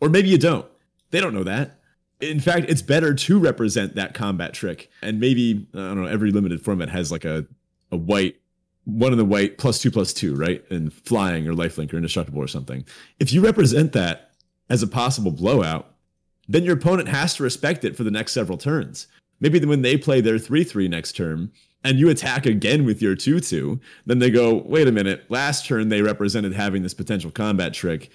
or 0.00 0.08
maybe 0.08 0.28
you 0.28 0.38
don't. 0.38 0.66
They 1.10 1.20
don't 1.20 1.34
know 1.34 1.44
that. 1.44 1.80
In 2.20 2.40
fact, 2.40 2.66
it's 2.68 2.82
better 2.82 3.14
to 3.14 3.38
represent 3.38 3.94
that 3.94 4.14
combat 4.14 4.54
trick. 4.54 4.90
And 5.02 5.20
maybe, 5.20 5.66
I 5.74 5.78
don't 5.78 6.02
know, 6.02 6.08
every 6.08 6.32
limited 6.32 6.62
format 6.62 6.88
has 6.88 7.12
like 7.12 7.24
a, 7.26 7.46
a 7.92 7.96
white 7.96 8.36
one 8.84 9.12
in 9.12 9.18
the 9.18 9.24
white 9.24 9.58
plus 9.58 9.78
two 9.80 9.90
plus 9.90 10.14
two, 10.14 10.34
right? 10.34 10.64
And 10.70 10.92
flying 10.92 11.46
or 11.46 11.52
lifelink 11.52 11.92
or 11.92 11.96
indestructible 11.96 12.40
or 12.40 12.48
something. 12.48 12.86
If 13.20 13.34
you 13.34 13.42
represent 13.42 13.92
that 13.92 14.30
as 14.70 14.82
a 14.82 14.86
possible 14.86 15.30
blowout, 15.30 15.94
then 16.48 16.64
your 16.64 16.74
opponent 16.74 17.08
has 17.08 17.34
to 17.34 17.42
respect 17.42 17.84
it 17.84 17.96
for 17.96 18.04
the 18.04 18.10
next 18.10 18.32
several 18.32 18.58
turns. 18.58 19.06
Maybe 19.40 19.64
when 19.64 19.82
they 19.82 19.96
play 19.96 20.20
their 20.20 20.38
3 20.38 20.64
3 20.64 20.88
next 20.88 21.12
turn 21.12 21.52
and 21.84 21.98
you 21.98 22.08
attack 22.08 22.46
again 22.46 22.84
with 22.84 23.00
your 23.00 23.14
2 23.14 23.40
2, 23.40 23.80
then 24.06 24.18
they 24.18 24.30
go, 24.30 24.54
wait 24.54 24.88
a 24.88 24.92
minute, 24.92 25.24
last 25.28 25.66
turn 25.66 25.88
they 25.88 26.02
represented 26.02 26.52
having 26.52 26.82
this 26.82 26.94
potential 26.94 27.30
combat 27.30 27.74
trick. 27.74 28.10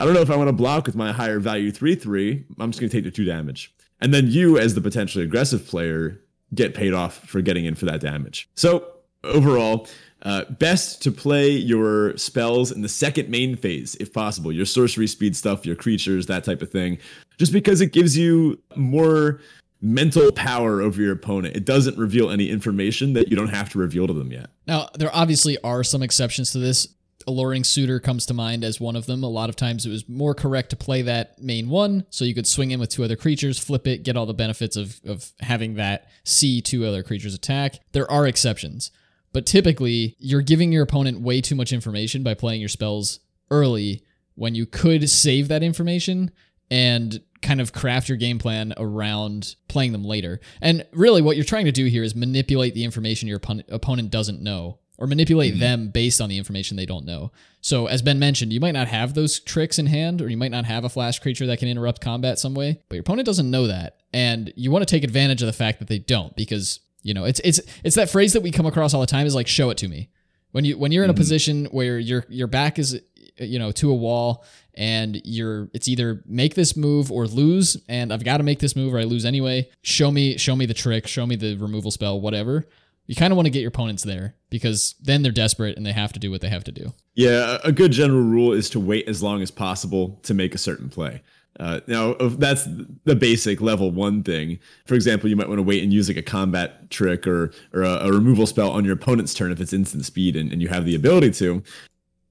I 0.00 0.04
don't 0.04 0.14
know 0.14 0.20
if 0.20 0.30
I 0.30 0.36
want 0.36 0.48
to 0.48 0.52
block 0.52 0.86
with 0.86 0.96
my 0.96 1.12
higher 1.12 1.38
value 1.38 1.70
3 1.70 1.94
3. 1.94 2.44
I'm 2.58 2.70
just 2.70 2.80
going 2.80 2.90
to 2.90 2.96
take 2.96 3.04
the 3.04 3.10
2 3.10 3.24
damage. 3.24 3.72
And 4.00 4.12
then 4.12 4.26
you, 4.26 4.58
as 4.58 4.74
the 4.74 4.80
potentially 4.80 5.22
aggressive 5.22 5.64
player, 5.64 6.20
get 6.54 6.74
paid 6.74 6.92
off 6.92 7.18
for 7.28 7.40
getting 7.40 7.64
in 7.66 7.76
for 7.76 7.84
that 7.84 8.00
damage. 8.00 8.48
So, 8.56 8.84
overall, 9.22 9.86
uh, 10.22 10.44
best 10.50 11.02
to 11.02 11.12
play 11.12 11.50
your 11.50 12.16
spells 12.16 12.70
in 12.70 12.82
the 12.82 12.88
second 12.88 13.28
main 13.28 13.56
phase, 13.56 13.96
if 13.96 14.12
possible. 14.12 14.52
Your 14.52 14.66
sorcery 14.66 15.06
speed 15.06 15.36
stuff, 15.36 15.66
your 15.66 15.76
creatures, 15.76 16.26
that 16.26 16.44
type 16.44 16.62
of 16.62 16.70
thing. 16.70 16.98
Just 17.38 17.52
because 17.52 17.80
it 17.80 17.92
gives 17.92 18.16
you 18.16 18.60
more 18.76 19.40
mental 19.80 20.30
power 20.32 20.80
over 20.80 21.02
your 21.02 21.12
opponent. 21.12 21.56
It 21.56 21.64
doesn't 21.64 21.98
reveal 21.98 22.30
any 22.30 22.48
information 22.48 23.14
that 23.14 23.28
you 23.28 23.36
don't 23.36 23.48
have 23.48 23.68
to 23.70 23.78
reveal 23.78 24.06
to 24.06 24.12
them 24.12 24.30
yet. 24.30 24.48
Now, 24.66 24.88
there 24.94 25.10
obviously 25.12 25.58
are 25.62 25.82
some 25.82 26.02
exceptions 26.02 26.52
to 26.52 26.58
this. 26.58 26.86
Alluring 27.26 27.64
Suitor 27.64 28.00
comes 28.00 28.26
to 28.26 28.34
mind 28.34 28.64
as 28.64 28.80
one 28.80 28.96
of 28.96 29.06
them. 29.06 29.22
A 29.22 29.28
lot 29.28 29.48
of 29.48 29.56
times 29.56 29.84
it 29.84 29.90
was 29.90 30.08
more 30.08 30.34
correct 30.34 30.70
to 30.70 30.76
play 30.76 31.02
that 31.02 31.40
main 31.40 31.68
one, 31.68 32.04
so 32.10 32.24
you 32.24 32.34
could 32.34 32.46
swing 32.46 32.70
in 32.70 32.80
with 32.80 32.90
two 32.90 33.04
other 33.04 33.16
creatures, 33.16 33.58
flip 33.58 33.86
it, 33.86 34.02
get 34.02 34.16
all 34.16 34.26
the 34.26 34.34
benefits 34.34 34.76
of, 34.76 35.00
of 35.04 35.32
having 35.40 35.74
that 35.74 36.08
see 36.24 36.60
two 36.60 36.84
other 36.84 37.02
creatures 37.02 37.34
attack. 37.34 37.78
There 37.92 38.10
are 38.10 38.26
exceptions. 38.26 38.90
But 39.32 39.46
typically, 39.46 40.16
you're 40.18 40.42
giving 40.42 40.72
your 40.72 40.82
opponent 40.82 41.20
way 41.20 41.40
too 41.40 41.54
much 41.54 41.72
information 41.72 42.22
by 42.22 42.34
playing 42.34 42.60
your 42.60 42.68
spells 42.68 43.20
early 43.50 44.02
when 44.34 44.54
you 44.54 44.66
could 44.66 45.08
save 45.08 45.48
that 45.48 45.62
information 45.62 46.30
and 46.70 47.20
kind 47.42 47.60
of 47.60 47.72
craft 47.72 48.08
your 48.08 48.16
game 48.16 48.38
plan 48.38 48.72
around 48.76 49.56
playing 49.68 49.92
them 49.92 50.04
later. 50.04 50.40
And 50.60 50.86
really, 50.92 51.22
what 51.22 51.36
you're 51.36 51.44
trying 51.44 51.66
to 51.66 51.72
do 51.72 51.86
here 51.86 52.02
is 52.02 52.14
manipulate 52.14 52.74
the 52.74 52.84
information 52.84 53.28
your 53.28 53.40
opponent 53.68 54.10
doesn't 54.10 54.40
know 54.40 54.78
or 54.98 55.06
manipulate 55.06 55.52
mm-hmm. 55.52 55.60
them 55.60 55.88
based 55.88 56.20
on 56.20 56.28
the 56.28 56.38
information 56.38 56.76
they 56.76 56.86
don't 56.86 57.04
know. 57.04 57.32
So, 57.60 57.86
as 57.86 58.02
Ben 58.02 58.18
mentioned, 58.18 58.52
you 58.52 58.60
might 58.60 58.72
not 58.72 58.88
have 58.88 59.14
those 59.14 59.40
tricks 59.40 59.78
in 59.78 59.86
hand, 59.86 60.22
or 60.22 60.28
you 60.28 60.36
might 60.36 60.50
not 60.50 60.64
have 60.64 60.84
a 60.84 60.88
flash 60.88 61.18
creature 61.18 61.46
that 61.46 61.58
can 61.58 61.68
interrupt 61.68 62.00
combat 62.00 62.38
some 62.38 62.54
way, 62.54 62.80
but 62.88 62.96
your 62.96 63.00
opponent 63.00 63.26
doesn't 63.26 63.50
know 63.50 63.66
that. 63.66 63.98
And 64.12 64.52
you 64.56 64.70
want 64.70 64.86
to 64.86 64.94
take 64.94 65.04
advantage 65.04 65.42
of 65.42 65.46
the 65.46 65.52
fact 65.52 65.78
that 65.78 65.88
they 65.88 65.98
don't, 65.98 66.36
because 66.36 66.80
you 67.02 67.14
know, 67.14 67.24
it's 67.24 67.40
it's 67.44 67.60
it's 67.84 67.96
that 67.96 68.10
phrase 68.10 68.32
that 68.32 68.42
we 68.42 68.50
come 68.50 68.66
across 68.66 68.94
all 68.94 69.00
the 69.00 69.06
time 69.06 69.26
is 69.26 69.34
like 69.34 69.46
show 69.46 69.70
it 69.70 69.78
to 69.78 69.88
me. 69.88 70.10
When 70.52 70.64
you 70.64 70.78
when 70.78 70.92
you're 70.92 71.04
in 71.04 71.10
a 71.10 71.12
mm-hmm. 71.12 71.20
position 71.20 71.64
where 71.66 71.98
your 71.98 72.24
your 72.28 72.46
back 72.46 72.78
is 72.78 73.00
you 73.38 73.58
know 73.58 73.72
to 73.72 73.90
a 73.90 73.94
wall 73.94 74.44
and 74.74 75.20
you're 75.24 75.68
it's 75.74 75.88
either 75.88 76.22
make 76.26 76.54
this 76.54 76.76
move 76.76 77.10
or 77.10 77.26
lose 77.26 77.76
and 77.88 78.12
I've 78.12 78.24
got 78.24 78.38
to 78.38 78.42
make 78.42 78.60
this 78.60 78.76
move 78.76 78.94
or 78.94 78.98
I 78.98 79.04
lose 79.04 79.24
anyway. 79.24 79.68
Show 79.82 80.10
me 80.10 80.36
show 80.38 80.56
me 80.56 80.66
the 80.66 80.74
trick, 80.74 81.06
show 81.06 81.26
me 81.26 81.36
the 81.36 81.56
removal 81.56 81.90
spell, 81.90 82.20
whatever. 82.20 82.64
You 83.06 83.16
kind 83.16 83.32
of 83.32 83.36
want 83.36 83.46
to 83.46 83.50
get 83.50 83.60
your 83.60 83.68
opponents 83.68 84.04
there 84.04 84.36
because 84.48 84.94
then 85.00 85.22
they're 85.22 85.32
desperate 85.32 85.76
and 85.76 85.84
they 85.84 85.92
have 85.92 86.12
to 86.12 86.20
do 86.20 86.30
what 86.30 86.40
they 86.40 86.48
have 86.48 86.64
to 86.64 86.72
do. 86.72 86.92
Yeah, 87.14 87.58
a 87.64 87.72
good 87.72 87.90
general 87.90 88.22
rule 88.22 88.52
is 88.52 88.70
to 88.70 88.80
wait 88.80 89.08
as 89.08 89.22
long 89.22 89.42
as 89.42 89.50
possible 89.50 90.20
to 90.22 90.34
make 90.34 90.54
a 90.54 90.58
certain 90.58 90.88
play. 90.88 91.20
Uh, 91.60 91.80
now, 91.86 92.14
that's 92.14 92.66
the 93.04 93.14
basic 93.14 93.60
level 93.60 93.90
one 93.90 94.22
thing. 94.22 94.58
For 94.86 94.94
example, 94.94 95.28
you 95.28 95.36
might 95.36 95.48
want 95.48 95.58
to 95.58 95.62
wait 95.62 95.82
and 95.82 95.92
use 95.92 96.08
like 96.08 96.16
a 96.16 96.22
combat 96.22 96.90
trick 96.90 97.26
or 97.26 97.52
or 97.72 97.82
a, 97.82 98.06
a 98.06 98.12
removal 98.12 98.46
spell 98.46 98.70
on 98.70 98.84
your 98.84 98.94
opponent's 98.94 99.34
turn 99.34 99.52
if 99.52 99.60
it's 99.60 99.72
instant 99.72 100.04
speed 100.04 100.34
and, 100.34 100.50
and 100.50 100.62
you 100.62 100.68
have 100.68 100.86
the 100.86 100.94
ability 100.94 101.30
to. 101.32 101.62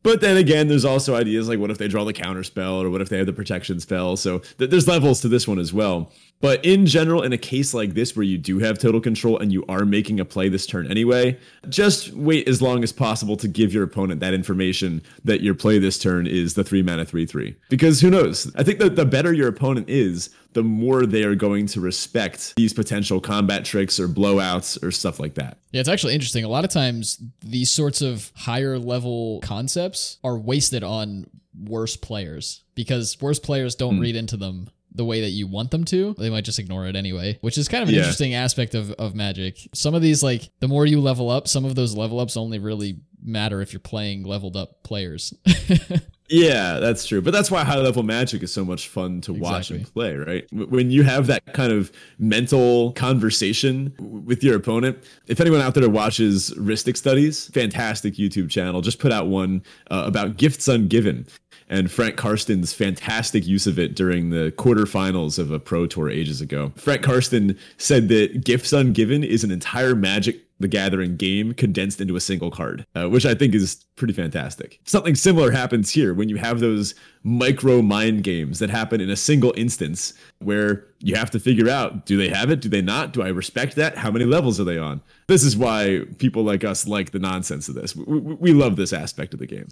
But 0.04 0.22
then 0.22 0.38
again, 0.38 0.68
there's 0.68 0.86
also 0.86 1.16
ideas 1.16 1.48
like 1.48 1.60
what 1.60 1.70
if 1.70 1.78
they 1.78 1.88
draw 1.88 2.04
the 2.04 2.14
counter 2.14 2.44
spell 2.44 2.82
or 2.82 2.90
what 2.90 3.02
if 3.02 3.10
they 3.10 3.18
have 3.18 3.28
the 3.28 3.34
protection 3.34 3.80
spell? 3.80 4.18
So 4.18 4.40
th- 4.58 4.72
there's 4.72 4.88
levels 4.88 5.22
to 5.22 5.28
this 5.28 5.48
one 5.48 5.60
as 5.60 5.72
well. 5.72 6.12
But 6.42 6.66
in 6.66 6.86
general, 6.88 7.22
in 7.22 7.32
a 7.32 7.38
case 7.38 7.74
like 7.74 7.94
this 7.94 8.16
where 8.16 8.24
you 8.24 8.38
do 8.38 8.60
have 8.60 8.80
total 8.80 9.00
control 9.00 9.38
and 9.38 9.54
you 9.54 9.64
are 9.70 9.86
making 9.86 10.20
a 10.20 10.26
play 10.26 10.50
this 10.50 10.66
turn 10.66 10.90
anyway, 10.90 11.38
just 11.70 12.14
wait 12.14 12.48
as 12.48 12.62
long 12.62 12.84
as 12.84 12.92
possible 12.92 13.38
to 13.38 13.48
give 13.48 13.74
your 13.74 13.84
opponent 13.84 14.20
that 14.22 14.34
information 14.34 15.02
that 15.24 15.42
your 15.42 15.54
play 15.54 15.78
this 15.80 16.00
turn 16.00 16.26
is 16.26 16.56
the 16.56 16.64
three 16.64 16.82
mana 16.82 17.06
3 17.06 17.26
3. 17.26 17.56
Because 17.70 18.02
who 18.02 18.10
knows? 18.10 18.52
I 18.56 18.64
think 18.64 18.80
that 18.80 18.96
the 18.96 19.06
better 19.06 19.32
your 19.32 19.48
opponent 19.48 19.90
is, 19.90 20.32
the 20.54 20.64
more 20.64 21.06
they 21.06 21.24
are 21.24 21.36
going 21.36 21.66
to 21.66 21.80
respect 21.80 22.56
these 22.58 22.74
potential 22.74 23.22
combat 23.22 23.64
tricks 23.64 24.00
or 24.00 24.08
blowouts 24.08 24.82
or 24.84 24.92
stuff 24.92 25.20
like 25.20 25.36
that. 25.36 25.58
Yeah, 25.72 25.80
it's 25.80 25.90
actually 25.90 26.14
interesting. 26.14 26.44
A 26.44 26.50
lot 26.50 26.66
of 26.66 26.72
times, 26.72 27.22
these 27.42 27.70
sorts 27.70 28.02
of 28.02 28.32
higher 28.36 28.78
level 28.78 29.40
concepts 29.42 30.18
are 30.24 30.38
wasted 30.38 30.84
on 30.84 31.28
worse 31.58 31.96
players 31.96 32.64
because 32.76 33.20
worse 33.22 33.40
players 33.40 33.76
don't 33.76 33.98
mm. 33.98 34.02
read 34.02 34.16
into 34.16 34.36
them 34.36 34.70
the 34.94 35.06
way 35.06 35.22
that 35.22 35.30
you 35.30 35.48
want 35.48 35.72
them 35.72 35.86
to, 35.86 36.14
they 36.18 36.30
might 36.30 36.44
just 36.44 36.60
ignore 36.60 36.86
it 36.88 36.96
anyway, 36.96 37.38
which 37.42 37.58
is 37.58 37.68
kind 37.68 37.84
of 37.84 37.90
an 37.90 37.96
yeah. 37.96 38.02
interesting 38.02 38.34
aspect 38.34 38.76
of, 38.76 38.92
of 38.94 39.16
Magic. 39.16 39.58
Some 39.74 39.96
of 39.96 40.02
these, 40.02 40.22
like, 40.22 40.50
the 40.60 40.68
more 40.68 40.86
you 40.86 41.00
level 41.00 41.30
up, 41.30 41.48
some 41.48 41.66
of 41.66 41.76
those 41.76 41.96
level 41.96 42.20
ups 42.20 42.36
only 42.36 42.60
really 42.60 43.00
matter 43.24 43.62
if 43.62 43.72
you're 43.72 43.80
playing 43.80 44.24
leveled 44.24 44.58
up 44.58 44.84
players. 44.84 45.34
yeah, 46.30 46.80
that's 46.80 47.06
true. 47.06 47.22
But 47.22 47.32
that's 47.32 47.50
why 47.50 47.64
high 47.64 47.78
level 47.78 48.04
Magic 48.04 48.44
is 48.44 48.52
so 48.52 48.66
much 48.66 48.88
fun 48.88 49.22
to 49.22 49.34
watch 49.34 49.72
and 49.72 49.86
play, 49.94 50.16
right? 50.16 50.46
When 50.52 50.92
you 50.92 51.04
have 51.04 51.28
that 51.28 51.54
kind 51.54 51.72
of 51.72 51.92
mental 52.18 52.92
conversation 52.94 53.94
with 54.00 54.44
your 54.44 54.56
opponent. 54.56 55.04
If 55.28 55.40
anyone 55.40 55.62
out 55.62 55.74
there 55.74 55.88
watches 55.90 56.52
Ristic 56.58 56.98
Studies, 56.98 57.48
fantastic 57.48 58.16
YouTube 58.16 58.50
channel, 58.50 58.82
just 58.82 59.00
put 59.00 59.12
out 59.12 59.28
one 59.28 59.64
uh, 59.90 60.04
about 60.06 60.38
gifts 60.38 60.68
ungiven 60.68 61.30
and 61.72 61.90
Frank 61.90 62.18
Karsten's 62.18 62.74
fantastic 62.74 63.48
use 63.48 63.66
of 63.66 63.80
it 63.80 63.96
during 63.96 64.30
the 64.30 64.54
quarterfinals 64.58 65.40
of 65.40 65.52
a 65.52 65.60
pro 65.60 65.88
tour 65.88 66.10
ages 66.10 66.42
ago. 66.42 66.74
Frank 66.76 67.02
Karsten 67.02 67.58
said 67.78 68.10
that 68.10 68.44
Gifts 68.44 68.74
Ungiven 68.74 69.26
is 69.26 69.44
an 69.44 69.50
entire 69.50 69.96
Magic 69.96 70.42
the 70.60 70.68
Gathering 70.68 71.18
game 71.18 71.54
condensed 71.54 72.00
into 72.00 72.16
a 72.16 72.20
single 72.20 72.52
card, 72.52 72.86
uh, 72.94 73.10
which 73.10 73.26
I 73.26 73.34
think 73.34 73.56
is 73.56 73.84
pretty 73.96 74.14
fantastic. 74.14 74.80
Something 74.86 75.16
similar 75.16 75.50
happens 75.50 75.90
here 75.90 76.14
when 76.14 76.30
you 76.30 76.38
have 76.38 76.60
those 76.60 76.94
micro 77.24 77.82
mind 77.82 78.24
games 78.24 78.60
that 78.60 78.70
happen 78.70 79.02
in 79.02 79.10
a 79.10 79.16
single 79.16 79.54
instance 79.58 80.14
where 80.40 80.86
you 81.00 81.16
have 81.16 81.32
to 81.32 81.40
figure 81.40 81.70
out 81.70 82.06
do 82.06 82.16
they 82.16 82.30
have 82.30 82.52
it? 82.52 82.62
Do 82.62 82.70
they 82.70 82.82
not? 82.82 83.12
Do 83.12 83.24
I 83.24 83.30
respect 83.30 83.76
that? 83.78 83.98
How 83.98 84.12
many 84.12 84.26
levels 84.26 84.60
are 84.60 84.64
they 84.64 84.78
on? 84.78 85.02
This 85.28 85.44
is 85.44 85.58
why 85.58 86.02
people 86.20 86.44
like 86.44 86.64
us 86.64 86.88
like 86.88 87.12
the 87.12 87.20
nonsense 87.20 87.68
of 87.68 87.76
this. 87.76 87.96
We, 87.96 88.20
we 88.20 88.54
love 88.54 88.76
this 88.76 88.94
aspect 88.94 89.34
of 89.34 89.40
the 89.40 89.48
game. 89.48 89.70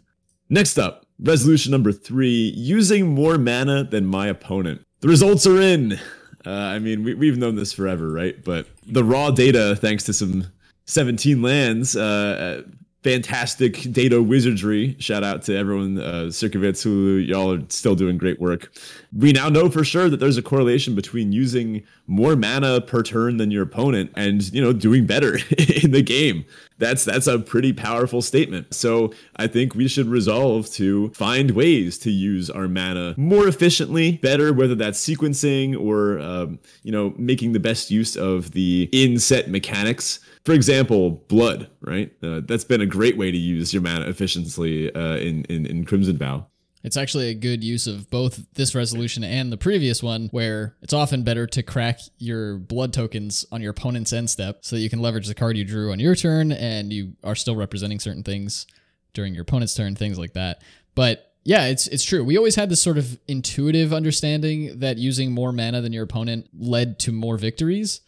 Next 0.49 0.79
up, 0.79 1.05
resolution 1.19 1.71
number 1.71 1.91
three 1.91 2.53
using 2.55 3.07
more 3.07 3.37
mana 3.37 3.83
than 3.83 4.05
my 4.05 4.27
opponent. 4.27 4.81
The 5.01 5.07
results 5.07 5.45
are 5.45 5.61
in. 5.61 5.99
Uh, 6.45 6.49
I 6.49 6.79
mean, 6.79 7.03
we, 7.03 7.13
we've 7.13 7.37
known 7.37 7.55
this 7.55 7.71
forever, 7.71 8.09
right? 8.09 8.43
But 8.43 8.67
the 8.85 9.03
raw 9.03 9.29
data, 9.29 9.75
thanks 9.75 10.05
to 10.05 10.13
some 10.13 10.47
17 10.85 11.41
lands, 11.41 11.95
uh, 11.95 12.63
fantastic 13.03 13.91
data 13.93 14.21
wizardry. 14.21 14.95
Shout 14.99 15.23
out 15.23 15.41
to 15.43 15.55
everyone, 15.55 15.99
uh, 15.99 16.25
Sierkovitz, 16.25 16.83
who 16.83 17.15
y'all 17.15 17.53
are 17.53 17.63
still 17.69 17.95
doing 17.95 18.17
great 18.17 18.41
work. 18.41 18.71
We 19.17 19.31
now 19.31 19.47
know 19.47 19.69
for 19.69 19.85
sure 19.85 20.09
that 20.09 20.17
there's 20.17 20.37
a 20.37 20.41
correlation 20.41 20.95
between 20.95 21.31
using 21.31 21.83
more 22.07 22.35
mana 22.35 22.81
per 22.81 23.01
turn 23.01 23.37
than 23.37 23.51
your 23.51 23.63
opponent 23.63 24.11
and, 24.15 24.51
you 24.53 24.61
know, 24.61 24.73
doing 24.73 25.05
better 25.05 25.35
in 25.83 25.91
the 25.91 26.01
game. 26.01 26.43
That's 26.77 27.03
that's 27.03 27.27
a 27.27 27.39
pretty 27.39 27.73
powerful 27.73 28.21
statement. 28.21 28.73
So 28.73 29.13
I 29.35 29.47
think 29.47 29.75
we 29.75 29.87
should 29.87 30.07
resolve 30.07 30.69
to 30.71 31.09
find 31.09 31.51
ways 31.51 31.97
to 31.99 32.11
use 32.11 32.49
our 32.49 32.69
mana 32.69 33.15
more 33.17 33.47
efficiently, 33.47 34.13
better, 34.13 34.53
whether 34.53 34.75
that's 34.75 35.05
sequencing 35.05 35.77
or 35.77 36.19
um, 36.19 36.59
you 36.83 36.91
know 36.93 37.13
making 37.17 37.51
the 37.51 37.59
best 37.59 37.91
use 37.91 38.15
of 38.15 38.51
the 38.51 38.89
in-set 38.93 39.49
mechanics 39.49 40.21
for 40.45 40.53
example, 40.53 41.11
blood, 41.27 41.69
right? 41.81 42.11
Uh, 42.23 42.41
that's 42.45 42.63
been 42.63 42.81
a 42.81 42.85
great 42.85 43.17
way 43.17 43.31
to 43.31 43.37
use 43.37 43.73
your 43.73 43.81
mana 43.81 44.07
efficiently 44.07 44.93
uh, 44.93 45.17
in, 45.17 45.43
in 45.45 45.65
in 45.65 45.85
Crimson 45.85 46.17
Vow. 46.17 46.47
It's 46.81 46.95
actually 46.95 47.27
a 47.27 47.33
good 47.33 47.61
use 47.61 47.87
of 47.87 48.09
both 48.09 48.45
this 48.53 48.73
resolution 48.73 49.23
and 49.23 49.51
the 49.51 49.57
previous 49.57 50.01
one, 50.01 50.29
where 50.31 50.77
it's 50.81 50.93
often 50.93 51.23
better 51.23 51.45
to 51.47 51.61
crack 51.61 51.99
your 52.19 52.57
blood 52.57 52.93
tokens 52.93 53.45
on 53.51 53.61
your 53.61 53.71
opponent's 53.71 54.13
end 54.13 54.29
step 54.29 54.59
so 54.61 54.77
that 54.77 54.81
you 54.81 54.89
can 54.89 55.01
leverage 55.01 55.27
the 55.27 55.35
card 55.35 55.57
you 55.57 55.65
drew 55.65 55.91
on 55.91 55.99
your 55.99 56.15
turn 56.15 56.53
and 56.53 56.93
you 56.93 57.13
are 57.23 57.35
still 57.35 57.57
representing 57.57 57.99
certain 57.99 58.23
things 58.23 58.65
during 59.13 59.33
your 59.33 59.41
opponent's 59.41 59.75
turn, 59.75 59.95
things 59.95 60.17
like 60.17 60.33
that. 60.33 60.61
But 60.95 61.33
yeah, 61.43 61.65
it's 61.65 61.87
it's 61.87 62.03
true. 62.03 62.23
We 62.23 62.37
always 62.37 62.55
had 62.55 62.69
this 62.69 62.81
sort 62.81 62.97
of 62.97 63.19
intuitive 63.27 63.91
understanding 63.91 64.79
that 64.79 64.97
using 64.97 65.31
more 65.31 65.51
mana 65.51 65.81
than 65.81 65.91
your 65.91 66.03
opponent 66.03 66.47
led 66.57 66.99
to 66.99 67.11
more 67.11 67.37
victories, 67.37 68.01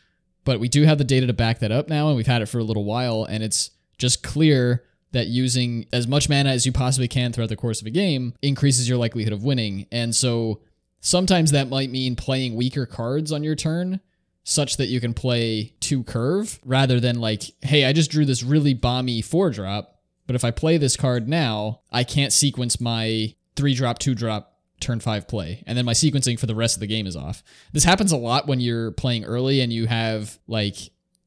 but 0.43 0.59
we 0.59 0.67
do 0.67 0.83
have 0.83 0.97
the 0.97 1.03
data 1.03 1.27
to 1.27 1.33
back 1.33 1.59
that 1.59 1.71
up 1.71 1.89
now 1.89 2.07
and 2.07 2.17
we've 2.17 2.27
had 2.27 2.41
it 2.41 2.47
for 2.47 2.59
a 2.59 2.63
little 2.63 2.83
while 2.83 3.23
and 3.23 3.43
it's 3.43 3.71
just 3.97 4.23
clear 4.23 4.83
that 5.11 5.27
using 5.27 5.85
as 5.91 6.07
much 6.07 6.29
mana 6.29 6.49
as 6.49 6.65
you 6.65 6.71
possibly 6.71 7.07
can 7.07 7.31
throughout 7.31 7.49
the 7.49 7.55
course 7.55 7.81
of 7.81 7.87
a 7.87 7.91
game 7.91 8.33
increases 8.41 8.87
your 8.87 8.97
likelihood 8.97 9.33
of 9.33 9.43
winning. 9.43 9.87
And 9.91 10.15
so 10.15 10.61
sometimes 10.99 11.51
that 11.51 11.69
might 11.69 11.89
mean 11.89 12.15
playing 12.15 12.55
weaker 12.55 12.85
cards 12.85 13.31
on 13.31 13.43
your 13.43 13.55
turn 13.55 13.99
such 14.43 14.77
that 14.77 14.87
you 14.87 14.99
can 14.99 15.13
play 15.13 15.73
two 15.79 16.03
curve 16.03 16.59
rather 16.65 16.99
than 16.99 17.19
like, 17.19 17.43
hey, 17.61 17.85
I 17.85 17.93
just 17.93 18.09
drew 18.09 18.25
this 18.25 18.41
really 18.41 18.73
bomby 18.73 19.23
four 19.23 19.51
drop, 19.51 19.99
but 20.25 20.35
if 20.35 20.43
I 20.43 20.51
play 20.51 20.77
this 20.77 20.97
card 20.97 21.27
now, 21.27 21.81
I 21.91 22.03
can't 22.03 22.33
sequence 22.33 22.81
my 22.81 23.35
three 23.55 23.75
drop, 23.75 23.99
two 23.99 24.15
drop 24.15 24.51
turn 24.82 24.99
five 24.99 25.27
play. 25.27 25.63
And 25.65 25.77
then 25.77 25.86
my 25.86 25.93
sequencing 25.93 26.39
for 26.39 26.47
the 26.47 26.55
rest 26.55 26.75
of 26.75 26.79
the 26.79 26.88
game 26.88 27.07
is 27.07 27.15
off. 27.15 27.43
This 27.71 27.84
happens 27.84 28.11
a 28.11 28.17
lot 28.17 28.47
when 28.47 28.59
you're 28.59 28.91
playing 28.91 29.23
early 29.25 29.61
and 29.61 29.71
you 29.71 29.88
have 29.88 30.38
like, 30.47 30.75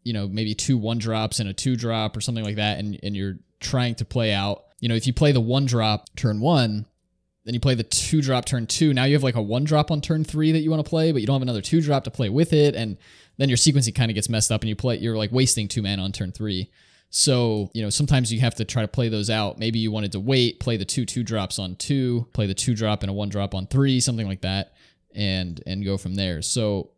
you 0.02 0.12
know, 0.12 0.28
maybe 0.28 0.54
two 0.54 0.76
one 0.76 0.98
drops 0.98 1.40
and 1.40 1.48
a 1.48 1.52
two 1.52 1.76
drop 1.76 2.16
or 2.16 2.20
something 2.20 2.44
like 2.44 2.56
that, 2.56 2.78
and, 2.78 2.98
and 3.02 3.16
you're 3.16 3.38
trying 3.60 3.94
to 3.96 4.04
play 4.04 4.32
out. 4.32 4.64
You 4.80 4.88
know, 4.88 4.94
if 4.94 5.06
you 5.06 5.14
play 5.14 5.32
the 5.32 5.40
one 5.40 5.64
drop 5.64 6.14
turn 6.14 6.40
one, 6.40 6.86
then 7.44 7.54
you 7.54 7.60
play 7.60 7.74
the 7.74 7.84
two 7.84 8.20
drop 8.20 8.44
turn 8.44 8.66
two. 8.66 8.92
Now 8.92 9.04
you 9.04 9.14
have 9.14 9.22
like 9.22 9.34
a 9.34 9.42
one 9.42 9.64
drop 9.64 9.90
on 9.90 10.00
turn 10.00 10.24
three 10.24 10.52
that 10.52 10.60
you 10.60 10.70
want 10.70 10.84
to 10.84 10.88
play, 10.88 11.12
but 11.12 11.20
you 11.20 11.26
don't 11.26 11.34
have 11.34 11.42
another 11.42 11.62
two 11.62 11.80
drop 11.80 12.04
to 12.04 12.10
play 12.10 12.28
with 12.28 12.52
it, 12.52 12.74
and 12.74 12.98
then 13.38 13.48
your 13.48 13.56
sequencing 13.56 13.94
kind 13.94 14.10
of 14.10 14.14
gets 14.14 14.28
messed 14.28 14.52
up, 14.52 14.60
and 14.60 14.68
you 14.68 14.76
play 14.76 14.98
you're 14.98 15.16
like 15.16 15.32
wasting 15.32 15.68
two 15.68 15.82
mana 15.82 16.02
on 16.02 16.12
turn 16.12 16.32
three. 16.32 16.70
So 17.16 17.70
you 17.74 17.80
know 17.80 17.90
sometimes 17.90 18.32
you 18.32 18.40
have 18.40 18.56
to 18.56 18.64
try 18.64 18.82
to 18.82 18.88
play 18.88 19.08
those 19.08 19.30
out. 19.30 19.56
Maybe 19.56 19.78
you 19.78 19.92
wanted 19.92 20.10
to 20.12 20.20
wait, 20.20 20.58
play 20.58 20.76
the 20.76 20.84
two 20.84 21.06
two 21.06 21.22
drops 21.22 21.60
on 21.60 21.76
two, 21.76 22.26
play 22.32 22.46
the 22.48 22.54
two 22.54 22.74
drop 22.74 23.04
and 23.04 23.10
a 23.10 23.12
one 23.12 23.28
drop 23.28 23.54
on 23.54 23.68
three, 23.68 24.00
something 24.00 24.26
like 24.26 24.40
that, 24.40 24.74
and 25.14 25.62
and 25.64 25.84
go 25.84 25.96
from 25.96 26.16
there. 26.16 26.42
So 26.42 26.90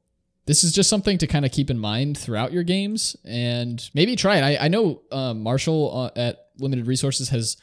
this 0.46 0.64
is 0.64 0.72
just 0.72 0.88
something 0.88 1.18
to 1.18 1.26
kind 1.26 1.44
of 1.44 1.52
keep 1.52 1.68
in 1.68 1.78
mind 1.78 2.16
throughout 2.16 2.50
your 2.50 2.62
games 2.62 3.14
and 3.26 3.90
maybe 3.92 4.16
try 4.16 4.38
it. 4.38 4.42
I, 4.42 4.64
I 4.64 4.68
know 4.68 5.02
uh, 5.12 5.34
Marshall 5.34 6.10
uh, 6.16 6.18
at 6.18 6.46
limited 6.58 6.86
resources 6.86 7.28
has 7.28 7.58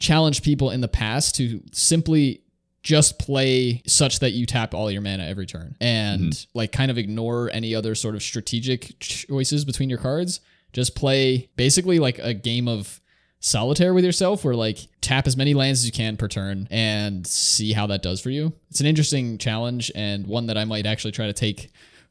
challenged 0.00 0.42
people 0.42 0.70
in 0.70 0.80
the 0.80 0.88
past 0.88 1.36
to 1.36 1.62
simply 1.70 2.42
just 2.82 3.20
play 3.20 3.80
such 3.86 4.18
that 4.18 4.32
you 4.32 4.44
tap 4.44 4.74
all 4.74 4.90
your 4.90 5.02
mana 5.02 5.24
every 5.24 5.46
turn 5.46 5.76
and 5.80 6.32
mm-hmm. 6.32 6.58
like 6.58 6.72
kind 6.72 6.90
of 6.90 6.98
ignore 6.98 7.48
any 7.52 7.76
other 7.76 7.94
sort 7.94 8.16
of 8.16 8.24
strategic 8.24 8.98
choices 8.98 9.64
between 9.64 9.88
your 9.88 10.00
cards. 10.00 10.40
Just 10.72 10.94
play 10.94 11.50
basically 11.56 11.98
like 11.98 12.18
a 12.18 12.34
game 12.34 12.68
of 12.68 13.00
solitaire 13.40 13.92
with 13.92 14.04
yourself 14.04 14.44
where 14.44 14.54
like 14.54 14.78
tap 15.00 15.26
as 15.26 15.36
many 15.36 15.52
lands 15.52 15.80
as 15.80 15.86
you 15.86 15.92
can 15.92 16.16
per 16.16 16.28
turn 16.28 16.68
and 16.70 17.26
see 17.26 17.72
how 17.72 17.86
that 17.88 18.02
does 18.02 18.20
for 18.20 18.30
you. 18.30 18.52
It's 18.70 18.80
an 18.80 18.86
interesting 18.86 19.36
challenge 19.36 19.90
and 19.94 20.26
one 20.26 20.46
that 20.46 20.56
I 20.56 20.64
might 20.64 20.86
actually 20.86 21.10
try 21.10 21.26
to 21.26 21.32
take 21.32 21.70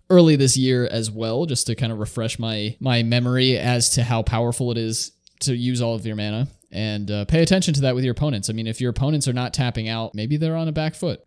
early 0.10 0.36
this 0.36 0.58
year 0.58 0.88
as 0.92 1.10
well 1.10 1.46
just 1.46 1.68
to 1.68 1.76
kind 1.76 1.92
of 1.92 2.00
refresh 2.00 2.38
my 2.38 2.76
my 2.82 3.02
memory 3.02 3.58
as 3.58 3.92
to 3.92 4.04
how 4.04 4.22
powerful 4.22 4.70
it 4.72 4.78
is 4.78 5.14
to 5.40 5.56
use 5.56 5.82
all 5.82 5.96
of 5.96 6.06
your 6.06 6.18
mana 6.18 6.48
and 6.72 7.10
uh, 7.10 7.26
pay 7.26 7.42
attention 7.42 7.74
to 7.74 7.82
that 7.82 7.96
with 7.96 8.04
your 8.04 8.12
opponents. 8.12 8.50
I 8.50 8.54
mean, 8.54 8.68
if 8.68 8.80
your 8.80 8.92
opponents 8.92 9.28
are 9.28 9.34
not 9.34 9.54
tapping 9.54 9.90
out, 9.90 10.14
maybe 10.14 10.38
they're 10.38 10.56
on 10.56 10.68
a 10.68 10.74
back 10.74 10.96
foot. 10.96 11.22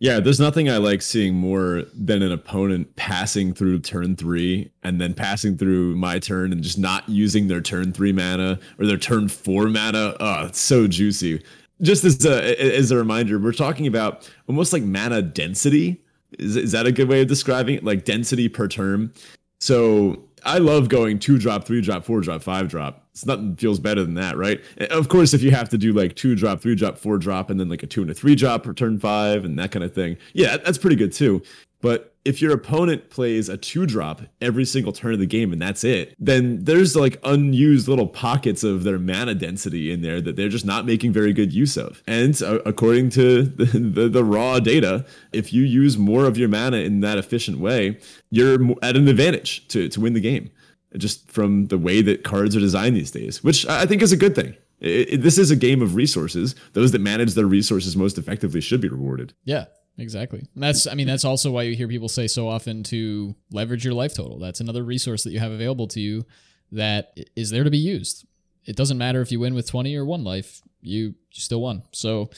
Yeah, 0.00 0.18
there's 0.18 0.40
nothing 0.40 0.70
I 0.70 0.78
like 0.78 1.02
seeing 1.02 1.34
more 1.34 1.84
than 1.92 2.22
an 2.22 2.32
opponent 2.32 2.96
passing 2.96 3.52
through 3.52 3.80
turn 3.80 4.16
three 4.16 4.72
and 4.82 4.98
then 4.98 5.12
passing 5.12 5.58
through 5.58 5.94
my 5.94 6.18
turn 6.18 6.52
and 6.52 6.62
just 6.62 6.78
not 6.78 7.06
using 7.06 7.48
their 7.48 7.60
turn 7.60 7.92
three 7.92 8.10
mana 8.10 8.58
or 8.78 8.86
their 8.86 8.96
turn 8.96 9.28
four 9.28 9.68
mana. 9.68 10.16
Oh, 10.18 10.46
it's 10.46 10.58
so 10.58 10.86
juicy. 10.86 11.44
Just 11.82 12.04
as 12.04 12.24
a 12.24 12.76
as 12.76 12.90
a 12.90 12.96
reminder, 12.96 13.38
we're 13.38 13.52
talking 13.52 13.86
about 13.86 14.28
almost 14.48 14.72
like 14.72 14.82
mana 14.82 15.20
density. 15.20 16.02
Is, 16.38 16.56
is 16.56 16.72
that 16.72 16.86
a 16.86 16.92
good 16.92 17.08
way 17.08 17.20
of 17.20 17.28
describing 17.28 17.74
it? 17.74 17.84
Like 17.84 18.06
density 18.06 18.48
per 18.48 18.68
turn. 18.68 19.12
So 19.60 20.24
I 20.46 20.58
love 20.58 20.88
going 20.88 21.18
two 21.18 21.36
drop, 21.36 21.64
three 21.64 21.82
drop, 21.82 22.04
four 22.04 22.22
drop, 22.22 22.42
five 22.42 22.68
drop. 22.68 22.99
It's 23.12 23.26
nothing 23.26 23.56
feels 23.56 23.80
better 23.80 24.04
than 24.04 24.14
that, 24.14 24.36
right? 24.36 24.60
Of 24.90 25.08
course, 25.08 25.34
if 25.34 25.42
you 25.42 25.50
have 25.50 25.68
to 25.70 25.78
do 25.78 25.92
like 25.92 26.14
two 26.14 26.34
drop, 26.34 26.60
three 26.60 26.74
drop, 26.74 26.96
four 26.96 27.18
drop, 27.18 27.50
and 27.50 27.58
then 27.58 27.68
like 27.68 27.82
a 27.82 27.86
two 27.86 28.02
and 28.02 28.10
a 28.10 28.14
three 28.14 28.34
drop 28.34 28.64
for 28.64 28.72
turn 28.72 28.98
five 28.98 29.44
and 29.44 29.58
that 29.58 29.72
kind 29.72 29.84
of 29.84 29.94
thing, 29.94 30.16
yeah, 30.32 30.56
that's 30.58 30.78
pretty 30.78 30.96
good 30.96 31.12
too. 31.12 31.42
But 31.82 32.14
if 32.24 32.42
your 32.42 32.52
opponent 32.52 33.08
plays 33.08 33.48
a 33.48 33.56
two 33.56 33.86
drop 33.86 34.20
every 34.42 34.66
single 34.66 34.92
turn 34.92 35.14
of 35.14 35.18
the 35.18 35.26
game 35.26 35.52
and 35.52 35.60
that's 35.60 35.84
it, 35.84 36.14
then 36.18 36.64
there's 36.64 36.94
like 36.94 37.18
unused 37.24 37.88
little 37.88 38.06
pockets 38.06 38.62
of 38.62 38.84
their 38.84 38.98
mana 38.98 39.34
density 39.34 39.90
in 39.90 40.02
there 40.02 40.20
that 40.20 40.36
they're 40.36 40.50
just 40.50 40.66
not 40.66 40.84
making 40.84 41.12
very 41.12 41.32
good 41.32 41.52
use 41.52 41.78
of. 41.78 42.02
And 42.06 42.40
uh, 42.42 42.58
according 42.66 43.10
to 43.10 43.44
the, 43.44 43.64
the, 43.64 44.08
the, 44.08 44.24
raw 44.24 44.60
data, 44.60 45.06
if 45.32 45.52
you 45.52 45.62
use 45.62 45.96
more 45.96 46.26
of 46.26 46.36
your 46.36 46.48
mana 46.48 46.78
in 46.78 47.00
that 47.00 47.16
efficient 47.16 47.58
way, 47.58 47.98
you're 48.30 48.58
at 48.82 48.96
an 48.96 49.08
advantage 49.08 49.66
to, 49.68 49.88
to 49.88 50.00
win 50.00 50.12
the 50.12 50.20
game. 50.20 50.50
Just 50.96 51.30
from 51.30 51.66
the 51.66 51.78
way 51.78 52.02
that 52.02 52.24
cards 52.24 52.56
are 52.56 52.60
designed 52.60 52.96
these 52.96 53.12
days, 53.12 53.44
which 53.44 53.66
I 53.66 53.86
think 53.86 54.02
is 54.02 54.12
a 54.12 54.16
good 54.16 54.34
thing. 54.34 54.56
It, 54.80 55.12
it, 55.12 55.22
this 55.22 55.38
is 55.38 55.50
a 55.50 55.56
game 55.56 55.82
of 55.82 55.94
resources. 55.94 56.56
Those 56.72 56.90
that 56.92 57.00
manage 57.00 57.34
their 57.34 57.46
resources 57.46 57.96
most 57.96 58.18
effectively 58.18 58.60
should 58.60 58.80
be 58.80 58.88
rewarded. 58.88 59.32
Yeah, 59.44 59.66
Exactly. 60.00 60.46
And 60.54 60.62
that's 60.62 60.86
I 60.86 60.94
mean 60.94 61.06
that's 61.06 61.24
also 61.24 61.50
why 61.50 61.64
you 61.64 61.76
hear 61.76 61.88
people 61.88 62.08
say 62.08 62.26
so 62.26 62.48
often 62.48 62.82
to 62.84 63.34
leverage 63.52 63.84
your 63.84 63.94
life 63.94 64.14
total. 64.14 64.38
That's 64.38 64.60
another 64.60 64.82
resource 64.82 65.24
that 65.24 65.30
you 65.30 65.40
have 65.40 65.52
available 65.52 65.88
to 65.88 66.00
you 66.00 66.24
that 66.72 67.12
is 67.36 67.50
there 67.50 67.64
to 67.64 67.70
be 67.70 67.78
used. 67.78 68.26
It 68.64 68.76
doesn't 68.76 68.96
matter 68.98 69.20
if 69.20 69.30
you 69.30 69.40
win 69.40 69.54
with 69.54 69.68
20 69.68 69.94
or 69.96 70.04
1 70.04 70.24
life, 70.24 70.62
you 70.80 71.14
you 71.32 71.42
still 71.42 71.60
won. 71.60 71.82
So 71.92 72.30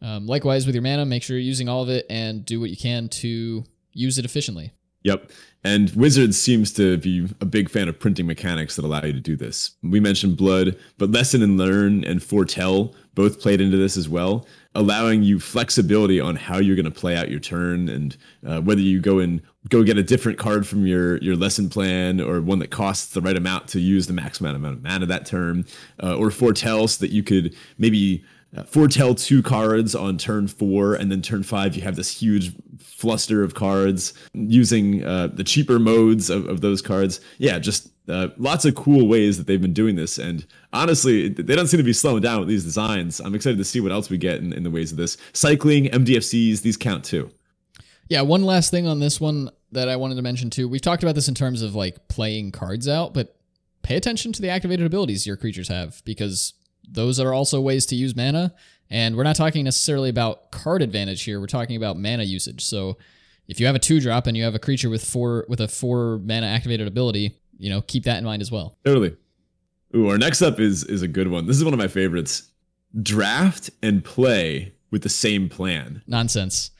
um, 0.00 0.26
likewise 0.26 0.66
with 0.66 0.74
your 0.74 0.82
mana, 0.82 1.04
make 1.04 1.22
sure 1.22 1.36
you're 1.36 1.44
using 1.44 1.68
all 1.68 1.82
of 1.82 1.90
it 1.90 2.06
and 2.08 2.44
do 2.44 2.58
what 2.58 2.70
you 2.70 2.76
can 2.76 3.08
to 3.08 3.64
use 3.92 4.18
it 4.18 4.24
efficiently. 4.24 4.72
Yep. 5.04 5.30
And 5.66 5.90
Wizards 5.92 6.38
seems 6.38 6.72
to 6.74 6.98
be 6.98 7.26
a 7.40 7.46
big 7.46 7.70
fan 7.70 7.88
of 7.88 7.98
printing 7.98 8.26
mechanics 8.26 8.76
that 8.76 8.84
allow 8.84 9.02
you 9.02 9.14
to 9.14 9.20
do 9.20 9.34
this. 9.34 9.70
We 9.82 9.98
mentioned 9.98 10.36
Blood, 10.36 10.76
but 10.98 11.10
Lesson 11.10 11.42
and 11.42 11.56
Learn 11.56 12.04
and 12.04 12.22
Foretell 12.22 12.94
both 13.14 13.40
played 13.40 13.60
into 13.62 13.78
this 13.78 13.96
as 13.96 14.08
well, 14.08 14.46
allowing 14.74 15.22
you 15.22 15.40
flexibility 15.40 16.20
on 16.20 16.36
how 16.36 16.58
you're 16.58 16.76
going 16.76 16.84
to 16.84 16.90
play 16.90 17.16
out 17.16 17.30
your 17.30 17.40
turn 17.40 17.88
and 17.88 18.16
uh, 18.46 18.60
whether 18.60 18.80
you 18.80 19.00
go 19.00 19.20
and 19.20 19.40
go 19.70 19.82
get 19.82 19.96
a 19.96 20.02
different 20.02 20.38
card 20.38 20.66
from 20.66 20.86
your 20.86 21.16
your 21.18 21.36
lesson 21.36 21.70
plan 21.70 22.20
or 22.20 22.42
one 22.42 22.58
that 22.58 22.70
costs 22.70 23.14
the 23.14 23.20
right 23.22 23.36
amount 23.36 23.68
to 23.68 23.80
use 23.80 24.06
the 24.06 24.12
maximum 24.12 24.54
amount 24.54 24.76
of 24.76 24.82
mana 24.82 25.06
that 25.06 25.24
turn, 25.24 25.64
uh, 26.02 26.16
or 26.16 26.30
Foretell 26.30 26.88
so 26.88 27.00
that 27.00 27.12
you 27.12 27.22
could 27.22 27.54
maybe 27.78 28.22
foretell 28.62 29.14
two 29.14 29.42
cards 29.42 29.94
on 29.94 30.16
turn 30.16 30.46
four, 30.46 30.94
and 30.94 31.10
then 31.10 31.22
turn 31.22 31.42
five, 31.42 31.74
you 31.74 31.82
have 31.82 31.96
this 31.96 32.10
huge 32.10 32.52
fluster 32.78 33.42
of 33.42 33.54
cards 33.54 34.14
using 34.32 35.04
uh, 35.04 35.28
the 35.28 35.44
cheaper 35.44 35.78
modes 35.78 36.30
of, 36.30 36.46
of 36.46 36.60
those 36.60 36.80
cards. 36.80 37.20
Yeah, 37.38 37.58
just 37.58 37.90
uh, 38.08 38.28
lots 38.36 38.64
of 38.64 38.74
cool 38.74 39.08
ways 39.08 39.38
that 39.38 39.46
they've 39.46 39.60
been 39.60 39.72
doing 39.72 39.96
this. 39.96 40.18
And 40.18 40.46
honestly, 40.72 41.28
they 41.28 41.56
don't 41.56 41.66
seem 41.66 41.78
to 41.78 41.84
be 41.84 41.92
slowing 41.92 42.22
down 42.22 42.40
with 42.40 42.48
these 42.48 42.64
designs. 42.64 43.20
I'm 43.20 43.34
excited 43.34 43.58
to 43.58 43.64
see 43.64 43.80
what 43.80 43.92
else 43.92 44.10
we 44.10 44.18
get 44.18 44.38
in, 44.38 44.52
in 44.52 44.62
the 44.62 44.70
ways 44.70 44.92
of 44.92 44.98
this. 44.98 45.16
Cycling, 45.32 45.86
MDFCs, 45.86 46.62
these 46.62 46.76
count 46.76 47.04
too. 47.04 47.30
Yeah, 48.08 48.20
one 48.20 48.44
last 48.44 48.70
thing 48.70 48.86
on 48.86 49.00
this 49.00 49.20
one 49.20 49.50
that 49.72 49.88
I 49.88 49.96
wanted 49.96 50.16
to 50.16 50.22
mention 50.22 50.50
too. 50.50 50.68
We've 50.68 50.80
talked 50.80 51.02
about 51.02 51.14
this 51.14 51.28
in 51.28 51.34
terms 51.34 51.62
of 51.62 51.74
like 51.74 52.08
playing 52.08 52.52
cards 52.52 52.86
out, 52.86 53.14
but 53.14 53.36
pay 53.82 53.96
attention 53.96 54.32
to 54.32 54.42
the 54.42 54.50
activated 54.50 54.86
abilities 54.86 55.26
your 55.26 55.36
creatures 55.36 55.68
have 55.68 56.02
because 56.04 56.52
those 56.88 57.20
are 57.20 57.32
also 57.32 57.60
ways 57.60 57.86
to 57.86 57.96
use 57.96 58.14
mana. 58.16 58.54
And 58.90 59.16
we're 59.16 59.24
not 59.24 59.36
talking 59.36 59.64
necessarily 59.64 60.10
about 60.10 60.50
card 60.50 60.82
advantage 60.82 61.22
here. 61.22 61.40
We're 61.40 61.46
talking 61.46 61.76
about 61.76 61.98
mana 61.98 62.22
usage. 62.22 62.64
So 62.64 62.98
if 63.48 63.60
you 63.60 63.66
have 63.66 63.74
a 63.74 63.78
two 63.78 64.00
drop 64.00 64.26
and 64.26 64.36
you 64.36 64.44
have 64.44 64.54
a 64.54 64.58
creature 64.58 64.90
with 64.90 65.04
four 65.04 65.46
with 65.48 65.60
a 65.60 65.68
four 65.68 66.18
mana 66.18 66.46
activated 66.46 66.86
ability, 66.86 67.38
you 67.58 67.70
know, 67.70 67.80
keep 67.82 68.04
that 68.04 68.18
in 68.18 68.24
mind 68.24 68.42
as 68.42 68.50
well. 68.50 68.78
Totally. 68.84 69.16
Ooh, 69.94 70.08
our 70.08 70.18
next 70.18 70.42
up 70.42 70.60
is 70.60 70.84
is 70.84 71.02
a 71.02 71.08
good 71.08 71.28
one. 71.28 71.46
This 71.46 71.56
is 71.56 71.64
one 71.64 71.74
of 71.74 71.78
my 71.78 71.88
favorites. 71.88 72.50
Draft 73.02 73.70
and 73.82 74.04
play 74.04 74.74
with 74.90 75.02
the 75.02 75.08
same 75.08 75.48
plan. 75.48 76.02
Nonsense. 76.06 76.70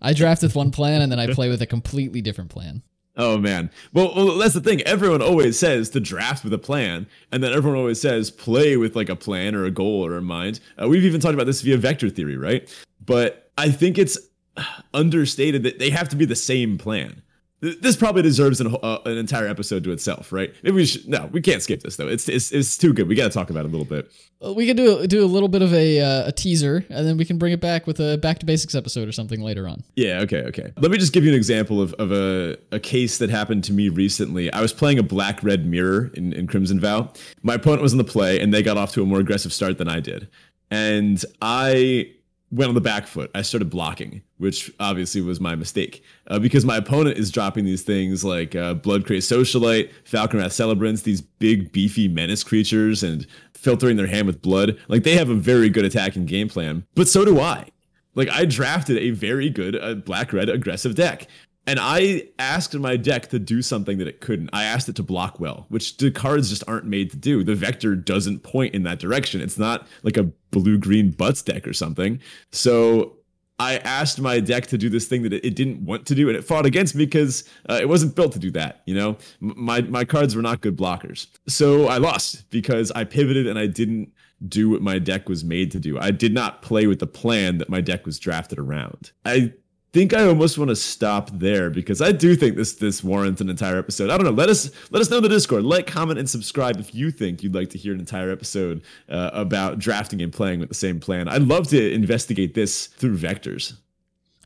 I 0.00 0.12
draft 0.12 0.42
with 0.42 0.54
one 0.54 0.70
plan 0.70 1.02
and 1.02 1.10
then 1.10 1.18
I 1.18 1.32
play 1.32 1.48
with 1.48 1.60
a 1.60 1.66
completely 1.66 2.20
different 2.20 2.50
plan. 2.50 2.82
Oh 3.18 3.36
man. 3.36 3.70
Well, 3.92 4.38
that's 4.38 4.54
the 4.54 4.60
thing. 4.60 4.80
Everyone 4.82 5.20
always 5.20 5.58
says 5.58 5.90
to 5.90 6.00
draft 6.00 6.44
with 6.44 6.52
a 6.52 6.58
plan, 6.58 7.06
and 7.32 7.42
then 7.42 7.52
everyone 7.52 7.78
always 7.78 8.00
says 8.00 8.30
play 8.30 8.76
with 8.76 8.94
like 8.94 9.08
a 9.08 9.16
plan 9.16 9.56
or 9.56 9.64
a 9.64 9.72
goal 9.72 10.06
or 10.06 10.16
a 10.16 10.22
mind. 10.22 10.60
Uh, 10.80 10.88
we've 10.88 11.04
even 11.04 11.20
talked 11.20 11.34
about 11.34 11.46
this 11.46 11.60
via 11.60 11.76
vector 11.76 12.08
theory, 12.08 12.36
right? 12.36 12.72
But 13.04 13.50
I 13.58 13.70
think 13.70 13.98
it's 13.98 14.16
understated 14.94 15.64
that 15.64 15.80
they 15.80 15.90
have 15.90 16.08
to 16.10 16.16
be 16.16 16.24
the 16.24 16.36
same 16.36 16.78
plan. 16.78 17.22
This 17.60 17.96
probably 17.96 18.22
deserves 18.22 18.60
an, 18.60 18.76
uh, 18.82 18.98
an 19.04 19.18
entire 19.18 19.48
episode 19.48 19.82
to 19.84 19.90
itself, 19.90 20.32
right? 20.32 20.54
Maybe 20.62 20.76
we 20.76 20.86
should. 20.86 21.08
No, 21.08 21.28
we 21.32 21.40
can't 21.40 21.60
skip 21.60 21.82
this 21.82 21.96
though. 21.96 22.06
It's 22.06 22.28
it's, 22.28 22.52
it's 22.52 22.76
too 22.76 22.92
good. 22.92 23.08
We 23.08 23.16
got 23.16 23.24
to 23.24 23.30
talk 23.30 23.50
about 23.50 23.64
it 23.64 23.68
a 23.68 23.72
little 23.76 23.84
bit. 23.84 24.10
We 24.54 24.66
can 24.66 24.76
do 24.76 25.06
do 25.08 25.24
a 25.24 25.26
little 25.26 25.48
bit 25.48 25.62
of 25.62 25.74
a 25.74 26.00
uh, 26.00 26.28
a 26.28 26.32
teaser, 26.32 26.84
and 26.88 27.06
then 27.06 27.16
we 27.16 27.24
can 27.24 27.36
bring 27.36 27.52
it 27.52 27.60
back 27.60 27.86
with 27.88 27.98
a 27.98 28.16
back 28.18 28.38
to 28.38 28.46
basics 28.46 28.76
episode 28.76 29.08
or 29.08 29.12
something 29.12 29.40
later 29.40 29.66
on. 29.66 29.82
Yeah. 29.96 30.20
Okay. 30.20 30.42
Okay. 30.44 30.72
Let 30.76 30.92
me 30.92 30.98
just 30.98 31.12
give 31.12 31.24
you 31.24 31.30
an 31.30 31.36
example 31.36 31.82
of, 31.82 31.92
of 31.94 32.12
a, 32.12 32.56
a 32.70 32.78
case 32.78 33.18
that 33.18 33.30
happened 33.30 33.64
to 33.64 33.72
me 33.72 33.88
recently. 33.88 34.52
I 34.52 34.60
was 34.60 34.72
playing 34.72 35.00
a 35.00 35.02
black 35.02 35.42
red 35.42 35.66
mirror 35.66 36.12
in, 36.14 36.32
in 36.32 36.46
Crimson 36.46 36.78
Vow. 36.78 37.12
My 37.42 37.54
opponent 37.54 37.82
was 37.82 37.92
in 37.92 37.98
the 37.98 38.04
play, 38.04 38.40
and 38.40 38.54
they 38.54 38.62
got 38.62 38.76
off 38.76 38.92
to 38.92 39.02
a 39.02 39.06
more 39.06 39.18
aggressive 39.18 39.52
start 39.52 39.78
than 39.78 39.88
I 39.88 39.98
did, 39.98 40.28
and 40.70 41.24
I 41.42 42.12
went 42.50 42.68
on 42.68 42.74
the 42.74 42.80
back 42.80 43.06
foot. 43.06 43.30
I 43.34 43.42
started 43.42 43.70
blocking, 43.70 44.22
which 44.38 44.72
obviously 44.80 45.20
was 45.20 45.40
my 45.40 45.54
mistake 45.54 46.02
uh, 46.28 46.38
because 46.38 46.64
my 46.64 46.76
opponent 46.76 47.18
is 47.18 47.30
dropping 47.30 47.64
these 47.64 47.82
things 47.82 48.24
like 48.24 48.54
uh, 48.54 48.74
Blood 48.74 49.06
Crazed 49.06 49.30
Socialite, 49.30 49.90
Falkenrath 50.04 50.52
Celebrants, 50.52 51.02
these 51.02 51.20
big 51.20 51.72
beefy 51.72 52.08
menace 52.08 52.42
creatures, 52.42 53.02
and 53.02 53.26
filtering 53.54 53.96
their 53.96 54.06
hand 54.06 54.26
with 54.26 54.40
blood. 54.40 54.78
Like 54.88 55.02
they 55.02 55.16
have 55.16 55.28
a 55.28 55.34
very 55.34 55.68
good 55.68 55.84
attacking 55.84 56.26
game 56.26 56.48
plan, 56.48 56.84
but 56.94 57.08
so 57.08 57.24
do 57.24 57.40
I. 57.40 57.68
Like 58.14 58.30
I 58.30 58.46
drafted 58.46 58.98
a 58.98 59.10
very 59.10 59.50
good 59.50 59.76
uh, 59.76 59.94
black 59.94 60.32
red 60.32 60.48
aggressive 60.48 60.94
deck. 60.94 61.28
And 61.68 61.78
I 61.78 62.22
asked 62.38 62.74
my 62.78 62.96
deck 62.96 63.28
to 63.28 63.38
do 63.38 63.60
something 63.60 63.98
that 63.98 64.08
it 64.08 64.22
couldn't. 64.22 64.48
I 64.54 64.64
asked 64.64 64.88
it 64.88 64.96
to 64.96 65.02
block 65.02 65.38
well, 65.38 65.66
which 65.68 65.98
the 65.98 66.10
cards 66.10 66.48
just 66.48 66.64
aren't 66.66 66.86
made 66.86 67.10
to 67.10 67.18
do. 67.18 67.44
The 67.44 67.54
vector 67.54 67.94
doesn't 67.94 68.42
point 68.42 68.74
in 68.74 68.84
that 68.84 68.98
direction. 68.98 69.42
It's 69.42 69.58
not 69.58 69.86
like 70.02 70.16
a 70.16 70.22
blue 70.50 70.78
green 70.78 71.10
butts 71.10 71.42
deck 71.42 71.68
or 71.68 71.74
something. 71.74 72.20
So 72.52 73.18
I 73.58 73.76
asked 73.78 74.18
my 74.18 74.40
deck 74.40 74.68
to 74.68 74.78
do 74.78 74.88
this 74.88 75.08
thing 75.08 75.24
that 75.24 75.34
it 75.34 75.54
didn't 75.56 75.84
want 75.84 76.06
to 76.06 76.14
do, 76.14 76.28
and 76.28 76.38
it 76.38 76.42
fought 76.42 76.64
against 76.64 76.94
me 76.94 77.04
because 77.04 77.44
uh, 77.68 77.74
it 77.74 77.88
wasn't 77.90 78.16
built 78.16 78.32
to 78.32 78.38
do 78.38 78.50
that. 78.52 78.80
You 78.86 78.94
know, 78.94 79.18
my 79.40 79.82
my 79.82 80.06
cards 80.06 80.34
were 80.34 80.40
not 80.40 80.62
good 80.62 80.74
blockers, 80.76 81.26
so 81.48 81.88
I 81.88 81.98
lost 81.98 82.48
because 82.48 82.90
I 82.92 83.04
pivoted 83.04 83.46
and 83.46 83.58
I 83.58 83.66
didn't 83.66 84.10
do 84.48 84.70
what 84.70 84.80
my 84.80 84.98
deck 84.98 85.28
was 85.28 85.44
made 85.44 85.70
to 85.72 85.80
do. 85.80 85.98
I 85.98 86.12
did 86.12 86.32
not 86.32 86.62
play 86.62 86.86
with 86.86 87.00
the 87.00 87.06
plan 87.06 87.58
that 87.58 87.68
my 87.68 87.82
deck 87.82 88.06
was 88.06 88.18
drafted 88.18 88.58
around. 88.58 89.12
I 89.26 89.52
think 89.92 90.12
I 90.12 90.24
almost 90.26 90.58
want 90.58 90.68
to 90.68 90.76
stop 90.76 91.30
there 91.32 91.70
because 91.70 92.02
I 92.02 92.12
do 92.12 92.36
think 92.36 92.56
this 92.56 92.74
this 92.74 93.02
warrants 93.02 93.40
an 93.40 93.48
entire 93.48 93.78
episode. 93.78 94.10
I 94.10 94.16
don't 94.16 94.24
know. 94.24 94.32
Let 94.32 94.48
us 94.48 94.70
let 94.90 95.00
us 95.00 95.10
know 95.10 95.18
in 95.18 95.22
the 95.22 95.28
Discord. 95.28 95.64
Like, 95.64 95.86
comment, 95.86 96.18
and 96.18 96.28
subscribe 96.28 96.78
if 96.78 96.94
you 96.94 97.10
think 97.10 97.42
you'd 97.42 97.54
like 97.54 97.70
to 97.70 97.78
hear 97.78 97.92
an 97.92 98.00
entire 98.00 98.30
episode 98.30 98.82
uh, 99.08 99.30
about 99.32 99.78
drafting 99.78 100.20
and 100.22 100.32
playing 100.32 100.60
with 100.60 100.68
the 100.68 100.74
same 100.74 101.00
plan. 101.00 101.28
I'd 101.28 101.42
love 101.42 101.68
to 101.68 101.92
investigate 101.92 102.54
this 102.54 102.86
through 102.86 103.18
vectors. 103.18 103.74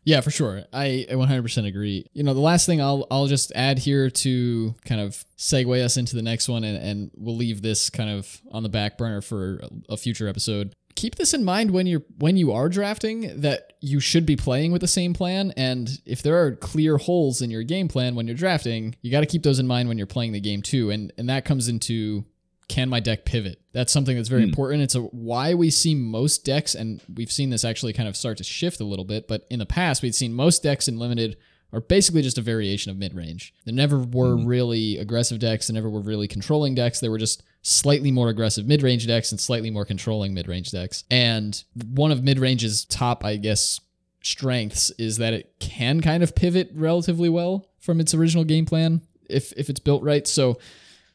Yeah, 0.05 0.20
for 0.20 0.32
sure. 0.32 0.64
I 0.72 1.07
100% 1.09 1.66
agree. 1.66 2.07
You 2.12 2.24
know, 2.24 2.34
the 2.34 2.40
last 2.40 2.66
thing 2.66 2.80
I'll 2.80 3.07
I'll 3.11 3.28
just 3.28 3.53
add 3.55 3.78
here 3.78 4.11
to 4.11 4.74
kind 4.84 5.01
of 5.01 5.24
segue 5.38 5.82
us 5.82 5.97
into 5.97 6.16
the 6.16 6.22
next 6.22 6.49
one, 6.49 6.64
and, 6.64 6.76
and 6.76 7.11
we'll 7.14 7.36
leave 7.36 7.62
this 7.62 7.88
kind 7.88 8.11
of 8.11 8.40
on 8.51 8.62
the 8.62 8.68
back 8.68 8.99
burner 8.99 9.20
for 9.20 9.61
a 9.88 9.97
future 9.97 10.26
episode 10.26 10.74
keep 10.95 11.16
this 11.16 11.34
in 11.34 11.45
mind 11.45 11.70
when 11.70 11.86
you're 11.86 12.03
when 12.18 12.36
you 12.36 12.53
are 12.53 12.68
drafting 12.68 13.40
that 13.40 13.72
you 13.80 14.01
should 14.01 14.26
be 14.26 14.36
playing 14.36 14.72
with 14.72 14.80
the 14.80 14.88
same 14.88 15.14
plan 15.14 15.53
and 15.57 16.01
if 16.07 16.22
there 16.22 16.43
are 16.43 16.57
clear 16.57 16.97
holes 16.99 17.43
in 17.43 17.51
your 17.51 17.62
game 17.62 17.88
plan 17.88 18.14
when 18.14 18.26
you're 18.26 18.36
drafting 18.36 18.95
you 19.03 19.11
got 19.11 19.20
to 19.20 19.26
keep 19.26 19.43
those 19.43 19.59
in 19.59 19.66
mind 19.66 19.88
when 19.88 19.99
you're 19.99 20.07
playing 20.07 20.32
the 20.32 20.40
game 20.40 20.62
too 20.62 20.90
and 20.90 21.12
and 21.18 21.28
that 21.28 21.45
comes 21.45 21.68
into 21.68 22.24
can 22.68 22.88
my 22.88 23.01
deck 23.01 23.24
pivot 23.24 23.61
that's 23.72 23.93
something 23.93 24.16
that's 24.16 24.28
very 24.28 24.43
mm. 24.43 24.49
important 24.49 24.82
it's 24.82 24.95
a 24.95 25.01
why 25.01 25.55
we 25.55 25.70
see 25.70 25.95
most 25.95 26.45
decks 26.45 26.74
and 26.74 27.01
we've 27.14 27.32
seen 27.32 27.51
this 27.51 27.64
actually 27.64 27.93
kind 27.93 28.09
of 28.09 28.16
start 28.16 28.38
to 28.38 28.45
shift 28.45 28.80
a 28.80 28.84
little 28.84 29.05
bit 29.05 29.28
but 29.28 29.47
in 29.51 29.59
the 29.59 29.66
past 29.66 30.03
we'd 30.03 30.14
seen 30.14 30.32
most 30.32 30.62
decks 30.62 30.88
in 30.88 30.99
limited 30.99 31.36
are 31.72 31.80
basically 31.80 32.22
just 32.22 32.38
a 32.38 32.43
variation 32.43 32.90
of 32.90 32.99
mid 32.99 33.14
range. 33.14 33.55
There 33.64 33.74
never 33.74 33.99
were 33.99 34.36
mm. 34.36 34.47
really 34.47 34.99
aggressive 34.99 35.38
decks, 35.38 35.68
there 35.68 35.74
never 35.74 35.88
were 35.88 36.03
really 36.03 36.28
controlling 36.28 36.74
decks. 36.74 37.01
They 37.01 37.09
were 37.09 37.18
just 37.18 37.43
slightly 37.63 38.11
more 38.11 38.29
aggressive 38.29 38.67
mid 38.67 38.83
range 38.83 39.07
decks 39.07 39.31
and 39.31 39.41
slightly 39.41 39.71
more 39.71 39.85
controlling 39.85 40.35
mid 40.35 40.49
range 40.49 40.71
decks. 40.71 41.05
And 41.11 41.63
one 41.75 42.11
of 42.13 42.23
mid 42.23 42.39
range's 42.39 42.85
top, 42.85 43.25
I 43.25 43.37
guess, 43.37 43.81
strengths 44.23 44.91
is 44.99 45.19
that 45.19 45.33
it 45.33 45.55
can 45.59 46.01
kind 46.01 46.23
of 46.23 46.35
pivot 46.35 46.71
relatively 46.75 47.29
well 47.29 47.69
from 47.81 48.01
its 48.01 48.15
original 48.15 48.45
game 48.45 48.67
plan 48.67 49.01
if 49.29 49.53
if 49.57 49.71
it's 49.71 49.81
built 49.81 50.03
right. 50.03 50.27
So 50.27 50.59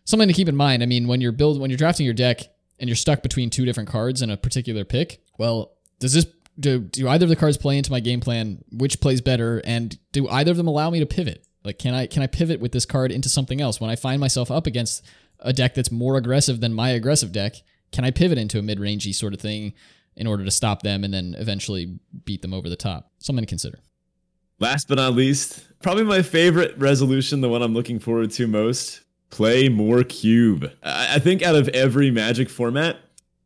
something 0.05 0.27
to 0.27 0.33
keep 0.33 0.49
in 0.49 0.55
mind. 0.55 0.81
I 0.81 0.85
mean, 0.85 1.07
when 1.07 1.21
you're 1.21 1.31
build 1.31 1.59
when 1.59 1.69
you're 1.69 1.77
drafting 1.77 2.05
your 2.05 2.13
deck 2.13 2.41
and 2.79 2.87
you're 2.89 2.95
stuck 2.95 3.21
between 3.21 3.49
two 3.49 3.65
different 3.65 3.89
cards 3.89 4.21
in 4.21 4.29
a 4.29 4.37
particular 4.37 4.85
pick, 4.85 5.21
well, 5.37 5.73
does 5.99 6.13
this 6.13 6.25
do 6.59 6.79
do 6.79 7.07
either 7.07 7.25
of 7.25 7.29
the 7.29 7.35
cards 7.35 7.57
play 7.57 7.77
into 7.77 7.91
my 7.91 7.99
game 7.99 8.21
plan? 8.21 8.63
Which 8.71 8.99
plays 8.99 9.21
better, 9.21 9.61
and 9.65 9.97
do 10.11 10.27
either 10.29 10.51
of 10.51 10.57
them 10.57 10.67
allow 10.67 10.89
me 10.89 10.99
to 10.99 11.05
pivot? 11.05 11.45
Like, 11.63 11.79
can 11.79 11.93
I 11.93 12.07
can 12.07 12.23
I 12.23 12.27
pivot 12.27 12.59
with 12.59 12.71
this 12.71 12.85
card 12.85 13.11
into 13.11 13.29
something 13.29 13.61
else 13.61 13.79
when 13.81 13.89
I 13.89 13.95
find 13.95 14.19
myself 14.19 14.49
up 14.49 14.67
against 14.67 15.03
a 15.39 15.53
deck 15.53 15.73
that's 15.75 15.91
more 15.91 16.17
aggressive 16.17 16.59
than 16.59 16.73
my 16.73 16.89
aggressive 16.89 17.31
deck? 17.31 17.55
Can 17.91 18.03
I 18.03 18.11
pivot 18.11 18.37
into 18.37 18.59
a 18.59 18.61
mid 18.61 18.79
rangey 18.79 19.13
sort 19.13 19.33
of 19.33 19.39
thing 19.39 19.73
in 20.15 20.27
order 20.27 20.43
to 20.43 20.51
stop 20.51 20.81
them 20.81 21.03
and 21.03 21.13
then 21.13 21.35
eventually 21.37 21.99
beat 22.25 22.41
them 22.41 22.53
over 22.53 22.69
the 22.69 22.75
top? 22.75 23.11
Something 23.19 23.43
to 23.43 23.49
consider. 23.49 23.79
Last 24.59 24.87
but 24.87 24.95
not 24.95 25.13
least, 25.13 25.67
probably 25.81 26.03
my 26.03 26.21
favorite 26.21 26.77
resolution, 26.77 27.41
the 27.41 27.49
one 27.49 27.61
I'm 27.61 27.73
looking 27.73 27.99
forward 27.99 28.31
to 28.31 28.47
most. 28.47 29.01
Play 29.29 29.69
more 29.69 30.03
cube. 30.03 30.71
I 30.81 31.19
think 31.19 31.43
out 31.43 31.55
of 31.55 31.67
every 31.69 32.11
Magic 32.11 32.49
format, 32.49 32.97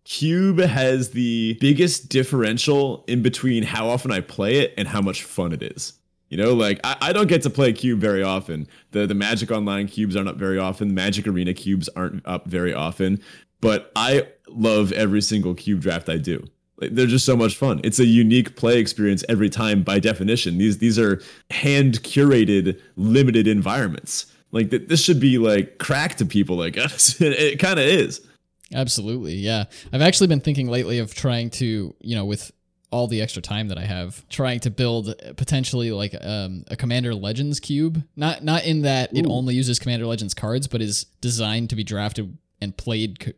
Cube 0.03 0.59
has 0.59 1.11
the 1.11 1.57
biggest 1.59 2.09
differential 2.09 3.03
in 3.07 3.21
between 3.21 3.63
how 3.63 3.87
often 3.87 4.11
I 4.11 4.21
play 4.21 4.59
it 4.59 4.73
and 4.77 4.87
how 4.87 5.01
much 5.01 5.23
fun 5.23 5.53
it 5.53 5.61
is. 5.61 5.93
You 6.32 6.38
know, 6.38 6.53
like 6.53 6.79
I, 6.84 6.95
I 7.01 7.13
don't 7.13 7.27
get 7.27 7.41
to 7.43 7.49
play 7.49 7.73
Cube 7.73 7.99
very 7.99 8.23
often. 8.23 8.65
The 8.91 9.05
the 9.05 9.13
Magic 9.13 9.51
Online 9.51 9.86
cubes 9.86 10.15
aren't 10.15 10.29
up 10.29 10.38
very 10.38 10.57
often. 10.57 10.88
The 10.88 10.93
magic 10.93 11.27
Arena 11.27 11.53
cubes 11.53 11.89
aren't 11.89 12.25
up 12.25 12.47
very 12.47 12.73
often. 12.73 13.21
But 13.59 13.91
I 13.97 14.27
love 14.47 14.93
every 14.93 15.21
single 15.21 15.53
cube 15.53 15.82
draft 15.82 16.07
I 16.07 16.17
do. 16.17 16.47
Like, 16.77 16.95
they're 16.95 17.05
just 17.05 17.25
so 17.25 17.36
much 17.36 17.57
fun. 17.57 17.82
It's 17.84 17.99
a 17.99 18.05
unique 18.05 18.55
play 18.55 18.79
experience 18.79 19.25
every 19.27 19.49
time 19.49 19.84
by 19.84 19.99
definition. 19.99 20.57
These 20.57 20.77
these 20.77 20.97
are 20.97 21.21
hand 21.51 22.01
curated, 22.01 22.79
limited 22.95 23.45
environments. 23.45 24.25
Like 24.53 24.69
th- 24.69 24.88
this 24.88 25.03
should 25.03 25.19
be 25.19 25.38
like 25.38 25.79
crack 25.79 26.15
to 26.15 26.25
people 26.25 26.55
like 26.55 26.77
us. 26.77 27.19
it, 27.21 27.34
it 27.34 27.59
kind 27.59 27.77
of 27.77 27.86
is. 27.86 28.25
Absolutely. 28.73 29.34
Yeah. 29.34 29.65
I've 29.91 30.01
actually 30.01 30.27
been 30.27 30.39
thinking 30.39 30.69
lately 30.69 30.99
of 30.99 31.13
trying 31.13 31.49
to, 31.51 31.93
you 31.99 32.15
know, 32.15 32.23
with 32.23 32.53
all 32.91 33.07
the 33.07 33.21
extra 33.21 33.41
time 33.41 33.69
that 33.69 33.77
I 33.77 33.85
have, 33.85 34.27
trying 34.29 34.59
to 34.61 34.69
build 34.69 35.15
potentially 35.37 35.91
like 35.91 36.13
um, 36.21 36.65
a 36.67 36.75
Commander 36.75 37.15
Legends 37.15 37.59
cube. 37.59 38.03
Not 38.15 38.43
not 38.43 38.65
in 38.65 38.83
that 38.83 39.13
Ooh. 39.13 39.19
it 39.19 39.25
only 39.27 39.55
uses 39.55 39.79
Commander 39.79 40.05
Legends 40.05 40.33
cards, 40.33 40.67
but 40.67 40.81
is 40.81 41.05
designed 41.21 41.69
to 41.69 41.75
be 41.75 41.83
drafted 41.83 42.37
and 42.61 42.75
played 42.75 43.19
co- 43.19 43.31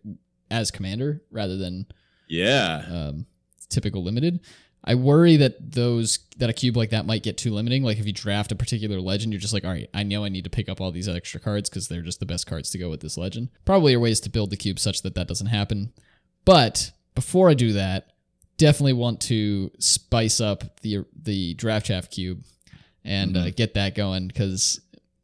as 0.51 0.71
Commander 0.71 1.21
rather 1.31 1.57
than 1.57 1.85
yeah 2.27 2.83
um, 2.89 3.25
typical 3.69 4.03
limited. 4.03 4.39
I 4.85 4.95
worry 4.95 5.37
that 5.37 5.71
those 5.71 6.19
that 6.37 6.49
a 6.49 6.53
cube 6.53 6.75
like 6.75 6.89
that 6.89 7.05
might 7.05 7.23
get 7.23 7.37
too 7.37 7.53
limiting. 7.53 7.83
Like 7.83 7.99
if 7.99 8.05
you 8.05 8.11
draft 8.11 8.51
a 8.51 8.55
particular 8.55 8.99
legend, 8.99 9.31
you're 9.31 9.39
just 9.39 9.53
like, 9.53 9.63
all 9.63 9.71
right, 9.71 9.89
I 9.93 10.03
know 10.03 10.25
I 10.25 10.29
need 10.29 10.43
to 10.43 10.49
pick 10.49 10.67
up 10.67 10.81
all 10.81 10.91
these 10.91 11.07
extra 11.07 11.39
cards 11.39 11.69
because 11.69 11.87
they're 11.87 12.01
just 12.01 12.19
the 12.19 12.25
best 12.25 12.47
cards 12.47 12.69
to 12.71 12.77
go 12.77 12.89
with 12.89 12.99
this 12.99 13.17
legend. 13.17 13.49
Probably 13.63 13.93
are 13.93 13.99
ways 13.99 14.19
to 14.21 14.29
build 14.29 14.49
the 14.49 14.57
cube 14.57 14.79
such 14.79 15.01
that 15.03 15.15
that 15.15 15.27
doesn't 15.27 15.47
happen. 15.47 15.93
But 16.43 16.91
before 17.15 17.49
I 17.49 17.53
do 17.53 17.71
that, 17.73 18.12
definitely 18.63 18.93
want 18.93 19.19
to 19.19 19.69
spice 19.77 20.39
up 20.39 20.63
the 20.81 21.03
the 21.21 21.53
draft 21.55 21.87
chaff 21.87 22.09
cube 22.09 22.41
and 23.03 23.35
mm-hmm. 23.35 23.47
uh, 23.47 23.51
get 23.53 23.73
that 23.73 23.93
going 23.93 24.25
because 24.25 24.79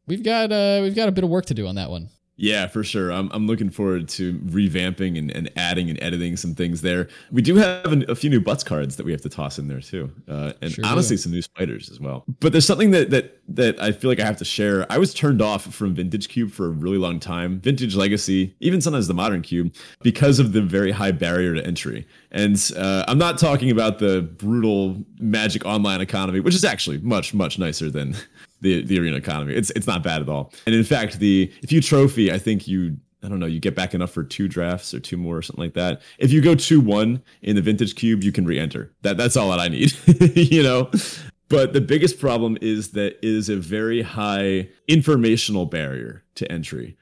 we've 0.06 0.22
got 0.22 0.52
uh, 0.52 0.80
we've 0.82 0.94
got 0.94 1.08
a 1.08 1.12
bit 1.12 1.24
of 1.24 1.30
work 1.30 1.46
to 1.46 1.54
do 1.54 1.66
on 1.66 1.76
that 1.76 1.88
one. 1.88 2.10
Yeah, 2.40 2.68
for 2.68 2.82
sure. 2.82 3.12
I'm, 3.12 3.28
I'm 3.34 3.46
looking 3.46 3.68
forward 3.68 4.08
to 4.10 4.38
revamping 4.38 5.18
and, 5.18 5.30
and 5.30 5.50
adding 5.56 5.90
and 5.90 6.02
editing 6.02 6.38
some 6.38 6.54
things 6.54 6.80
there. 6.80 7.06
We 7.30 7.42
do 7.42 7.56
have 7.56 7.92
an, 7.92 8.06
a 8.08 8.14
few 8.14 8.30
new 8.30 8.40
butts 8.40 8.64
cards 8.64 8.96
that 8.96 9.04
we 9.04 9.12
have 9.12 9.20
to 9.20 9.28
toss 9.28 9.58
in 9.58 9.68
there 9.68 9.82
too, 9.82 10.10
uh, 10.26 10.54
and 10.62 10.72
sure 10.72 10.86
honestly, 10.86 11.16
do. 11.16 11.22
some 11.22 11.32
new 11.32 11.42
spiders 11.42 11.90
as 11.90 12.00
well. 12.00 12.24
But 12.40 12.52
there's 12.52 12.64
something 12.64 12.92
that 12.92 13.10
that 13.10 13.42
that 13.48 13.78
I 13.82 13.92
feel 13.92 14.08
like 14.08 14.20
I 14.20 14.24
have 14.24 14.38
to 14.38 14.46
share. 14.46 14.90
I 14.90 14.96
was 14.96 15.12
turned 15.12 15.42
off 15.42 15.64
from 15.64 15.94
Vintage 15.94 16.30
Cube 16.30 16.50
for 16.50 16.64
a 16.64 16.70
really 16.70 16.96
long 16.96 17.20
time, 17.20 17.60
Vintage 17.60 17.94
Legacy, 17.94 18.56
even 18.60 18.80
sometimes 18.80 19.06
the 19.06 19.12
Modern 19.12 19.42
Cube, 19.42 19.74
because 20.00 20.38
of 20.38 20.52
the 20.52 20.62
very 20.62 20.92
high 20.92 21.12
barrier 21.12 21.54
to 21.54 21.66
entry. 21.66 22.06
And 22.30 22.58
uh, 22.74 23.04
I'm 23.06 23.18
not 23.18 23.36
talking 23.36 23.70
about 23.70 23.98
the 23.98 24.22
brutal 24.22 25.04
Magic 25.18 25.66
Online 25.66 26.00
economy, 26.00 26.40
which 26.40 26.54
is 26.54 26.64
actually 26.64 26.98
much 26.98 27.34
much 27.34 27.58
nicer 27.58 27.90
than 27.90 28.16
the 28.60 28.82
the 28.82 28.98
arena 28.98 29.16
economy. 29.16 29.54
It's 29.54 29.70
it's 29.70 29.86
not 29.86 30.02
bad 30.02 30.22
at 30.22 30.28
all. 30.28 30.52
And 30.66 30.74
in 30.74 30.84
fact, 30.84 31.18
the 31.18 31.52
if 31.62 31.72
you 31.72 31.80
trophy, 31.80 32.32
I 32.32 32.38
think 32.38 32.68
you 32.68 32.96
I 33.22 33.28
don't 33.28 33.38
know, 33.38 33.46
you 33.46 33.60
get 33.60 33.74
back 33.74 33.94
enough 33.94 34.10
for 34.10 34.24
two 34.24 34.48
drafts 34.48 34.94
or 34.94 35.00
two 35.00 35.16
more 35.16 35.36
or 35.36 35.42
something 35.42 35.62
like 35.62 35.74
that. 35.74 36.00
If 36.18 36.32
you 36.32 36.40
go 36.40 36.54
two 36.54 36.80
one 36.80 37.22
in 37.42 37.56
the 37.56 37.62
vintage 37.62 37.94
cube, 37.94 38.22
you 38.22 38.32
can 38.32 38.44
re-enter. 38.46 38.92
That 39.02 39.16
that's 39.16 39.36
all 39.36 39.50
that 39.50 39.60
I 39.60 39.68
need. 39.68 39.92
you 40.36 40.62
know? 40.62 40.90
But 41.48 41.72
the 41.72 41.80
biggest 41.80 42.20
problem 42.20 42.56
is 42.60 42.92
that 42.92 43.16
it 43.16 43.24
is 43.24 43.48
a 43.48 43.56
very 43.56 44.02
high 44.02 44.68
informational 44.86 45.66
barrier 45.66 46.22
to 46.36 46.50
entry, 46.50 46.96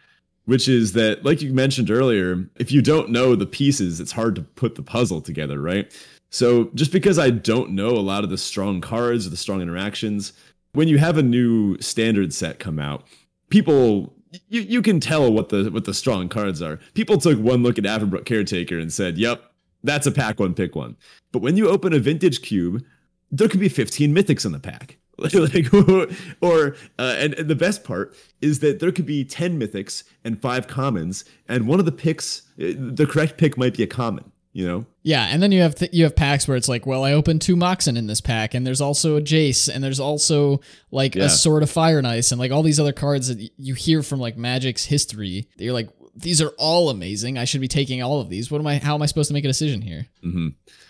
which 0.46 0.68
is 0.68 0.94
that, 0.94 1.22
like 1.22 1.42
you 1.42 1.52
mentioned 1.52 1.90
earlier, 1.90 2.48
if 2.56 2.72
you 2.72 2.80
don't 2.80 3.10
know 3.10 3.36
the 3.36 3.44
pieces, 3.44 4.00
it's 4.00 4.12
hard 4.12 4.34
to 4.36 4.42
put 4.42 4.74
the 4.74 4.82
puzzle 4.82 5.20
together, 5.20 5.60
right? 5.60 5.92
So 6.30 6.70
just 6.74 6.92
because 6.92 7.18
I 7.18 7.28
don't 7.28 7.72
know 7.72 7.90
a 7.90 8.00
lot 8.00 8.24
of 8.24 8.30
the 8.30 8.38
strong 8.38 8.80
cards 8.80 9.26
or 9.26 9.30
the 9.30 9.36
strong 9.36 9.60
interactions, 9.60 10.32
when 10.72 10.88
you 10.88 10.98
have 10.98 11.18
a 11.18 11.22
new 11.22 11.78
standard 11.80 12.32
set 12.32 12.58
come 12.58 12.78
out, 12.78 13.04
people 13.50 14.14
you, 14.48 14.60
you 14.60 14.82
can 14.82 15.00
tell 15.00 15.32
what 15.32 15.48
the 15.48 15.70
what 15.70 15.84
the 15.84 15.94
strong 15.94 16.28
cards 16.28 16.60
are. 16.60 16.78
People 16.94 17.18
took 17.18 17.38
one 17.38 17.62
look 17.62 17.78
at 17.78 17.84
Avabruck 17.84 18.24
Caretaker 18.24 18.78
and 18.78 18.92
said, 18.92 19.18
"Yep, 19.18 19.42
that's 19.82 20.06
a 20.06 20.12
pack 20.12 20.38
one, 20.38 20.54
pick 20.54 20.74
one." 20.74 20.96
But 21.32 21.42
when 21.42 21.56
you 21.56 21.68
open 21.68 21.92
a 21.92 21.98
vintage 21.98 22.42
cube, 22.42 22.84
there 23.30 23.48
could 23.48 23.60
be 23.60 23.68
15 23.68 24.14
mythics 24.14 24.44
in 24.44 24.52
the 24.52 24.60
pack. 24.60 24.98
like, 25.18 25.72
or 26.40 26.76
uh, 26.98 27.16
and, 27.18 27.34
and 27.34 27.48
the 27.48 27.56
best 27.56 27.82
part 27.84 28.14
is 28.40 28.60
that 28.60 28.78
there 28.78 28.92
could 28.92 29.06
be 29.06 29.24
10 29.24 29.58
mythics 29.58 30.04
and 30.24 30.40
five 30.40 30.68
commons, 30.68 31.24
and 31.48 31.66
one 31.66 31.80
of 31.80 31.86
the 31.86 31.92
picks, 31.92 32.42
uh, 32.60 32.72
the 32.76 33.06
correct 33.08 33.36
pick 33.36 33.58
might 33.58 33.76
be 33.76 33.82
a 33.82 33.86
common 33.86 34.30
you 34.52 34.66
know 34.66 34.84
yeah 35.02 35.28
and 35.30 35.42
then 35.42 35.52
you 35.52 35.60
have 35.60 35.74
th- 35.74 35.92
you 35.92 36.04
have 36.04 36.16
packs 36.16 36.48
where 36.48 36.56
it's 36.56 36.68
like 36.68 36.86
well 36.86 37.04
i 37.04 37.12
opened 37.12 37.40
two 37.40 37.56
moxen 37.56 37.96
in 37.96 38.06
this 38.06 38.20
pack 38.20 38.54
and 38.54 38.66
there's 38.66 38.80
also 38.80 39.16
a 39.16 39.20
jace 39.20 39.68
and 39.72 39.82
there's 39.84 40.00
also 40.00 40.60
like 40.90 41.14
yeah. 41.14 41.24
a 41.24 41.28
sword 41.28 41.62
of 41.62 41.70
fire 41.70 41.98
and 41.98 42.06
ice 42.06 42.32
and 42.32 42.38
like 42.38 42.50
all 42.50 42.62
these 42.62 42.80
other 42.80 42.92
cards 42.92 43.28
that 43.28 43.50
you 43.56 43.74
hear 43.74 44.02
from 44.02 44.18
like 44.18 44.36
magic's 44.36 44.84
history 44.84 45.46
you're 45.56 45.72
like 45.72 45.88
these 46.16 46.42
are 46.42 46.52
all 46.58 46.90
amazing 46.90 47.38
i 47.38 47.44
should 47.44 47.60
be 47.60 47.68
taking 47.68 48.02
all 48.02 48.20
of 48.20 48.28
these 48.28 48.50
what 48.50 48.60
am 48.60 48.66
i 48.66 48.78
how 48.78 48.94
am 48.94 49.02
i 49.02 49.06
supposed 49.06 49.28
to 49.28 49.34
make 49.34 49.44
a 49.44 49.48
decision 49.48 49.82
here 49.82 50.06
mm-hmm. 50.24 50.48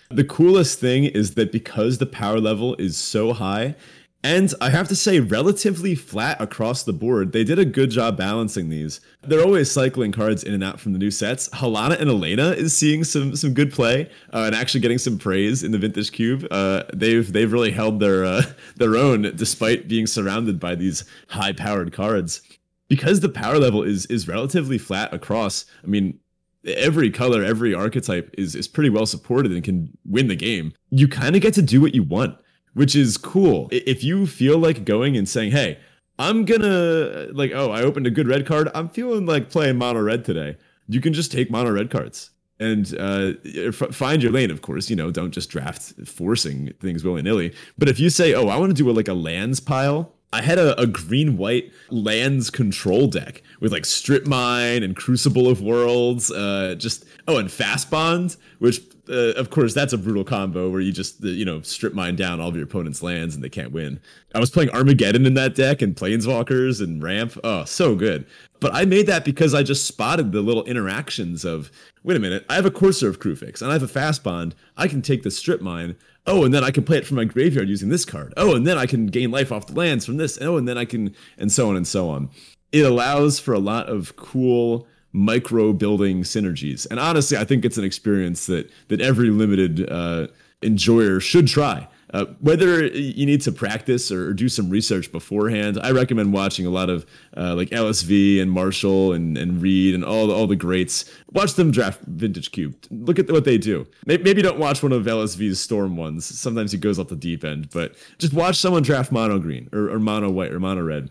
the 0.09 0.23
coolest 0.23 0.79
thing 0.79 1.03
is 1.03 1.35
that 1.35 1.51
because 1.51 1.97
the 1.97 2.05
power 2.05 2.39
level 2.39 2.75
is 2.75 2.97
so 2.97 3.33
high 3.33 3.75
and 4.21 4.53
I 4.59 4.69
have 4.69 4.89
to 4.89 4.95
say, 4.95 5.21
relatively 5.21 5.95
flat 5.95 6.41
across 6.41 6.83
the 6.83 6.91
board. 6.91 7.31
They 7.31 7.45
did 7.45 7.57
a 7.57 7.63
good 7.63 7.89
job 7.89 8.17
balancing 8.17 8.67
these. 8.67 8.99
They're 9.21 9.43
always 9.43 9.71
cycling 9.71 10.11
cards 10.11 10.43
in 10.43 10.53
and 10.53 10.63
out 10.63 10.79
from 10.79 10.91
the 10.91 10.99
new 10.99 11.11
sets. 11.11 11.47
Halana 11.49 11.99
and 11.99 12.09
Alena 12.09 12.53
is 12.55 12.75
seeing 12.75 13.05
some 13.05 13.35
some 13.37 13.53
good 13.53 13.71
play 13.71 14.09
uh, 14.33 14.43
and 14.47 14.55
actually 14.55 14.81
getting 14.81 14.97
some 14.97 15.17
praise 15.17 15.63
in 15.63 15.71
the 15.71 15.77
Vintage 15.77 16.11
Cube. 16.11 16.45
Uh, 16.51 16.83
they've 16.93 17.31
they've 17.31 17.51
really 17.51 17.71
held 17.71 18.01
their 18.01 18.25
uh, 18.25 18.41
their 18.75 18.97
own 18.97 19.21
despite 19.35 19.87
being 19.87 20.05
surrounded 20.05 20.59
by 20.59 20.75
these 20.75 21.05
high 21.29 21.53
powered 21.53 21.93
cards. 21.93 22.41
Because 22.89 23.19
the 23.19 23.29
power 23.29 23.57
level 23.57 23.83
is 23.83 24.05
is 24.07 24.27
relatively 24.27 24.77
flat 24.77 25.13
across. 25.13 25.65
I 25.81 25.87
mean, 25.87 26.19
every 26.65 27.09
color, 27.09 27.41
every 27.41 27.73
archetype 27.73 28.35
is 28.37 28.53
is 28.53 28.67
pretty 28.67 28.89
well 28.89 29.05
supported 29.05 29.53
and 29.53 29.63
can 29.63 29.97
win 30.05 30.27
the 30.27 30.35
game. 30.35 30.73
You 30.89 31.07
kind 31.07 31.37
of 31.37 31.41
get 31.41 31.53
to 31.53 31.61
do 31.61 31.79
what 31.79 31.95
you 31.95 32.03
want 32.03 32.35
which 32.73 32.95
is 32.95 33.17
cool. 33.17 33.67
If 33.71 34.03
you 34.03 34.25
feel 34.27 34.57
like 34.57 34.85
going 34.85 35.17
and 35.17 35.27
saying, 35.27 35.51
"Hey, 35.51 35.79
I'm 36.17 36.45
gonna 36.45 37.27
like, 37.31 37.51
oh, 37.53 37.71
I 37.71 37.81
opened 37.81 38.07
a 38.07 38.11
good 38.11 38.27
red 38.27 38.45
card. 38.45 38.69
I'm 38.73 38.89
feeling 38.89 39.25
like 39.25 39.49
playing 39.49 39.77
mono 39.77 40.01
red 40.01 40.25
today." 40.25 40.57
You 40.87 41.01
can 41.01 41.13
just 41.13 41.31
take 41.31 41.51
mono 41.51 41.71
red 41.71 41.91
cards 41.91 42.31
and 42.59 42.93
uh, 42.99 43.33
f- 43.55 43.95
find 43.95 44.21
your 44.21 44.31
lane. 44.31 44.51
Of 44.51 44.61
course, 44.61 44.89
you 44.89 44.95
know, 44.95 45.11
don't 45.11 45.31
just 45.31 45.49
draft 45.49 45.93
forcing 46.07 46.73
things 46.79 47.03
willy 47.03 47.21
nilly. 47.21 47.53
But 47.77 47.89
if 47.89 47.99
you 47.99 48.09
say, 48.09 48.33
"Oh, 48.33 48.47
I 48.47 48.57
want 48.57 48.71
to 48.71 48.73
do 48.73 48.89
a, 48.89 48.91
like 48.91 49.07
a 49.07 49.13
lands 49.13 49.59
pile," 49.59 50.13
I 50.31 50.41
had 50.43 50.59
a, 50.59 50.79
a 50.79 50.85
green 50.85 51.37
white 51.37 51.71
lands 51.89 52.51
control 52.51 53.07
deck 53.07 53.41
with 53.59 53.71
like 53.71 53.85
strip 53.85 54.27
mine 54.27 54.83
and 54.83 54.95
crucible 54.95 55.47
of 55.47 55.61
worlds. 55.61 56.29
Uh, 56.29 56.75
just 56.77 57.05
oh, 57.27 57.37
and 57.37 57.51
fast 57.51 57.89
bond, 57.89 58.35
which 58.59 58.79
uh, 59.09 59.33
of 59.33 59.49
course 59.49 59.73
that's 59.73 59.91
a 59.91 59.97
brutal 59.97 60.23
combo 60.23 60.69
where 60.69 60.81
you 60.81 60.91
just 60.91 61.23
you 61.23 61.45
know 61.45 61.61
strip 61.61 61.93
mine 61.93 62.15
down 62.15 62.39
all 62.39 62.49
of 62.49 62.55
your 62.55 62.65
opponent's 62.65 63.01
lands 63.01 63.33
and 63.33 63.43
they 63.43 63.49
can't 63.49 63.71
win. 63.71 63.99
I 64.35 64.39
was 64.39 64.51
playing 64.51 64.69
Armageddon 64.69 65.25
in 65.25 65.33
that 65.33 65.55
deck 65.55 65.81
and 65.81 65.95
Planeswalkers 65.95 66.79
and 66.79 67.01
Ramp. 67.01 67.35
Oh, 67.43 67.65
so 67.65 67.95
good. 67.95 68.27
But 68.59 68.75
I 68.75 68.85
made 68.85 69.07
that 69.07 69.25
because 69.25 69.55
I 69.55 69.63
just 69.63 69.87
spotted 69.87 70.31
the 70.31 70.41
little 70.41 70.63
interactions 70.65 71.43
of 71.43 71.71
wait 72.03 72.17
a 72.17 72.19
minute, 72.19 72.45
I 72.49 72.55
have 72.55 72.67
a 72.67 72.71
Courser 72.71 73.09
of 73.09 73.19
Kruphix 73.19 73.63
and 73.63 73.71
I 73.71 73.73
have 73.73 73.83
a 73.83 73.87
fast 73.87 74.23
bond. 74.23 74.53
I 74.77 74.87
can 74.87 75.01
take 75.01 75.23
the 75.23 75.31
strip 75.31 75.59
mine 75.59 75.95
oh, 76.29 76.43
and 76.45 76.53
then 76.53 76.63
I 76.63 76.71
can 76.71 76.83
play 76.83 76.97
it 76.97 77.05
from 77.05 77.17
my 77.17 77.25
graveyard 77.25 77.67
using 77.67 77.89
this 77.89 78.05
card. 78.05 78.33
Oh, 78.37 78.55
and 78.55 78.65
then 78.65 78.77
I 78.77 78.85
can 78.85 79.07
gain 79.07 79.31
life 79.31 79.51
off 79.51 79.67
the 79.67 79.73
lands 79.73 80.05
from 80.05 80.17
this. 80.17 80.37
Oh, 80.41 80.57
and 80.57 80.67
then 80.67 80.77
I 80.77 80.85
can, 80.85 81.15
and 81.37 81.51
so 81.51 81.69
on 81.69 81.75
and 81.75 81.87
so 81.87 82.09
on. 82.09 82.29
It 82.71 82.85
allows 82.85 83.39
for 83.39 83.53
a 83.53 83.59
lot 83.59 83.89
of 83.89 84.15
cool 84.15 84.87
micro 85.11 85.73
building 85.73 86.21
synergies. 86.21 86.85
And 86.89 86.99
honestly, 86.99 87.37
I 87.37 87.43
think 87.43 87.65
it's 87.65 87.77
an 87.77 87.83
experience 87.83 88.45
that 88.45 88.69
that 88.89 89.01
every 89.01 89.31
limited 89.31 89.89
uh, 89.89 90.27
enjoyer 90.61 91.19
should 91.19 91.47
try. 91.47 91.87
Uh, 92.11 92.25
whether 92.39 92.87
you 92.87 93.25
need 93.25 93.41
to 93.41 93.51
practice 93.51 94.11
or, 94.11 94.33
do 94.33 94.49
some 94.49 94.69
research 94.69 95.11
beforehand, 95.11 95.79
I 95.81 95.91
recommend 95.91 96.33
watching 96.33 96.65
a 96.65 96.69
lot 96.69 96.89
of 96.89 97.05
uh, 97.35 97.55
like 97.55 97.69
LSV 97.69 98.41
and 98.41 98.49
Marshall 98.51 99.13
and, 99.13 99.37
and 99.37 99.61
Reed 99.61 99.93
and 99.93 100.03
all 100.03 100.27
the, 100.27 100.33
all 100.33 100.47
the 100.47 100.55
greats. 100.55 101.05
Watch 101.31 101.53
them 101.53 101.71
draft 101.71 102.01
Vintage 102.07 102.51
Cube. 102.51 102.75
Look 102.89 103.19
at 103.19 103.29
what 103.29 103.43
they 103.43 103.57
do. 103.57 103.85
Maybe 104.05 104.41
don't 104.41 104.59
watch 104.59 104.81
one 104.81 104.91
of 104.91 105.05
LSV's 105.05 105.59
Storm 105.59 105.97
ones. 105.97 106.25
Sometimes 106.25 106.71
he 106.71 106.77
goes 106.77 106.99
off 106.99 107.09
the 107.09 107.15
deep 107.15 107.43
end, 107.43 107.69
but 107.71 107.95
just 108.17 108.33
watch 108.33 108.55
someone 108.55 108.83
draft 108.83 109.11
Mono 109.11 109.39
Green 109.39 109.69
or, 109.73 109.89
or 109.89 109.99
Mono 109.99 110.29
White 110.29 110.51
or 110.51 110.59
Mono 110.59 110.81
Red 110.83 111.09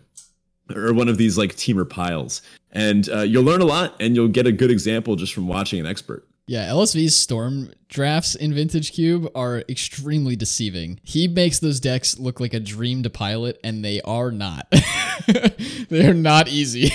or 0.75 0.93
one 0.93 1.07
of 1.07 1.17
these 1.17 1.37
like 1.37 1.55
teamer 1.55 1.89
piles, 1.89 2.41
and 2.71 3.09
uh, 3.09 3.21
you'll 3.21 3.43
learn 3.43 3.61
a 3.61 3.65
lot 3.65 3.95
and 3.99 4.15
you'll 4.15 4.27
get 4.27 4.45
a 4.45 4.51
good 4.51 4.71
example 4.71 5.15
just 5.15 5.33
from 5.33 5.47
watching 5.47 5.79
an 5.79 5.85
expert. 5.85 6.28
Yeah, 6.49 6.67
LSV's 6.69 7.15
storm 7.15 7.73
drafts 7.89 8.33
in 8.33 8.55
Vintage 8.55 8.91
Cube 8.91 9.29
are 9.35 9.63
extremely 9.69 10.35
deceiving. 10.35 10.99
He 11.03 11.27
makes 11.27 11.59
those 11.59 11.79
decks 11.79 12.17
look 12.17 12.39
like 12.39 12.55
a 12.55 12.59
dream 12.59 13.03
to 13.03 13.09
pilot, 13.11 13.59
and 13.63 13.85
they 13.85 14.01
are 14.01 14.31
not. 14.31 14.65
they 15.89 16.07
are 16.07 16.15
not 16.15 16.47
easy. 16.47 16.91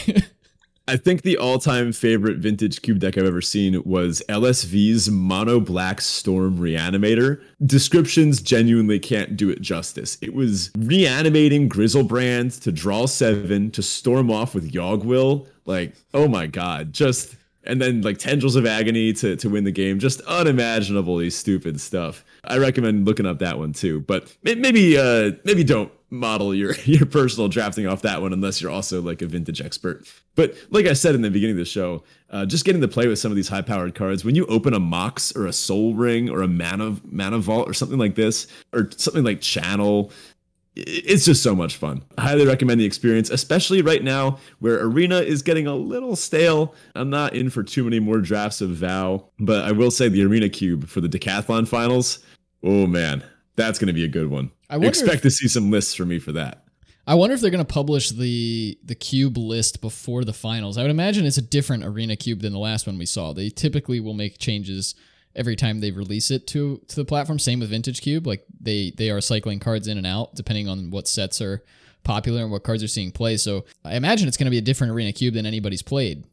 I 0.88 0.96
think 0.96 1.22
the 1.22 1.38
all-time 1.38 1.92
favorite 1.92 2.38
vintage 2.38 2.82
cube 2.82 2.98
deck 2.98 3.16
I've 3.16 3.26
ever 3.26 3.40
seen 3.40 3.80
was 3.84 4.24
LSV's 4.28 5.08
Mono 5.08 5.60
Black 5.60 6.00
Storm 6.00 6.58
Reanimator. 6.58 7.40
Descriptions 7.64 8.42
genuinely 8.42 8.98
can't 8.98 9.36
do 9.36 9.50
it 9.50 9.60
justice. 9.60 10.18
It 10.20 10.34
was 10.34 10.72
reanimating 10.76 11.68
Griselbrand 11.68 12.60
to 12.62 12.72
draw 12.72 13.06
seven 13.06 13.70
to 13.70 13.84
storm 13.84 14.32
off 14.32 14.52
with 14.52 14.72
Yawgwill. 14.72 15.46
Like, 15.64 15.94
oh 16.12 16.26
my 16.26 16.48
god, 16.48 16.92
just 16.92 17.36
and 17.66 17.80
then 17.80 18.02
like 18.02 18.18
tendrils 18.18 18.56
of 18.56 18.66
agony 18.66 19.12
to, 19.14 19.36
to 19.36 19.48
win 19.48 19.64
the 19.64 19.72
game. 19.72 19.98
Just 19.98 20.20
unimaginably 20.22 21.30
stupid 21.30 21.80
stuff. 21.80 22.24
I 22.44 22.58
recommend 22.58 23.06
looking 23.06 23.26
up 23.26 23.38
that 23.38 23.58
one 23.58 23.72
too. 23.72 24.00
But 24.00 24.34
maybe 24.42 24.98
uh 24.98 25.32
maybe 25.44 25.64
don't 25.64 25.92
model 26.10 26.54
your 26.54 26.74
your 26.84 27.06
personal 27.06 27.48
drafting 27.48 27.86
off 27.86 28.02
that 28.02 28.22
one 28.22 28.32
unless 28.32 28.60
you're 28.60 28.70
also 28.70 29.02
like 29.02 29.22
a 29.22 29.26
vintage 29.26 29.60
expert. 29.60 30.06
But 30.36 30.54
like 30.70 30.86
i 30.86 30.92
said 30.92 31.14
in 31.14 31.22
the 31.22 31.30
beginning 31.30 31.54
of 31.54 31.58
the 31.58 31.64
show 31.64 32.02
uh, 32.30 32.44
just 32.44 32.64
getting 32.64 32.80
to 32.80 32.88
play 32.88 33.06
with 33.06 33.18
some 33.18 33.30
of 33.30 33.36
these 33.36 33.48
high 33.48 33.62
powered 33.62 33.94
cards 33.94 34.24
when 34.24 34.34
you 34.34 34.44
open 34.46 34.74
a 34.74 34.80
mox 34.80 35.34
or 35.36 35.46
a 35.46 35.52
Sol 35.52 35.94
Ring 35.94 36.28
or 36.28 36.42
a 36.42 36.48
mana 36.48 36.96
mana 37.04 37.38
vault 37.38 37.68
or 37.68 37.74
something 37.74 37.98
like 37.98 38.16
this 38.16 38.48
or 38.72 38.90
something 38.96 39.22
like 39.22 39.40
channel 39.40 40.10
it's 40.76 41.24
just 41.24 41.42
so 41.42 41.54
much 41.54 41.76
fun. 41.76 42.02
I 42.18 42.22
highly 42.22 42.46
recommend 42.46 42.80
the 42.80 42.84
experience, 42.84 43.30
especially 43.30 43.82
right 43.82 44.02
now 44.02 44.38
where 44.58 44.82
Arena 44.82 45.20
is 45.20 45.42
getting 45.42 45.66
a 45.66 45.74
little 45.74 46.16
stale. 46.16 46.74
I'm 46.94 47.10
not 47.10 47.34
in 47.34 47.50
for 47.50 47.62
too 47.62 47.84
many 47.84 48.00
more 48.00 48.18
drafts 48.18 48.60
of 48.60 48.70
Vow, 48.70 49.28
but 49.38 49.64
I 49.64 49.72
will 49.72 49.90
say 49.90 50.08
the 50.08 50.24
Arena 50.24 50.48
Cube 50.48 50.88
for 50.88 51.00
the 51.00 51.08
Decathlon 51.08 51.68
finals. 51.68 52.18
Oh 52.62 52.86
man, 52.86 53.22
that's 53.56 53.78
going 53.78 53.88
to 53.88 53.92
be 53.92 54.04
a 54.04 54.08
good 54.08 54.30
one. 54.30 54.50
I 54.68 54.76
expect 54.78 55.16
if, 55.16 55.22
to 55.22 55.30
see 55.30 55.48
some 55.48 55.70
lists 55.70 55.94
for 55.94 56.04
me 56.04 56.18
for 56.18 56.32
that. 56.32 56.64
I 57.06 57.14
wonder 57.14 57.34
if 57.34 57.40
they're 57.40 57.50
going 57.50 57.64
to 57.64 57.72
publish 57.72 58.10
the 58.10 58.78
the 58.82 58.94
cube 58.94 59.36
list 59.36 59.80
before 59.80 60.24
the 60.24 60.32
finals. 60.32 60.78
I 60.78 60.82
would 60.82 60.90
imagine 60.90 61.26
it's 61.26 61.38
a 61.38 61.42
different 61.42 61.84
Arena 61.84 62.16
Cube 62.16 62.40
than 62.40 62.52
the 62.52 62.58
last 62.58 62.86
one 62.86 62.98
we 62.98 63.06
saw. 63.06 63.32
They 63.32 63.50
typically 63.50 64.00
will 64.00 64.14
make 64.14 64.38
changes 64.38 64.94
every 65.36 65.56
time 65.56 65.80
they 65.80 65.90
release 65.90 66.30
it 66.30 66.46
to 66.48 66.80
to 66.88 66.96
the 66.96 67.04
platform. 67.04 67.38
Same 67.38 67.60
with 67.60 67.70
Vintage 67.70 68.00
Cube, 68.00 68.26
like 68.26 68.44
they 68.60 68.92
they 68.96 69.10
are 69.10 69.20
cycling 69.20 69.60
cards 69.60 69.88
in 69.88 69.98
and 69.98 70.06
out 70.06 70.34
depending 70.34 70.68
on 70.68 70.90
what 70.90 71.08
sets 71.08 71.40
are 71.40 71.62
popular 72.04 72.42
and 72.42 72.50
what 72.50 72.62
cards 72.62 72.82
are 72.82 72.88
seeing 72.88 73.10
play. 73.10 73.36
So 73.36 73.64
I 73.84 73.96
imagine 73.96 74.28
it's 74.28 74.36
going 74.36 74.46
to 74.46 74.50
be 74.50 74.58
a 74.58 74.62
different 74.62 74.92
Arena 74.92 75.12
Cube 75.12 75.34
than 75.34 75.46
anybody's 75.46 75.82
played 75.82 76.24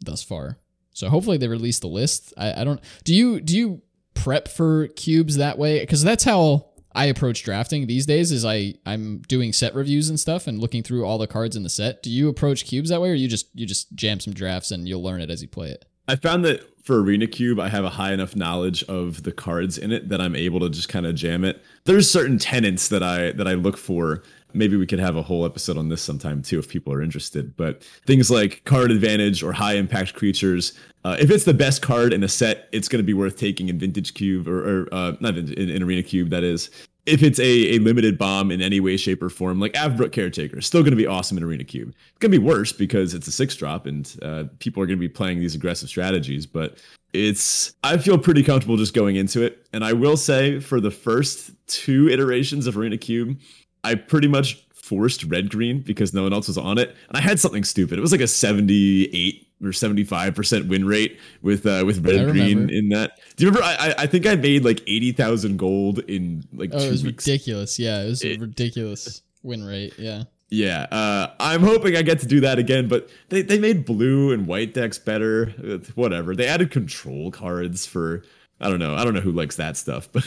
thus 0.00 0.22
far. 0.22 0.58
So 0.92 1.08
hopefully 1.08 1.38
they 1.38 1.48
release 1.48 1.78
the 1.78 1.86
list. 1.86 2.34
I, 2.36 2.60
I 2.60 2.64
don't. 2.64 2.80
Do 3.04 3.14
you 3.14 3.40
do 3.40 3.56
you 3.56 3.82
prep 4.14 4.48
for 4.48 4.88
cubes 4.88 5.36
that 5.36 5.56
way? 5.56 5.80
Because 5.80 6.02
that's 6.02 6.24
how 6.24 6.66
I 6.92 7.06
approach 7.06 7.44
drafting 7.44 7.86
these 7.86 8.06
days. 8.06 8.32
Is 8.32 8.44
I 8.44 8.74
I'm 8.84 9.20
doing 9.28 9.52
set 9.52 9.74
reviews 9.74 10.08
and 10.10 10.18
stuff 10.18 10.46
and 10.46 10.58
looking 10.58 10.82
through 10.82 11.04
all 11.04 11.18
the 11.18 11.26
cards 11.26 11.56
in 11.56 11.62
the 11.62 11.70
set. 11.70 12.02
Do 12.02 12.10
you 12.10 12.28
approach 12.28 12.66
cubes 12.66 12.90
that 12.90 13.00
way, 13.00 13.10
or 13.10 13.14
you 13.14 13.28
just 13.28 13.48
you 13.54 13.66
just 13.66 13.94
jam 13.94 14.20
some 14.20 14.34
drafts 14.34 14.70
and 14.70 14.88
you'll 14.88 15.02
learn 15.02 15.20
it 15.20 15.30
as 15.30 15.42
you 15.42 15.48
play 15.48 15.70
it? 15.70 15.84
I 16.10 16.16
found 16.16 16.44
that 16.44 16.66
for 16.84 17.00
Arena 17.00 17.28
Cube, 17.28 17.60
I 17.60 17.68
have 17.68 17.84
a 17.84 17.88
high 17.88 18.12
enough 18.12 18.34
knowledge 18.34 18.82
of 18.84 19.22
the 19.22 19.30
cards 19.30 19.78
in 19.78 19.92
it 19.92 20.08
that 20.08 20.20
I'm 20.20 20.34
able 20.34 20.58
to 20.58 20.68
just 20.68 20.88
kind 20.88 21.06
of 21.06 21.14
jam 21.14 21.44
it. 21.44 21.62
There's 21.84 22.10
certain 22.10 22.36
tenets 22.36 22.88
that 22.88 23.00
I 23.00 23.30
that 23.32 23.46
I 23.46 23.54
look 23.54 23.76
for. 23.76 24.24
Maybe 24.52 24.76
we 24.76 24.88
could 24.88 24.98
have 24.98 25.14
a 25.14 25.22
whole 25.22 25.44
episode 25.44 25.78
on 25.78 25.88
this 25.88 26.02
sometime 26.02 26.42
too 26.42 26.58
if 26.58 26.68
people 26.68 26.92
are 26.92 27.00
interested. 27.00 27.56
But 27.56 27.84
things 28.08 28.28
like 28.28 28.64
card 28.64 28.90
advantage 28.90 29.44
or 29.44 29.52
high 29.52 29.74
impact 29.74 30.14
creatures. 30.14 30.72
Uh, 31.04 31.16
if 31.20 31.30
it's 31.30 31.44
the 31.44 31.54
best 31.54 31.80
card 31.80 32.12
in 32.12 32.24
a 32.24 32.28
set, 32.28 32.68
it's 32.72 32.88
going 32.88 32.98
to 32.98 33.06
be 33.06 33.14
worth 33.14 33.36
taking 33.36 33.68
in 33.68 33.78
Vintage 33.78 34.12
Cube 34.14 34.48
or, 34.48 34.82
or 34.82 34.88
uh, 34.90 35.12
not 35.20 35.38
in, 35.38 35.52
in 35.52 35.80
Arena 35.80 36.02
Cube. 36.02 36.30
That 36.30 36.42
is, 36.42 36.70
if 37.10 37.22
it's 37.22 37.38
a, 37.38 37.74
a 37.74 37.78
limited 37.78 38.16
bomb 38.16 38.50
in 38.50 38.62
any 38.62 38.80
way, 38.80 38.96
shape, 38.96 39.22
or 39.22 39.28
form, 39.28 39.60
like 39.60 39.72
Avabruck 39.72 40.12
Caretaker, 40.12 40.58
it's 40.58 40.66
still 40.66 40.82
going 40.82 40.92
to 40.92 40.96
be 40.96 41.06
awesome 41.06 41.36
in 41.36 41.44
Arena 41.44 41.64
Cube. 41.64 41.88
It's 41.88 42.18
going 42.18 42.32
to 42.32 42.38
be 42.38 42.44
worse 42.44 42.72
because 42.72 43.14
it's 43.14 43.26
a 43.26 43.32
six 43.32 43.56
drop 43.56 43.86
and 43.86 44.16
uh, 44.22 44.44
people 44.60 44.82
are 44.82 44.86
going 44.86 44.98
to 44.98 45.00
be 45.00 45.08
playing 45.08 45.40
these 45.40 45.54
aggressive 45.54 45.88
strategies. 45.88 46.46
But 46.46 46.78
it's, 47.12 47.74
I 47.82 47.98
feel 47.98 48.18
pretty 48.18 48.42
comfortable 48.42 48.76
just 48.76 48.94
going 48.94 49.16
into 49.16 49.42
it. 49.42 49.66
And 49.72 49.84
I 49.84 49.92
will 49.92 50.16
say, 50.16 50.60
for 50.60 50.80
the 50.80 50.90
first 50.90 51.50
two 51.66 52.08
iterations 52.08 52.66
of 52.66 52.76
Arena 52.78 52.96
Cube, 52.96 53.38
I 53.82 53.96
pretty 53.96 54.28
much 54.28 54.64
forced 54.72 55.24
red 55.24 55.50
green 55.50 55.80
because 55.80 56.12
no 56.12 56.22
one 56.22 56.32
else 56.32 56.48
was 56.48 56.58
on 56.58 56.76
it, 56.76 56.88
and 57.08 57.16
I 57.16 57.20
had 57.20 57.38
something 57.38 57.64
stupid. 57.64 57.98
It 57.98 58.02
was 58.02 58.12
like 58.12 58.20
a 58.20 58.26
seventy 58.26 59.04
eight 59.12 59.46
or 59.62 59.72
seventy 59.72 60.04
five 60.04 60.34
percent 60.34 60.66
win 60.66 60.84
rate 60.84 61.18
with 61.42 61.66
uh, 61.66 61.82
with 61.86 62.04
red 62.04 62.30
green 62.30 62.70
in 62.70 62.88
that. 62.90 63.12
Do 63.36 63.44
you 63.44 63.50
remember? 63.50 63.66
I 63.66 63.94
I 63.98 64.06
think 64.06 64.26
I 64.26 64.34
made 64.34 64.64
like 64.64 64.82
eighty 64.86 65.12
thousand 65.12 65.58
gold 65.58 66.00
in 66.00 66.44
like. 66.52 66.70
Oh, 66.72 66.78
two 66.78 66.86
it 66.86 66.90
was 66.90 67.04
weeks. 67.04 67.26
ridiculous. 67.26 67.78
Yeah, 67.78 68.02
it 68.02 68.06
was 68.06 68.22
it, 68.22 68.40
ridiculous 68.40 69.22
win 69.42 69.64
rate. 69.64 69.94
Yeah. 69.98 70.24
Yeah, 70.52 70.88
uh, 70.90 71.28
I'm 71.38 71.60
hoping 71.60 71.96
I 71.96 72.02
get 72.02 72.18
to 72.20 72.26
do 72.26 72.40
that 72.40 72.58
again, 72.58 72.88
but 72.88 73.08
they, 73.28 73.42
they 73.42 73.60
made 73.60 73.84
blue 73.84 74.32
and 74.32 74.48
white 74.48 74.74
decks 74.74 74.98
better. 74.98 75.46
Whatever. 75.94 76.34
They 76.34 76.48
added 76.48 76.72
control 76.72 77.30
cards 77.30 77.86
for 77.86 78.24
I 78.60 78.68
don't 78.68 78.80
know. 78.80 78.94
I 78.96 79.04
don't 79.04 79.14
know 79.14 79.20
who 79.20 79.30
likes 79.30 79.56
that 79.56 79.76
stuff, 79.76 80.08
but 80.12 80.26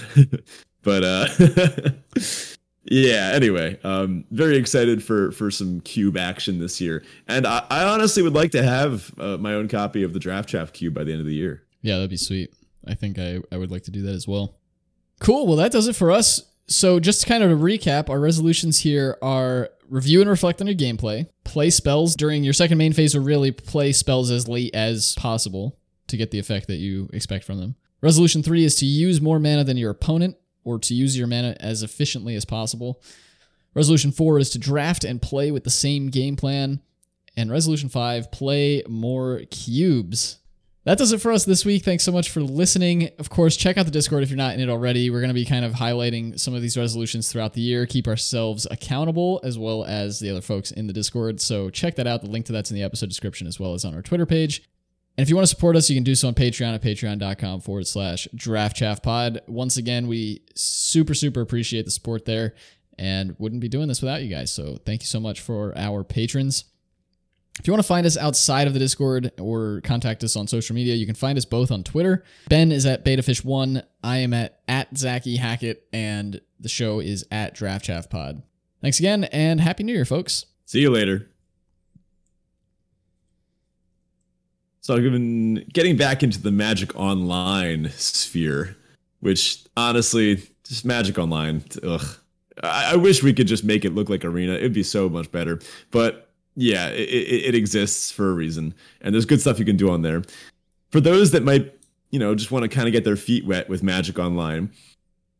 but 0.81 1.03
uh 1.03 1.27
yeah, 2.85 3.31
anyway, 3.33 3.79
um 3.83 4.25
very 4.31 4.57
excited 4.57 5.03
for 5.03 5.31
for 5.31 5.49
some 5.51 5.81
cube 5.81 6.17
action 6.17 6.59
this 6.59 6.81
year. 6.81 7.03
And 7.27 7.47
I, 7.47 7.65
I 7.69 7.83
honestly 7.85 8.23
would 8.23 8.33
like 8.33 8.51
to 8.51 8.63
have 8.63 9.13
uh, 9.19 9.37
my 9.37 9.53
own 9.53 9.67
copy 9.67 10.03
of 10.03 10.13
the 10.13 10.19
Draft 10.19 10.49
Chaff 10.49 10.73
cube 10.73 10.93
by 10.93 11.03
the 11.03 11.11
end 11.11 11.21
of 11.21 11.27
the 11.27 11.35
year. 11.35 11.63
Yeah, 11.81 11.95
that'd 11.95 12.09
be 12.09 12.17
sweet. 12.17 12.53
I 12.85 12.95
think 12.95 13.17
I 13.19 13.39
I 13.51 13.57
would 13.57 13.71
like 13.71 13.83
to 13.83 13.91
do 13.91 14.01
that 14.03 14.15
as 14.15 14.27
well. 14.27 14.57
Cool. 15.19 15.47
Well, 15.47 15.57
that 15.57 15.71
does 15.71 15.87
it 15.87 15.95
for 15.95 16.11
us. 16.11 16.43
So, 16.67 16.99
just 16.99 17.21
to 17.21 17.27
kind 17.27 17.43
of 17.43 17.59
recap, 17.59 18.09
our 18.09 18.19
resolutions 18.19 18.79
here 18.79 19.17
are 19.21 19.69
review 19.89 20.21
and 20.21 20.29
reflect 20.29 20.61
on 20.61 20.67
your 20.67 20.75
gameplay, 20.75 21.27
play 21.43 21.69
spells 21.69 22.15
during 22.15 22.43
your 22.43 22.53
second 22.53 22.77
main 22.77 22.93
phase, 22.93 23.15
or 23.15 23.21
really 23.21 23.51
play 23.51 23.91
spells 23.91 24.31
as 24.31 24.47
late 24.47 24.73
as 24.73 25.13
possible 25.15 25.77
to 26.07 26.17
get 26.17 26.31
the 26.31 26.39
effect 26.39 26.67
that 26.67 26.77
you 26.77 27.09
expect 27.13 27.43
from 27.43 27.59
them. 27.59 27.75
Resolution 28.01 28.43
three 28.43 28.65
is 28.65 28.75
to 28.77 28.85
use 28.85 29.21
more 29.21 29.39
mana 29.39 29.63
than 29.63 29.77
your 29.77 29.91
opponent, 29.91 30.35
or 30.63 30.79
to 30.79 30.93
use 30.93 31.17
your 31.17 31.27
mana 31.27 31.55
as 31.59 31.83
efficiently 31.83 32.35
as 32.35 32.45
possible. 32.45 33.01
Resolution 33.73 34.11
four 34.11 34.39
is 34.39 34.49
to 34.51 34.59
draft 34.59 35.03
and 35.03 35.21
play 35.21 35.51
with 35.51 35.63
the 35.63 35.69
same 35.69 36.09
game 36.09 36.35
plan. 36.35 36.81
And 37.35 37.51
resolution 37.51 37.89
five, 37.89 38.31
play 38.31 38.83
more 38.87 39.41
cubes. 39.49 40.39
That 40.85 40.97
does 40.97 41.13
it 41.13 41.21
for 41.21 41.31
us 41.31 41.45
this 41.45 41.63
week. 41.63 41.83
Thanks 41.83 42.03
so 42.03 42.11
much 42.11 42.29
for 42.29 42.41
listening. 42.41 43.09
Of 43.17 43.29
course, 43.29 43.55
check 43.55 43.77
out 43.77 43.85
the 43.85 43.91
Discord 43.91 44.21
if 44.21 44.29
you're 44.29 44.37
not 44.37 44.53
in 44.53 44.59
it 44.59 44.69
already. 44.69 45.09
We're 45.09 45.21
going 45.21 45.29
to 45.29 45.33
be 45.33 45.45
kind 45.45 45.63
of 45.63 45.71
highlighting 45.71 46.37
some 46.37 46.53
of 46.53 46.61
these 46.61 46.77
resolutions 46.77 47.31
throughout 47.31 47.53
the 47.53 47.61
year, 47.61 47.85
keep 47.85 48.05
ourselves 48.05 48.67
accountable 48.69 49.39
as 49.43 49.57
well 49.57 49.85
as 49.85 50.19
the 50.19 50.29
other 50.29 50.41
folks 50.41 50.71
in 50.71 50.87
the 50.87 50.93
Discord. 50.93 51.39
So 51.39 51.69
check 51.69 51.95
that 51.95 52.05
out. 52.05 52.21
The 52.21 52.29
link 52.29 52.47
to 52.47 52.51
that's 52.51 52.69
in 52.69 52.75
the 52.75 52.83
episode 52.83 53.07
description 53.07 53.47
as 53.47 53.59
well 53.59 53.73
as 53.73 53.85
on 53.85 53.95
our 53.95 54.01
Twitter 54.01 54.25
page. 54.25 54.61
And 55.17 55.23
if 55.23 55.29
you 55.29 55.35
want 55.35 55.43
to 55.47 55.55
support 55.55 55.75
us, 55.75 55.89
you 55.89 55.95
can 55.95 56.03
do 56.03 56.15
so 56.15 56.27
on 56.27 56.33
Patreon 56.33 56.73
at 56.73 56.81
patreon.com 56.81 57.61
forward 57.61 57.85
slash 57.85 58.27
draft 58.33 58.75
chaff 58.75 59.01
pod. 59.03 59.41
Once 59.47 59.77
again, 59.77 60.07
we 60.07 60.41
super, 60.55 61.13
super 61.13 61.41
appreciate 61.41 61.85
the 61.85 61.91
support 61.91 62.25
there 62.25 62.55
and 62.97 63.35
wouldn't 63.37 63.61
be 63.61 63.69
doing 63.69 63.87
this 63.87 64.01
without 64.01 64.23
you 64.23 64.29
guys. 64.29 64.51
So 64.51 64.77
thank 64.85 65.01
you 65.01 65.07
so 65.07 65.19
much 65.19 65.41
for 65.41 65.77
our 65.77 66.03
patrons. 66.03 66.65
If 67.59 67.67
you 67.67 67.73
want 67.73 67.83
to 67.83 67.87
find 67.87 68.05
us 68.07 68.17
outside 68.17 68.65
of 68.65 68.73
the 68.73 68.79
Discord 68.79 69.31
or 69.39 69.81
contact 69.83 70.23
us 70.23 70.35
on 70.35 70.47
social 70.47 70.75
media, 70.75 70.95
you 70.95 71.05
can 71.05 71.13
find 71.13 71.37
us 71.37 71.45
both 71.45 71.71
on 71.71 71.83
Twitter. 71.83 72.23
Ben 72.49 72.71
is 72.71 72.85
at 72.87 73.05
BetaFish1. 73.05 73.83
I 74.03 74.17
am 74.17 74.33
at, 74.33 74.61
at 74.67 74.97
Zachy 74.97 75.35
Hackett, 75.35 75.87
and 75.93 76.41
the 76.59 76.69
show 76.69 76.99
is 76.99 77.25
at 77.29 77.53
Draft 77.53 77.85
Chaff 77.85 78.09
Pod. 78.09 78.41
Thanks 78.81 78.97
again, 78.97 79.25
and 79.25 79.61
Happy 79.61 79.83
New 79.83 79.93
Year, 79.93 80.05
folks. 80.05 80.47
See 80.65 80.81
you 80.81 80.89
later. 80.89 81.32
So, 84.85 84.95
I've 84.95 85.01
been 85.03 85.63
getting 85.71 85.95
back 85.95 86.23
into 86.23 86.41
the 86.41 86.51
Magic 86.51 86.93
Online 86.97 87.89
sphere, 87.91 88.75
which 89.21 89.63
honestly, 89.77 90.43
just 90.65 90.83
Magic 90.83 91.17
Online, 91.17 91.63
ugh. 91.83 92.05
I, 92.61 92.91
I 92.91 92.95
wish 92.97 93.23
we 93.23 93.31
could 93.31 93.47
just 93.47 93.63
make 93.63 93.85
it 93.85 93.95
look 93.95 94.09
like 94.09 94.25
Arena. 94.25 94.55
It'd 94.55 94.73
be 94.73 94.83
so 94.83 95.07
much 95.07 95.31
better. 95.31 95.61
But 95.91 96.29
yeah, 96.55 96.89
it, 96.89 97.07
it, 97.07 97.45
it 97.45 97.55
exists 97.55 98.11
for 98.11 98.29
a 98.29 98.33
reason, 98.33 98.73
and 98.99 99.15
there's 99.15 99.23
good 99.23 99.39
stuff 99.39 99.57
you 99.57 99.63
can 99.63 99.77
do 99.77 99.89
on 99.89 100.01
there. 100.01 100.21
For 100.91 100.99
those 100.99 101.31
that 101.31 101.43
might, 101.43 101.73
you 102.11 102.19
know, 102.19 102.35
just 102.35 102.51
want 102.51 102.63
to 102.63 102.67
kind 102.69 102.85
of 102.85 102.91
get 102.91 103.05
their 103.05 103.15
feet 103.15 103.45
wet 103.45 103.69
with 103.69 103.83
Magic 103.83 104.19
Online, 104.19 104.69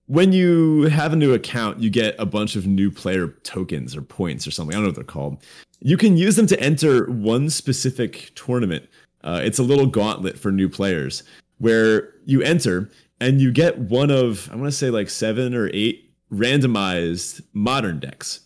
when 0.05 0.31
you 0.31 0.83
have 0.83 1.11
a 1.11 1.17
new 1.17 1.33
account, 1.33 1.81
you 1.81 1.89
get 1.89 2.15
a 2.17 2.25
bunch 2.25 2.55
of 2.55 2.65
new 2.65 2.89
player 2.89 3.27
tokens 3.43 3.93
or 3.93 4.03
points 4.03 4.47
or 4.47 4.51
something. 4.51 4.73
I 4.73 4.77
don't 4.77 4.83
know 4.83 4.89
what 4.89 4.95
they're 4.95 5.03
called. 5.03 5.43
You 5.81 5.97
can 5.97 6.15
use 6.15 6.37
them 6.37 6.47
to 6.47 6.59
enter 6.61 7.11
one 7.11 7.49
specific 7.49 8.31
tournament. 8.35 8.87
Uh, 9.24 9.41
it's 9.43 9.59
a 9.59 9.63
little 9.63 9.86
gauntlet 9.88 10.38
for 10.38 10.51
new 10.51 10.69
players 10.69 11.24
where 11.57 12.13
you 12.26 12.41
enter 12.41 12.89
and 13.19 13.39
you 13.39 13.51
get 13.51 13.78
one 13.78 14.11
of, 14.11 14.49
I 14.51 14.55
want 14.55 14.67
to 14.67 14.71
say 14.71 14.89
like 14.89 15.09
seven 15.09 15.53
or 15.53 15.69
eight 15.74 16.13
randomized 16.32 17.41
modern 17.53 17.99
decks. 17.99 18.41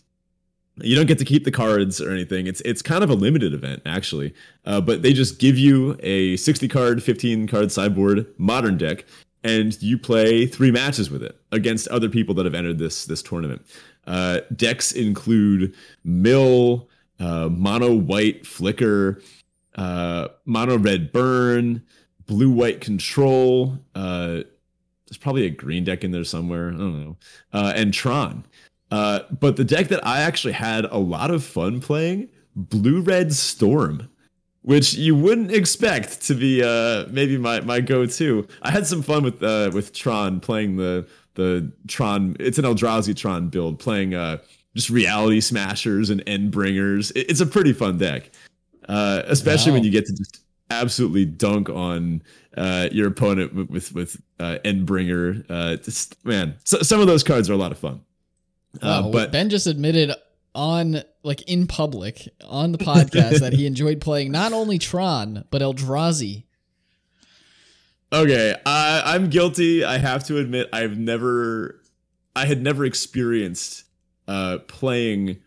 You 0.80 0.94
don't 0.94 1.06
get 1.06 1.18
to 1.18 1.24
keep 1.24 1.44
the 1.44 1.50
cards 1.50 2.00
or 2.00 2.12
anything. 2.12 2.46
It's 2.46 2.60
it's 2.60 2.82
kind 2.82 3.02
of 3.02 3.10
a 3.10 3.14
limited 3.14 3.52
event 3.52 3.82
actually, 3.84 4.32
uh, 4.64 4.80
but 4.80 5.02
they 5.02 5.12
just 5.12 5.40
give 5.40 5.58
you 5.58 5.98
a 6.04 6.36
60 6.36 6.68
card, 6.68 7.02
15 7.02 7.48
card 7.48 7.72
sideboard 7.72 8.26
modern 8.38 8.78
deck, 8.78 9.04
and 9.42 9.80
you 9.82 9.98
play 9.98 10.46
three 10.46 10.70
matches 10.70 11.10
with 11.10 11.22
it 11.22 11.36
against 11.50 11.88
other 11.88 12.08
people 12.08 12.32
that 12.36 12.44
have 12.44 12.54
entered 12.54 12.78
this 12.78 13.06
this 13.06 13.22
tournament. 13.22 13.62
Uh, 14.06 14.40
decks 14.54 14.92
include 14.92 15.74
Mill, 16.04 16.88
uh, 17.18 17.48
Mono 17.50 17.92
White 17.94 18.46
Flicker, 18.46 19.20
uh, 19.78 20.28
Mono 20.44 20.76
Red 20.76 21.12
Burn, 21.12 21.82
Blue 22.26 22.50
White 22.50 22.80
Control. 22.80 23.78
Uh, 23.94 24.42
there's 25.06 25.18
probably 25.18 25.46
a 25.46 25.50
green 25.50 25.84
deck 25.84 26.04
in 26.04 26.10
there 26.10 26.24
somewhere. 26.24 26.68
I 26.68 26.72
don't 26.72 27.04
know. 27.04 27.16
Uh, 27.52 27.72
and 27.74 27.94
Tron. 27.94 28.44
Uh, 28.90 29.20
but 29.40 29.56
the 29.56 29.64
deck 29.64 29.88
that 29.88 30.06
I 30.06 30.20
actually 30.20 30.54
had 30.54 30.84
a 30.86 30.98
lot 30.98 31.30
of 31.30 31.44
fun 31.44 31.80
playing, 31.80 32.28
Blue 32.56 33.00
Red 33.00 33.32
Storm, 33.32 34.08
which 34.62 34.94
you 34.94 35.14
wouldn't 35.14 35.52
expect 35.52 36.22
to 36.22 36.34
be 36.34 36.62
uh, 36.62 37.06
maybe 37.10 37.38
my, 37.38 37.60
my 37.60 37.80
go-to. 37.80 38.46
I 38.62 38.70
had 38.70 38.86
some 38.86 39.02
fun 39.02 39.22
with 39.22 39.42
uh, 39.42 39.70
with 39.72 39.92
Tron 39.92 40.40
playing 40.40 40.76
the 40.76 41.06
the 41.34 41.70
Tron. 41.86 42.36
It's 42.40 42.58
an 42.58 42.64
Eldrazi 42.64 43.14
Tron 43.14 43.48
build, 43.48 43.78
playing 43.78 44.14
uh, 44.14 44.38
just 44.74 44.90
Reality 44.90 45.40
Smashers 45.40 46.10
and 46.10 46.24
Endbringers. 46.26 47.12
It, 47.14 47.30
it's 47.30 47.40
a 47.40 47.46
pretty 47.46 47.72
fun 47.72 47.98
deck, 47.98 48.30
uh, 48.88 49.22
especially 49.26 49.72
wow. 49.72 49.76
when 49.76 49.84
you 49.84 49.90
get 49.90 50.06
to 50.06 50.12
just 50.14 50.40
absolutely 50.70 51.24
dunk 51.24 51.68
on 51.70 52.22
uh, 52.56 52.88
your 52.92 53.08
opponent 53.08 53.54
with 53.54 53.70
with, 53.70 53.94
with 53.94 54.22
uh, 54.40 54.58
Endbringer. 54.64 55.44
Uh, 55.48 55.76
just, 55.76 56.22
man, 56.24 56.56
so, 56.64 56.78
some 56.80 57.00
of 57.00 57.06
those 57.06 57.22
cards 57.22 57.48
are 57.48 57.54
a 57.54 57.56
lot 57.58 57.72
of 57.72 57.78
fun. 57.78 58.00
Uh, 58.82 59.02
wow, 59.04 59.10
but 59.10 59.32
Ben 59.32 59.48
just 59.50 59.66
admitted 59.66 60.12
on 60.54 61.02
like 61.22 61.42
in 61.42 61.66
public 61.66 62.28
on 62.44 62.72
the 62.72 62.78
podcast 62.78 63.40
that 63.40 63.52
he 63.52 63.66
enjoyed 63.68 64.00
playing 64.00 64.32
not 64.32 64.52
only 64.52 64.78
Tron 64.78 65.44
but 65.50 65.62
Eldrazi. 65.62 66.44
Okay, 68.12 68.54
I, 68.64 69.02
I'm 69.04 69.28
guilty. 69.28 69.84
I 69.84 69.98
have 69.98 70.24
to 70.24 70.38
admit, 70.38 70.68
I've 70.72 70.96
never, 70.96 71.80
I 72.34 72.46
had 72.46 72.62
never 72.62 72.84
experienced 72.86 73.84
uh, 74.26 74.58
playing. 74.66 75.40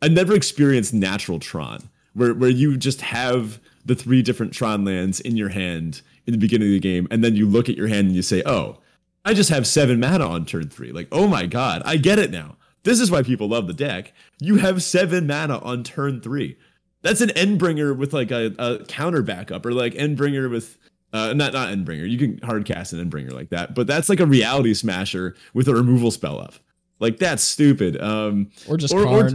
I 0.00 0.08
never 0.08 0.34
experienced 0.34 0.94
natural 0.94 1.38
Tron, 1.38 1.90
where 2.18 2.34
where 2.34 2.50
you 2.50 2.76
just 2.76 3.00
have 3.00 3.60
the 3.84 3.94
three 3.94 4.22
different 4.22 4.52
Tron 4.52 4.84
lands 4.84 5.20
in 5.20 5.36
your 5.36 5.48
hand 5.48 6.02
in 6.26 6.32
the 6.32 6.38
beginning 6.38 6.68
of 6.68 6.72
the 6.72 6.80
game, 6.80 7.08
and 7.10 7.24
then 7.24 7.36
you 7.36 7.48
look 7.48 7.68
at 7.68 7.76
your 7.76 7.88
hand 7.88 8.08
and 8.08 8.16
you 8.16 8.22
say, 8.22 8.42
"Oh, 8.44 8.78
I 9.24 9.34
just 9.34 9.50
have 9.50 9.66
seven 9.66 10.00
mana 10.00 10.26
on 10.26 10.46
turn 10.46 10.68
three. 10.68 10.90
Like, 10.92 11.08
oh 11.12 11.28
my 11.28 11.46
god, 11.46 11.82
I 11.84 11.96
get 11.96 12.18
it 12.18 12.30
now. 12.30 12.56
This 12.84 13.00
is 13.00 13.10
why 13.10 13.22
people 13.22 13.48
love 13.48 13.66
the 13.66 13.74
deck. 13.74 14.14
You 14.40 14.56
have 14.56 14.82
seven 14.82 15.26
mana 15.26 15.58
on 15.58 15.84
turn 15.84 16.20
three. 16.20 16.56
That's 17.02 17.20
an 17.20 17.28
Endbringer 17.30 17.96
with 17.96 18.12
like 18.12 18.30
a, 18.30 18.54
a 18.58 18.84
counter 18.86 19.22
backup, 19.22 19.66
or 19.66 19.72
like 19.72 19.94
Endbringer 19.94 20.50
with 20.50 20.78
uh, 21.12 21.34
not 21.34 21.52
not 21.52 21.68
Endbringer. 21.68 22.08
You 22.08 22.18
can 22.18 22.38
hard 22.38 22.64
cast 22.64 22.92
an 22.92 23.06
Endbringer 23.06 23.32
like 23.32 23.50
that, 23.50 23.74
but 23.74 23.86
that's 23.86 24.08
like 24.08 24.20
a 24.20 24.26
Reality 24.26 24.74
Smasher 24.74 25.36
with 25.52 25.68
a 25.68 25.74
removal 25.74 26.10
spell 26.10 26.40
up. 26.40 26.54
Like 27.00 27.18
that's 27.18 27.42
stupid. 27.42 28.00
Um, 28.00 28.50
or 28.68 28.76
just 28.76 28.92
or, 28.92 29.06
or 29.06 29.30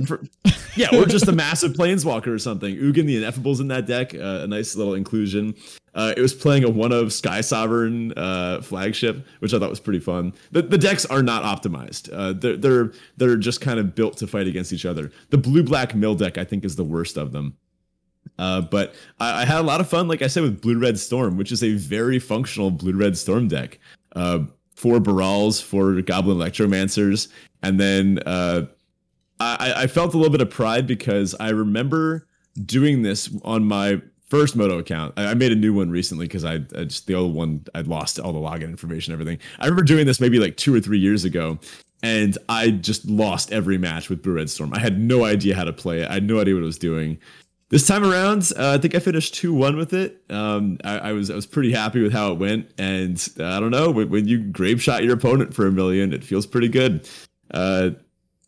yeah, 0.76 0.89
or 0.93 1.05
just 1.05 1.28
a 1.28 1.32
massive 1.32 1.74
planeswalker 1.74 2.28
or 2.28 2.39
something. 2.39 2.76
Ugin 2.76 3.05
the 3.05 3.18
Ineffable's 3.18 3.59
in 3.59 3.70
that 3.70 3.86
deck. 3.86 4.14
Uh, 4.14 4.41
a 4.41 4.47
nice 4.47 4.76
little 4.76 4.95
inclusion. 4.95 5.55
Uh, 5.95 6.14
it 6.18 6.22
was 6.22 6.34
playing 6.34 6.64
a 6.64 6.70
one 6.70 6.91
of 6.91 7.14
Sky 7.14 7.41
Sovereign 7.41 8.11
uh, 8.18 8.61
flagship, 8.61 9.26
which 9.39 9.53
I 9.53 9.59
thought 9.59 9.70
was 9.70 9.80
pretty 9.80 9.99
fun. 9.99 10.34
The, 10.51 10.64
the 10.64 10.78
decks 10.78 11.05
are 11.05 11.24
not 11.24 11.43
optimized. 11.43 12.09
Uh, 12.11 12.34
they're 12.34 12.57
they're 12.57 12.91
they're 13.18 13.38
just 13.38 13.61
kind 13.61 13.80
of 13.80 13.95
built 13.95 14.18
to 14.18 14.28
fight 14.28 14.47
against 14.47 14.74
each 14.74 14.86
other. 14.86 15.11
The 15.30 15.38
blue 15.38 15.64
black 15.64 15.95
mill 15.95 16.16
deck 16.16 16.38
I 16.38 16.43
think 16.43 16.66
is 16.66 16.76
the 16.76 16.84
worst 16.84 17.18
of 17.18 17.32
them. 17.32 17.55
Uh, 18.39 18.61
but 18.61 18.95
I, 19.20 19.41
I, 19.41 19.45
had 19.45 19.59
a 19.59 19.64
lot 19.64 19.80
of 19.80 19.88
fun, 19.88 20.07
like 20.07 20.22
I 20.22 20.28
said, 20.28 20.43
with 20.43 20.61
Blue 20.61 20.80
Red 20.80 20.97
Storm, 20.97 21.38
which 21.38 21.51
is 21.51 21.64
a 21.64 21.74
very 21.74 22.18
functional 22.20 22.72
Blue 22.72 22.93
Red 22.93 23.18
Storm 23.18 23.47
deck. 23.47 23.80
Uh, 24.16 24.45
four 24.76 24.99
Barals, 24.99 25.61
four 25.61 26.01
Goblin 26.01 26.38
Electromancers, 26.38 27.28
and 27.64 27.80
then 27.80 28.20
uh, 28.26 28.66
I, 29.39 29.74
I 29.78 29.88
felt 29.88 30.14
a 30.14 30.18
little 30.18 30.32
bit 30.32 30.41
of 30.41 30.49
pride 30.49 30.86
because 30.86 31.36
I 31.39 31.49
remember 31.49 32.28
doing 32.66 33.01
this 33.01 33.30
on 33.43 33.64
my 33.66 34.01
first 34.30 34.55
Moto 34.55 34.80
account. 34.80 35.14
I, 35.18 35.28
I 35.28 35.34
made 35.34 35.51
a 35.51 35.55
new 35.55 35.74
one 35.74 35.89
recently 35.89 36.26
because 36.26 36.45
I, 36.45 36.55
I, 36.76 36.86
just 36.86 37.07
the 37.07 37.16
old 37.16 37.34
one 37.34 37.66
I'd 37.76 37.88
lost 37.88 38.20
all 38.20 38.34
the 38.34 38.39
login 38.39 38.64
information, 38.64 39.14
everything. 39.14 39.39
I 39.59 39.66
remember 39.66 39.84
doing 39.84 40.05
this 40.05 40.20
maybe 40.20 40.39
like 40.39 40.57
two 40.57 40.74
or 40.74 40.80
three 40.80 40.99
years 40.99 41.26
ago, 41.26 41.59
and 42.01 42.38
I 42.49 42.72
just 42.72 43.05
lost 43.05 43.51
every 43.51 43.78
match 43.78 44.09
with 44.09 44.22
Blue 44.22 44.34
Red 44.34 44.49
Storm. 44.49 44.74
I 44.74 44.80
had 44.80 44.99
no 44.99 45.24
idea 45.24 45.55
how 45.55 45.64
to 45.64 45.74
play 45.74 46.01
it. 46.01 46.09
I 46.09 46.16
had 46.16 46.28
no 46.28 46.39
idea 46.39 46.55
what 46.55 46.64
I 46.64 46.66
was 46.66 46.78
doing. 46.78 47.18
This 47.70 47.88
time 47.88 48.03
around, 48.03 48.51
uh, 48.57 48.72
I 48.72 48.78
think 48.78 48.93
I 48.93 48.99
finished 48.99 49.34
two 49.34 49.53
one 49.53 49.78
with 49.78 49.93
it. 49.93 50.22
Um, 50.30 50.78
I, 50.84 50.97
I, 50.97 51.11
was 51.14 51.32
I 51.32 51.36
was 51.36 51.47
pretty 51.47 51.72
happy 51.72 52.03
with 52.03 52.11
how 52.11 52.32
it 52.32 52.38
went, 52.38 52.72
and 52.78 53.28
uh, 53.39 53.45
I 53.45 53.59
don't 53.59 53.72
know 53.72 53.89
when, 53.89 54.09
when, 54.09 54.28
you 54.28 54.39
Grapeshot 54.43 55.03
your 55.03 55.14
opponent 55.14 55.55
for 55.55 55.66
a 55.66 55.72
million, 55.72 56.14
it 56.14 56.24
feels 56.24 56.45
pretty 56.45 56.68
good. 56.68 57.09
Uh, 57.52 57.91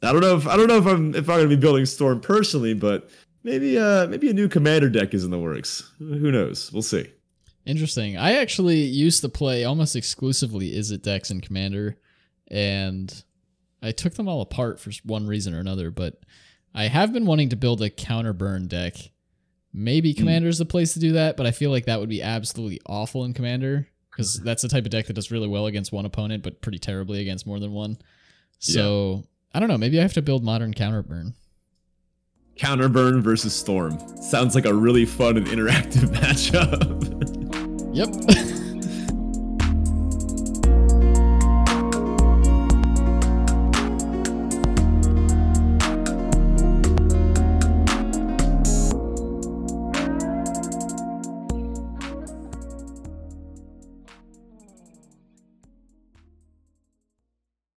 I 0.01 0.11
don't 0.11 0.21
know 0.21 0.35
if 0.35 0.47
I 0.47 0.57
don't 0.57 0.67
know 0.67 0.77
if 0.77 0.85
I'm 0.85 1.15
if 1.15 1.29
I'm 1.29 1.37
gonna 1.37 1.49
be 1.49 1.55
building 1.55 1.85
Storm 1.85 2.19
personally, 2.19 2.73
but 2.73 3.09
maybe 3.43 3.77
uh 3.77 4.07
maybe 4.07 4.29
a 4.29 4.33
new 4.33 4.47
commander 4.47 4.89
deck 4.89 5.13
is 5.13 5.23
in 5.23 5.31
the 5.31 5.39
works. 5.39 5.91
Who 5.99 6.31
knows? 6.31 6.71
We'll 6.71 6.81
see. 6.81 7.09
Interesting. 7.65 8.17
I 8.17 8.33
actually 8.33 8.81
used 8.81 9.21
to 9.21 9.29
play 9.29 9.63
almost 9.63 9.95
exclusively 9.95 10.73
Izzet 10.73 11.01
decks 11.01 11.31
in 11.31 11.41
Commander, 11.41 11.97
and 12.51 13.23
I 13.81 13.91
took 13.91 14.13
them 14.13 14.27
all 14.27 14.41
apart 14.41 14.79
for 14.79 14.91
one 15.03 15.25
reason 15.25 15.55
or 15.55 15.59
another. 15.59 15.89
But 15.89 16.19
I 16.75 16.87
have 16.87 17.11
been 17.11 17.25
wanting 17.25 17.49
to 17.49 17.55
build 17.55 17.81
a 17.81 17.89
counter 17.89 18.33
burn 18.33 18.67
deck 18.67 18.95
Maybe 19.75 20.13
hmm. 20.13 20.19
Commander 20.19 20.47
is 20.47 20.57
the 20.57 20.65
place 20.65 20.93
to 20.93 20.99
do 20.99 21.11
that, 21.13 21.35
but 21.35 21.45
I 21.45 21.51
feel 21.51 21.69
like 21.69 21.85
that 21.85 21.99
would 21.99 22.09
be 22.09 22.21
absolutely 22.21 22.79
awful 22.85 23.25
in 23.25 23.33
Commander 23.33 23.87
because 24.09 24.39
that's 24.43 24.61
the 24.61 24.69
type 24.69 24.85
of 24.85 24.91
deck 24.91 25.07
that 25.07 25.13
does 25.13 25.31
really 25.31 25.49
well 25.49 25.67
against 25.67 25.91
one 25.91 26.05
opponent, 26.05 26.43
but 26.43 26.61
pretty 26.61 26.79
terribly 26.79 27.21
against 27.21 27.45
more 27.45 27.59
than 27.59 27.73
one. 27.73 27.97
So 28.59 29.15
yeah. 29.15 29.21
I 29.53 29.59
don't 29.59 29.69
know. 29.69 29.77
Maybe 29.77 29.99
I 29.99 30.01
have 30.01 30.13
to 30.13 30.21
build 30.21 30.43
modern 30.43 30.73
Counterburn. 30.73 31.33
Counterburn 32.57 33.21
versus 33.21 33.53
Storm 33.53 33.97
sounds 34.21 34.55
like 34.55 34.65
a 34.65 34.73
really 34.73 35.05
fun 35.05 35.37
and 35.37 35.45
interactive 35.47 36.09
matchup. 36.15 37.95
yep. 37.95 38.07